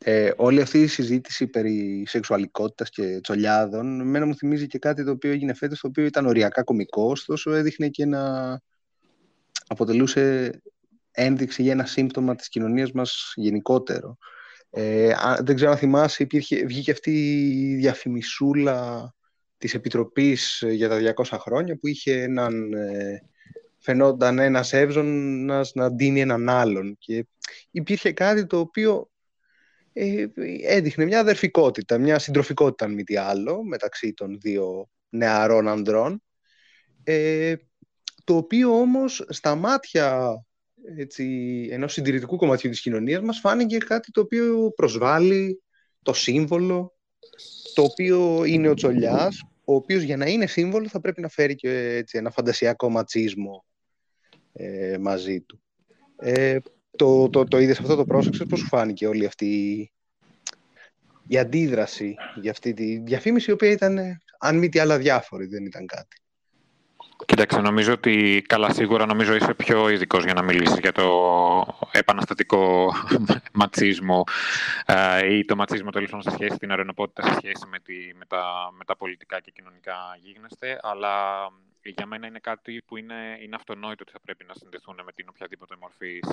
ε, 0.05 0.31
όλη 0.37 0.61
αυτή 0.61 0.83
η 0.83 0.87
συζήτηση 0.87 1.47
περί 1.47 2.05
σεξουαλικότητας 2.07 2.91
και 2.91 3.21
τσολιάδων 3.23 4.09
μένα 4.09 4.27
μου 4.27 4.37
θυμίζει 4.37 4.67
και 4.67 4.79
κάτι 4.79 5.05
το 5.05 5.11
οποίο 5.11 5.31
έγινε 5.31 5.55
φέτος 5.55 5.81
το 5.81 5.89
οποίο 5.89 6.05
ήταν 6.05 6.27
οριακά 6.27 6.63
κωμικό 6.63 7.03
ωστόσο 7.03 7.51
έδειχνε 7.51 7.89
και 7.89 8.07
να 8.07 8.53
αποτελούσε 9.67 10.51
ένδειξη 11.11 11.63
για 11.63 11.73
ένα 11.73 11.87
σύμπτωμα 11.87 12.35
της 12.35 12.49
κοινωνίας 12.49 12.93
μας 12.93 13.33
γενικότερο. 13.35 14.17
Ε, 14.71 15.13
δεν 15.41 15.55
ξέρω 15.55 15.71
αν 15.71 15.77
θυμάσαι, 15.77 16.23
υπήρχε, 16.23 16.65
βγήκε 16.65 16.91
αυτή 16.91 17.41
η 17.51 17.75
διαφημισούλα 17.75 19.13
της 19.59 19.75
Επιτροπής 19.75 20.65
για 20.71 20.89
τα 20.89 21.15
200 21.25 21.39
χρόνια 21.39 21.77
που 21.77 21.87
είχε 21.87 22.23
έναν 22.23 22.73
ε, 22.73 23.23
φαινόταν 23.79 24.39
ένας 24.39 24.73
εύζωνας 24.73 25.73
να 25.75 25.93
ντύνει 25.93 26.21
έναν 26.21 26.49
άλλον 26.49 26.97
και 26.99 27.27
υπήρχε 27.71 28.13
κάτι 28.13 28.47
το 28.47 28.59
οποίο 28.59 29.01
ε, 29.01 29.20
έδειχνε 30.63 31.05
μια 31.05 31.21
αδερφικότητα, 31.21 31.99
μια 31.99 32.19
συντροφικότητα 32.19 32.85
αν 32.85 32.93
μη 32.93 33.05
τι 33.05 33.17
άλλο 33.17 33.65
μεταξύ 33.65 34.13
των 34.13 34.39
δύο 34.41 34.89
νεαρών 35.09 35.69
ανδρών 35.69 36.23
ε, 37.05 37.55
το 38.25 38.37
οποίο 38.37 38.79
όμως 38.79 39.25
στα 39.29 39.55
μάτια 39.55 40.35
έτσι, 40.97 41.27
ενός 41.71 41.93
συντηρητικού 41.93 42.37
κομματιού 42.37 42.71
της 42.71 42.81
κοινωνίας 42.81 43.23
μας 43.23 43.39
φάνηκε 43.39 43.79
κάτι 43.79 44.11
το 44.11 44.21
οποίο 44.21 44.73
προσβάλλει 44.77 45.63
το 46.03 46.13
σύμβολο 46.13 46.95
το 47.75 47.83
οποίο 47.83 48.45
είναι 48.45 48.69
ο 48.69 48.75
Τσολιάς 48.75 49.45
ο 49.65 49.75
οποίος 49.75 50.03
για 50.03 50.17
να 50.17 50.27
είναι 50.27 50.47
σύμβολο 50.47 50.89
θα 50.89 51.01
πρέπει 51.01 51.21
να 51.21 51.29
φέρει 51.29 51.55
και 51.55 51.95
έτσι, 51.97 52.19
ένα 52.19 52.31
φαντασιακό 52.31 52.91
ματσίσμο 52.91 53.65
ε, 54.53 54.99
μαζί 55.01 55.41
του. 55.41 55.63
Ε, 56.17 56.59
το, 57.01 57.29
το, 57.31 57.45
το 57.45 57.59
είδες 57.59 57.79
αυτό, 57.79 57.97
το 57.97 58.05
πρόσεξες, 58.05 58.47
πώς 58.47 58.59
σου 58.59 58.67
φάνηκε 58.67 59.07
όλη 59.07 59.27
αυτή 59.27 59.47
η 61.27 61.39
αντίδραση 61.39 62.17
για 62.41 62.51
αυτή 62.51 62.73
τη 62.73 62.99
διαφήμιση, 62.99 63.51
η 63.51 63.53
οποία 63.53 63.71
ήταν, 63.71 63.99
αν 64.39 64.59
μη 64.59 64.69
τι 64.69 64.79
άλλα, 64.79 64.99
διάφορη, 64.99 65.47
δεν 65.47 65.65
ήταν 65.65 65.87
κάτι. 65.87 66.17
Κοίταξε, 67.27 67.61
νομίζω 67.61 67.93
ότι 67.93 68.45
καλά 68.47 68.73
σίγουρα 68.73 69.07
νομίζω 69.07 69.35
είσαι 69.35 69.55
πιο 69.55 69.89
ειδικός 69.89 70.25
για 70.25 70.35
να 70.35 70.43
μιλήσεις 70.43 70.79
για 70.79 70.93
το 70.93 71.07
επαναστατικό 71.93 72.93
ματσίσμο 73.61 74.25
ε, 74.87 75.35
ή 75.35 75.45
το 75.45 75.57
ματσίσμο 75.57 75.91
τέλος 75.91 76.11
σε 76.19 76.31
σχέση 76.31 76.59
την 76.59 76.73
αρενοπότητα 76.73 77.23
σε 77.23 77.35
σχέση 77.35 77.67
με, 77.71 77.79
τη, 77.79 77.95
με, 78.15 78.25
τα, 78.29 78.71
με 78.79 78.85
τα 78.85 78.97
πολιτικά 78.97 79.41
και 79.41 79.51
κοινωνικά 79.51 79.97
γίγνεσθε. 80.21 80.79
Αλλά 80.83 81.15
για 81.83 82.07
μένα 82.07 82.27
είναι 82.27 82.39
κάτι 82.39 82.83
που 82.87 82.97
είναι, 82.97 83.39
είναι 83.43 83.57
αυτονόητο 83.57 84.03
ότι 84.03 84.13
θα 84.13 84.21
πρέπει 84.21 84.45
να 84.49 84.55
συνδεθούν 84.55 85.01
με 85.05 85.13
την 85.13 85.27
οποιαδήποτε 85.29 85.75
μορφής 85.81 86.25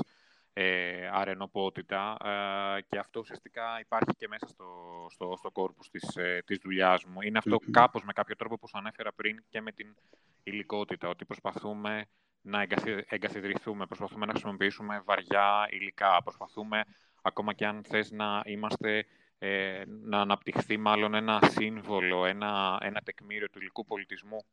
ε, 0.60 1.10
αρενοπότητα 1.12 2.18
ε, 2.24 2.82
και 2.82 2.98
αυτό 2.98 3.20
ουσιαστικά 3.20 3.80
υπάρχει 3.80 4.16
και 4.18 4.28
μέσα 4.28 4.48
στο, 4.48 4.66
στο, 5.10 5.34
στο 5.38 5.52
κόρπους 5.52 5.90
της, 5.90 6.16
ε, 6.16 6.44
της 6.46 6.58
δουλειάς 6.58 7.04
μου. 7.06 7.22
Είναι 7.22 7.38
αυτό 7.38 7.56
mm-hmm. 7.56 7.72
κάπως 7.72 8.04
με 8.04 8.14
κάποιο 8.14 8.36
τρόπο 8.36 8.58
που 8.58 8.68
σου 8.68 8.78
ανέφερα 8.78 9.14
πριν 9.14 9.44
και 9.50 9.62
με 9.62 9.72
την 9.72 9.96
υλικότητα, 10.44 11.08
ότι 11.08 11.26
προσπαθούμε 11.26 12.06
να 12.42 12.68
εγκαθιδρυθούμε, 13.08 13.86
προσπαθούμε 13.86 14.26
να 14.26 14.32
χρησιμοποιήσουμε 14.32 15.02
βαριά 15.06 15.68
ύλικα, 15.70 16.22
προσπαθούμε 16.24 16.84
ακόμα 17.22 17.54
και 17.54 17.66
αν 17.66 17.84
θες 17.84 18.12
να 18.12 18.42
είμαστε 18.46 19.06
ε, 19.40 19.84
να 19.88 20.22
αναπτυχθεί 20.22 20.78
μάλλον 20.78 21.14
ένα 21.14 21.40
σύμβολο, 21.44 22.26
ένα, 22.26 22.78
ένα 22.82 23.02
τεκμήριο 23.02 23.50
του 23.50 23.60
υλικού 23.60 23.86
πολιτισμού 23.86 24.46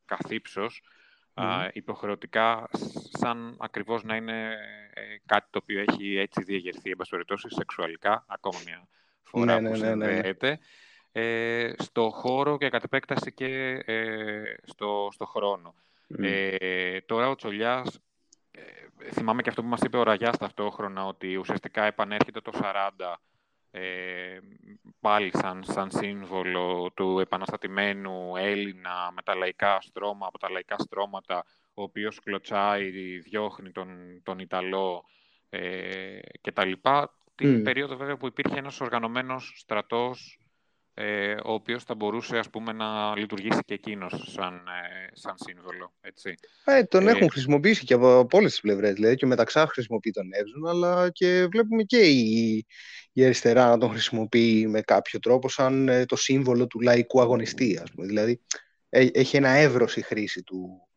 καθ' 1.34 1.70
υποχρεωτικά 1.72 2.68
σαν 3.18 3.56
ακριβώς 3.58 4.04
να 4.04 4.16
είναι 4.16 4.56
ε, 4.94 5.00
κάτι 5.26 5.46
το 5.50 5.58
οποίο 5.62 5.84
έχει 5.88 6.16
έτσι 6.16 6.42
διαγερθεί, 6.42 6.90
εν 6.90 6.96
σεξουαλικά, 7.48 8.24
ακόμα 8.28 8.58
μια 8.64 8.88
φορά 9.22 9.60
ναι, 9.60 9.70
που 9.70 9.76
ναι, 9.76 9.88
ναι, 9.88 9.94
ναι, 9.94 10.06
συνδέεται, 10.06 10.58
ε, 11.12 11.72
στο 11.78 12.10
χώρο 12.10 12.58
και 12.58 12.68
κατ' 12.68 12.84
επέκταση 12.84 13.32
και 13.32 13.46
ε, 13.84 14.54
στο, 14.62 15.08
στο 15.12 15.24
χρόνο. 15.26 15.74
Ε, 16.18 17.00
τώρα 17.00 17.28
ο 17.28 17.34
Τσολιάς, 17.34 18.00
ε, 18.50 19.10
θυμάμαι 19.10 19.42
και 19.42 19.48
αυτό 19.48 19.62
που 19.62 19.68
μας 19.68 19.80
είπε 19.80 19.96
ο 19.96 20.02
Ραγιάς 20.02 20.36
ταυτόχρονα, 20.36 21.06
ότι 21.06 21.36
ουσιαστικά 21.36 21.84
επανέρχεται 21.84 22.40
το 22.40 22.52
40 22.54 23.14
ε, 23.76 24.38
πάλι 25.00 25.30
σαν, 25.34 25.64
σαν 25.64 25.90
σύμβολο 25.90 26.92
του 26.94 27.18
επαναστατημένου 27.18 28.36
Έλληνα 28.36 29.12
με 29.14 29.22
τα 29.22 29.34
λαϊκά 29.34 29.80
στρώμα, 29.80 30.26
από 30.26 30.38
τα 30.38 30.50
λαϊκά 30.50 30.78
στρώματα, 30.78 31.44
ο 31.74 31.82
οποίος 31.82 32.20
κλωτσάει, 32.20 32.90
διώχνει 33.18 33.70
τον, 33.70 34.20
τον 34.22 34.38
Ιταλό 34.38 35.04
ε, 35.48 36.18
και 36.40 36.52
τα 36.52 36.64
λοιπά. 36.64 37.18
Την 37.34 37.62
περίοδο 37.62 37.96
βέβαια 37.96 38.16
που 38.16 38.26
υπήρχε 38.26 38.58
ένας 38.58 38.80
οργανωμένος 38.80 39.54
στρατός 39.56 40.38
ε, 40.96 41.34
ο 41.44 41.52
οποίος 41.52 41.84
θα 41.84 41.94
μπορούσε 41.94 42.38
ας 42.38 42.50
πούμε, 42.50 42.72
να 42.72 43.16
λειτουργήσει 43.16 43.60
και 43.64 43.74
εκείνος 43.74 44.32
σαν, 44.32 44.54
ε, 44.54 45.10
σαν 45.12 45.34
σύμβολο. 45.36 45.94
Έτσι. 46.00 46.34
Ε, 46.64 46.84
τον 46.84 47.08
ε, 47.08 47.10
έχουν 47.10 47.30
χρησιμοποιήσει 47.30 47.84
και 47.84 47.94
από, 47.94 48.18
από 48.18 48.38
όλες 48.38 48.50
τις 48.50 48.60
πλευρές. 48.60 48.92
Δηλαδή 48.92 49.14
και 49.14 49.24
ο 49.24 49.28
Μεταξά 49.28 49.66
χρησιμοποιεί 49.66 50.10
τον 50.10 50.28
Εύζουν, 50.32 50.66
αλλά 50.66 51.10
και 51.10 51.46
βλέπουμε 51.50 51.82
και 51.82 51.98
η, 51.98 52.66
η 53.16 53.24
αριστερά 53.24 53.68
να 53.68 53.78
τον 53.78 53.90
χρησιμοποιεί 53.90 54.66
με 54.66 54.80
κάποιο 54.80 55.18
τρόπο 55.18 55.48
σαν 55.48 55.88
ε, 55.88 56.04
το 56.04 56.16
σύμβολο 56.16 56.66
του 56.66 56.80
λαϊκού 56.80 57.20
αγωνιστή. 57.20 57.78
Ας 57.82 57.90
πούμε. 57.90 58.06
Δηλαδή 58.06 58.40
έχει 58.88 59.36
ένα 59.36 59.48
εύρος 59.48 59.96
η 59.96 60.00
χρήση 60.00 60.42
του, 60.42 60.88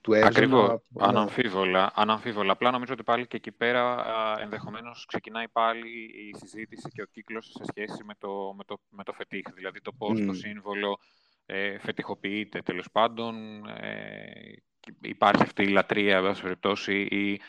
του 0.00 0.16
Ακριβώς, 0.16 0.80
αναμφίβολα, 0.98 1.92
αναμφίβολα. 1.94 2.52
Απλά 2.52 2.70
νομίζω 2.70 2.92
ότι 2.92 3.02
πάλι 3.02 3.26
και 3.26 3.36
εκεί 3.36 3.52
πέρα 3.52 4.04
ενδεχομένως 4.40 5.04
ξεκινάει 5.08 5.48
πάλι 5.48 5.88
η 6.02 6.36
συζήτηση 6.36 6.88
και 6.88 7.02
ο 7.02 7.06
κύκλος 7.06 7.46
σε 7.46 7.64
σχέση 7.68 8.04
με 8.04 8.14
το, 8.18 8.54
με 8.56 8.64
το, 8.64 8.80
με 8.88 9.04
το 9.04 9.12
φετίχ, 9.12 9.52
δηλαδή 9.54 9.80
το 9.80 9.92
πώς 9.92 10.24
το 10.26 10.32
σύμβολο 10.32 10.98
ε, 11.46 11.78
φετιχοποιείται 11.78 12.62
τέλος 12.62 12.90
πάντων. 12.92 13.64
Ε, 13.66 14.52
υπάρχει 15.00 15.42
αυτή 15.42 15.62
η 15.62 15.68
λατρεία, 15.68 16.16
εν 16.16 16.36
περιπτώσει, 16.42 17.00
ή 17.00 17.40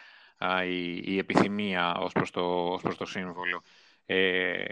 η, 0.65 1.01
η 1.05 1.17
επιθυμία 1.17 1.95
ως 1.95 2.11
προς 2.11 2.31
το, 2.31 2.71
ως 2.71 2.81
προς 2.81 2.97
το 2.97 3.05
σύμβολο. 3.05 3.61
Ε, 4.05 4.63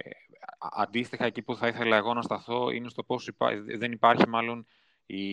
αντίστοιχα, 0.59 1.26
εκεί 1.26 1.41
που 1.41 1.55
θα 1.55 1.67
ήθελα 1.67 1.95
εγώ 1.95 2.13
να 2.13 2.22
σταθώ 2.22 2.69
είναι 2.69 2.89
στο 2.89 3.03
πώς 3.03 3.30
δεν 3.78 3.91
υπάρχει 3.91 4.28
μάλλον 4.28 4.67
η, 5.05 5.24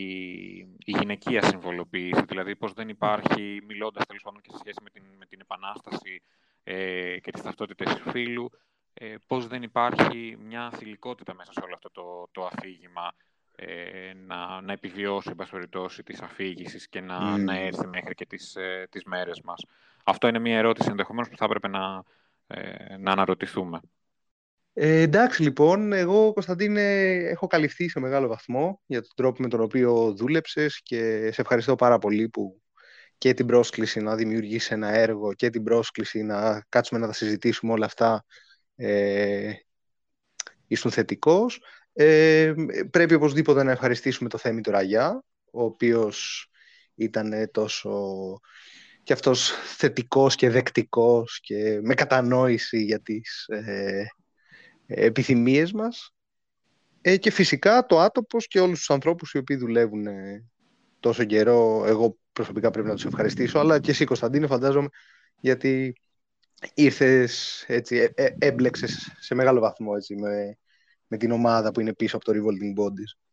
η 0.59 0.97
γυναικεία 0.99 1.43
συμβολοποίηση, 1.43 2.23
δηλαδή 2.27 2.57
πώς 2.57 2.73
δεν 2.73 2.89
υπάρχει, 2.89 3.63
μιλώντας 3.67 4.07
τέλος 4.07 4.23
πάντων 4.23 4.41
και 4.41 4.51
σε 4.51 4.59
σχέση 4.59 4.79
με 4.83 4.91
την, 4.91 5.03
με 5.19 5.27
την 5.27 5.41
Επανάσταση 5.41 6.23
ε, 6.65 7.19
και 7.21 7.31
τις 7.31 7.43
ταυτότητες 7.43 7.95
του 7.95 8.11
φύλου, 8.11 8.51
ε, 8.95 9.15
πώς 9.27 9.47
δεν 9.47 9.63
υπάρχει 9.63 10.37
μια 10.41 10.71
θηλυκότητα 10.71 11.35
μέσα 11.35 11.53
σε 11.53 11.61
όλο 11.65 11.75
αυτό 11.75 11.91
το, 11.91 12.29
το 12.33 12.47
αφήγημα 12.53 13.15
ε, 13.57 14.13
να, 14.27 14.61
να 14.61 14.73
επιβιώσει, 14.73 15.31
εν 15.39 15.49
περιπτώσει, 15.51 16.03
της 16.03 16.21
αφήγησης 16.21 16.89
και 16.89 17.01
να, 17.01 17.35
mm. 17.35 17.39
να 17.41 17.57
έρθει 17.57 17.87
μέχρι 17.87 18.15
και 18.15 18.27
τις, 18.27 18.57
ε, 18.57 18.87
τις 18.91 19.05
μέρες 19.05 19.41
μας. 19.41 19.65
Αυτό 20.09 20.29
είναι 20.29 20.39
μια 20.39 20.59
ερώτηση 20.59 20.89
ενδεχομένως 20.91 21.29
που 21.29 21.37
θα 21.37 21.45
έπρεπε 21.45 21.69
να, 21.69 22.03
ε, 22.47 22.97
να 22.97 23.13
αναρωτηθούμε. 23.13 23.81
Ε, 24.73 25.01
εντάξει 25.01 25.43
λοιπόν, 25.43 25.93
εγώ 25.93 26.33
Κωνσταντίνε 26.33 27.13
έχω 27.13 27.47
καλυφθεί 27.47 27.89
σε 27.89 28.01
μεγάλο 28.01 28.29
βαθμό 28.29 28.81
για 28.87 29.01
τον 29.01 29.11
τρόπο 29.15 29.43
με 29.43 29.49
τον 29.49 29.61
οποίο 29.61 30.15
δούλεψες 30.17 30.81
και 30.83 31.31
σε 31.33 31.41
ευχαριστώ 31.41 31.75
πάρα 31.75 31.99
πολύ 31.99 32.29
που 32.29 32.63
και 33.19 33.35
την 33.35 33.47
πρόσκληση 33.47 34.01
να 34.01 34.15
δημιουργήσει 34.15 34.73
ένα 34.73 34.89
έργο 34.89 35.33
και 35.35 35.51
την 35.51 35.63
πρόσκληση 35.63 36.23
να 36.23 36.65
κάτσουμε 36.69 37.01
να 37.01 37.07
τα 37.07 37.13
συζητήσουμε 37.13 37.73
όλα 37.73 37.87
αυτά 37.87 38.25
ε, 38.77 39.53
ήσουν 40.67 40.91
θετικός. 40.91 41.63
Ε, 41.93 42.55
πρέπει 42.91 43.15
οπωσδήποτε 43.15 43.63
να 43.63 43.71
ευχαριστήσουμε 43.71 44.29
το 44.29 44.39
Θέμη 44.39 44.61
του 44.61 44.71
Ραγιά, 44.71 45.25
ο 45.51 45.63
οποίος 45.65 46.49
ήταν 46.95 47.51
τόσο 47.51 47.91
και 49.09 49.15
αυτός 49.15 49.53
θετικός 49.77 50.35
και 50.35 50.51
δεκτικός 50.51 51.41
και 51.41 51.81
με 51.83 51.95
κατανόηση 51.95 52.83
για 52.83 53.01
τις 53.01 53.47
ε, 53.47 54.05
επιθυμίες 54.87 55.73
μας 55.73 56.15
ε, 57.01 57.17
και 57.17 57.31
φυσικά 57.31 57.87
το 57.87 58.01
άτοπος 58.01 58.47
και 58.47 58.61
όλους 58.61 58.79
τους 58.79 58.91
ανθρώπους 58.91 59.33
οι 59.33 59.39
οποίοι 59.39 59.57
δουλεύουν 59.57 60.07
ε, 60.07 60.45
τόσο 61.01 61.25
καιρό. 61.25 61.85
Εγώ 61.87 62.19
προσωπικά 62.33 62.71
πρέπει 62.71 62.89
να 62.89 62.95
τους 62.95 63.05
ευχαριστήσω, 63.05 63.59
αλλά 63.59 63.81
και 63.81 63.91
εσύ 63.91 64.05
Κωνσταντίνε 64.05 64.47
φαντάζομαι, 64.47 64.89
γιατί 65.41 65.93
ήρθες, 66.75 67.65
έτσι, 67.67 67.97
ε, 67.97 68.25
ε, 68.25 68.35
έμπλεξες 68.39 69.17
σε 69.21 69.35
μεγάλο 69.35 69.61
βαθμό 69.61 69.93
έτσι, 69.97 70.15
με, 70.17 70.59
με 71.07 71.17
την 71.17 71.31
ομάδα 71.31 71.71
που 71.71 71.81
είναι 71.81 71.95
πίσω 71.95 72.17
από 72.17 72.25
το 72.25 72.33
Revolting 72.33 72.83
Bodies. 72.83 73.28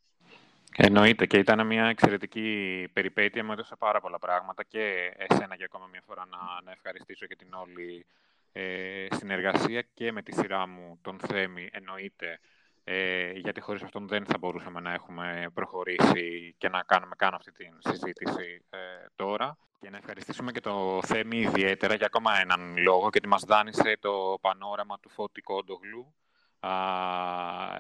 Εννοείται 0.77 1.25
και 1.25 1.37
ήταν 1.37 1.67
μια 1.67 1.85
εξαιρετική 1.85 2.87
περιπέτεια, 2.93 3.43
μου 3.43 3.51
έδωσε 3.51 3.75
πάρα 3.75 3.99
πολλά 4.01 4.19
πράγματα 4.19 4.63
και 4.63 5.13
εσένα 5.17 5.55
για 5.55 5.65
ακόμα 5.65 5.87
μια 5.91 6.01
φορά 6.05 6.25
να, 6.29 6.37
να 6.63 6.71
ευχαριστήσω 6.71 7.25
για 7.25 7.35
την 7.35 7.53
όλη 7.53 8.05
ε, 8.51 9.07
συνεργασία 9.11 9.81
και 9.93 10.11
με 10.11 10.21
τη 10.21 10.33
σειρά 10.33 10.67
μου 10.67 10.99
τον 11.01 11.19
Θέμη 11.19 11.69
εννοείται 11.71 12.39
ε, 12.83 13.31
γιατί 13.31 13.61
χωρίς 13.61 13.83
αυτόν 13.83 14.07
δεν 14.07 14.25
θα 14.25 14.37
μπορούσαμε 14.37 14.79
να 14.79 14.93
έχουμε 14.93 15.49
προχωρήσει 15.53 16.55
και 16.57 16.69
να 16.69 16.83
κάνουμε 16.83 17.15
καν 17.17 17.33
αυτή 17.33 17.51
τη 17.51 17.65
συζήτηση 17.79 18.61
ε, 18.69 18.77
τώρα. 19.15 19.57
Και 19.79 19.89
να 19.89 19.97
ευχαριστήσουμε 19.97 20.51
και 20.51 20.61
το 20.61 20.99
Θέμη 21.03 21.37
ιδιαίτερα 21.37 21.95
για 21.95 22.05
ακόμα 22.05 22.39
έναν 22.39 22.77
λόγο, 22.77 23.09
γιατί 23.11 23.27
μας 23.27 23.43
δάνεισε 23.43 23.97
το 23.99 24.37
πανόραμα 24.41 24.99
του 24.99 25.09
Φώτη 25.09 25.41
Κόντογλου, 25.41 26.13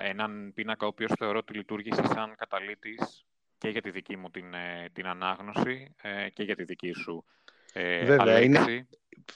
έναν 0.03 0.51
πίνακα 0.53 0.85
ο 0.85 0.89
οποίος 0.89 1.11
θεωρώ 1.17 1.37
ότι 1.37 1.53
λειτουργήσε 1.53 2.03
σαν 2.13 2.35
καταλήτης 2.37 3.25
και 3.57 3.69
για 3.69 3.81
τη 3.81 3.91
δική 3.91 4.17
μου 4.17 4.29
την, 4.29 4.53
ε, 4.53 4.89
την 4.93 5.07
ανάγνωση 5.07 5.95
ε, 6.01 6.29
και 6.29 6.43
για 6.43 6.55
τη 6.55 6.63
δική 6.63 6.91
σου 6.93 7.25
ε, 7.73 8.05
Βέβαια, 8.05 8.41
είναι, 8.41 8.87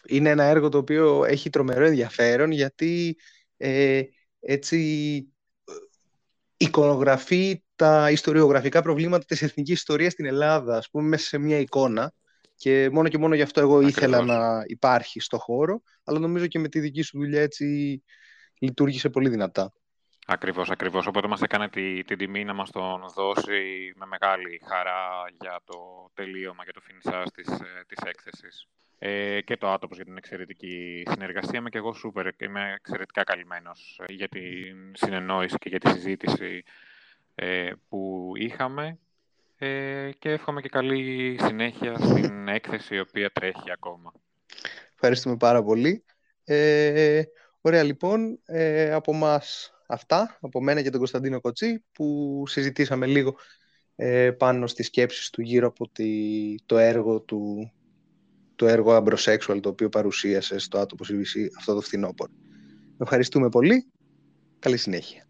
είναι 0.07 0.29
ένα 0.29 0.43
έργο 0.43 0.69
το 0.69 0.77
οποίο 0.77 1.25
έχει 1.25 1.49
τρομερό 1.49 1.85
ενδιαφέρον 1.85 2.51
γιατί 2.51 3.17
ε, 3.57 4.01
έτσι 4.39 4.79
εικονογραφεί 6.57 7.63
τα 7.75 8.11
ιστοριογραφικά 8.11 8.81
προβλήματα 8.81 9.25
της 9.25 9.41
εθνικής 9.41 9.73
ιστορίας 9.73 10.11
στην 10.11 10.25
Ελλάδα, 10.25 10.77
ας 10.77 10.89
πούμε, 10.89 11.07
μέσα 11.07 11.25
σε 11.25 11.37
μια 11.37 11.59
εικόνα. 11.59 12.13
Και 12.55 12.89
μόνο 12.91 13.07
και 13.07 13.17
μόνο 13.17 13.35
γι' 13.35 13.41
αυτό 13.41 13.61
εγώ 13.61 13.81
ήθελα 13.81 14.21
να 14.21 14.63
υπάρχει 14.65 15.19
στο 15.19 15.37
χώρο, 15.37 15.81
αλλά 16.03 16.19
νομίζω 16.19 16.47
και 16.47 16.59
με 16.59 16.67
τη 16.67 16.79
δική 16.79 17.01
σου 17.01 17.17
δουλειά 17.17 17.41
έτσι 17.41 18.03
λειτουργήσε 18.60 19.10
πολύ 19.10 19.30
δυνατά. 19.30 19.74
Ακριβώς, 20.26 20.70
ακριβώς. 20.70 21.07
Οπότε 21.07 21.28
μας 21.28 21.41
έκανε 21.41 21.70
τη, 21.70 22.03
την 22.03 22.18
τιμή 22.18 22.43
να 22.43 22.53
μας 22.53 22.72
τον 22.72 23.05
δώσει 23.16 23.93
με 23.95 24.05
μεγάλη 24.05 24.62
χαρά 24.70 25.26
για 25.41 25.60
το 25.66 26.10
τελείωμα 26.14 26.66
και 26.66 26.72
το 26.72 26.82
φινισάζ 26.82 27.24
της, 27.34 27.47
ε, 27.47 27.84
της 27.88 27.97
έκθεσης. 28.05 28.68
Ε, 28.99 29.41
και 29.41 29.57
το 29.57 29.70
άτομο 29.70 29.95
για 29.95 30.05
την 30.05 30.18
εξαιρετική 30.18 31.03
συνεργασία. 31.10 31.60
Είμαι 31.60 31.70
και 31.70 31.78
εγώ 31.78 31.93
σούπερ 31.93 32.28
είμαι 32.38 32.74
εξαιρετικά 32.76 33.24
καλυμμένος 33.24 34.01
ε, 34.07 34.14
για 34.14 34.28
την 34.28 34.91
συνεννόηση 34.93 35.57
και 35.57 35.70
για 35.70 35.80
τη 35.80 35.89
συζήτηση 35.89 36.64
ε, 37.36 37.72
που 37.89 38.32
είχαμε 38.36 38.99
ε, 39.57 40.10
και 40.20 40.30
εύχομαι 40.30 40.62
και 40.62 40.70
καλή 40.70 41.38
συνέχεια 41.41 41.97
στην 41.97 42.47
έκθεση 42.47 42.95
η 42.95 42.99
οποία 42.99 43.32
τρέχει 43.32 43.72
ακόμα. 43.72 44.14
Ευχαριστούμε 44.93 45.38
πάρα 45.38 45.64
πολύ. 45.64 46.03
Ε, 46.43 47.24
ωραία 47.62 47.84
λοιπόν, 47.84 48.39
ε, 48.45 48.91
από 48.91 49.14
μας 49.14 49.74
αυτά, 49.88 50.38
από 50.41 50.62
μένα 50.62 50.82
και 50.82 50.89
τον 50.89 50.99
Κωνσταντίνο 50.99 51.41
Κοτσί, 51.41 51.84
που 51.91 52.43
συζητήσαμε 52.47 53.05
λίγο 53.05 53.36
ε, 53.95 54.32
πάνω 54.32 54.68
στις 54.68 54.86
σκέψεις 54.86 55.30
του 55.30 55.41
γύρω 55.41 55.68
από 55.68 55.91
το 56.66 56.78
έργο 56.78 57.22
του 57.22 57.72
το 58.55 58.68
έργο 58.68 58.97
Ambrosexual 58.97 59.60
το 59.62 59.70
οποίο 59.70 59.89
παρουσίασε 59.89 60.57
στο 60.57 60.78
άτομος 60.78 61.12
CBC 61.12 61.47
αυτό 61.57 61.74
το 61.74 61.82
φθινόπωρο. 61.82 62.32
Ευχαριστούμε 62.97 63.49
πολύ. 63.49 63.91
Καλή 64.60 64.78
συνέχεια. 64.78 65.28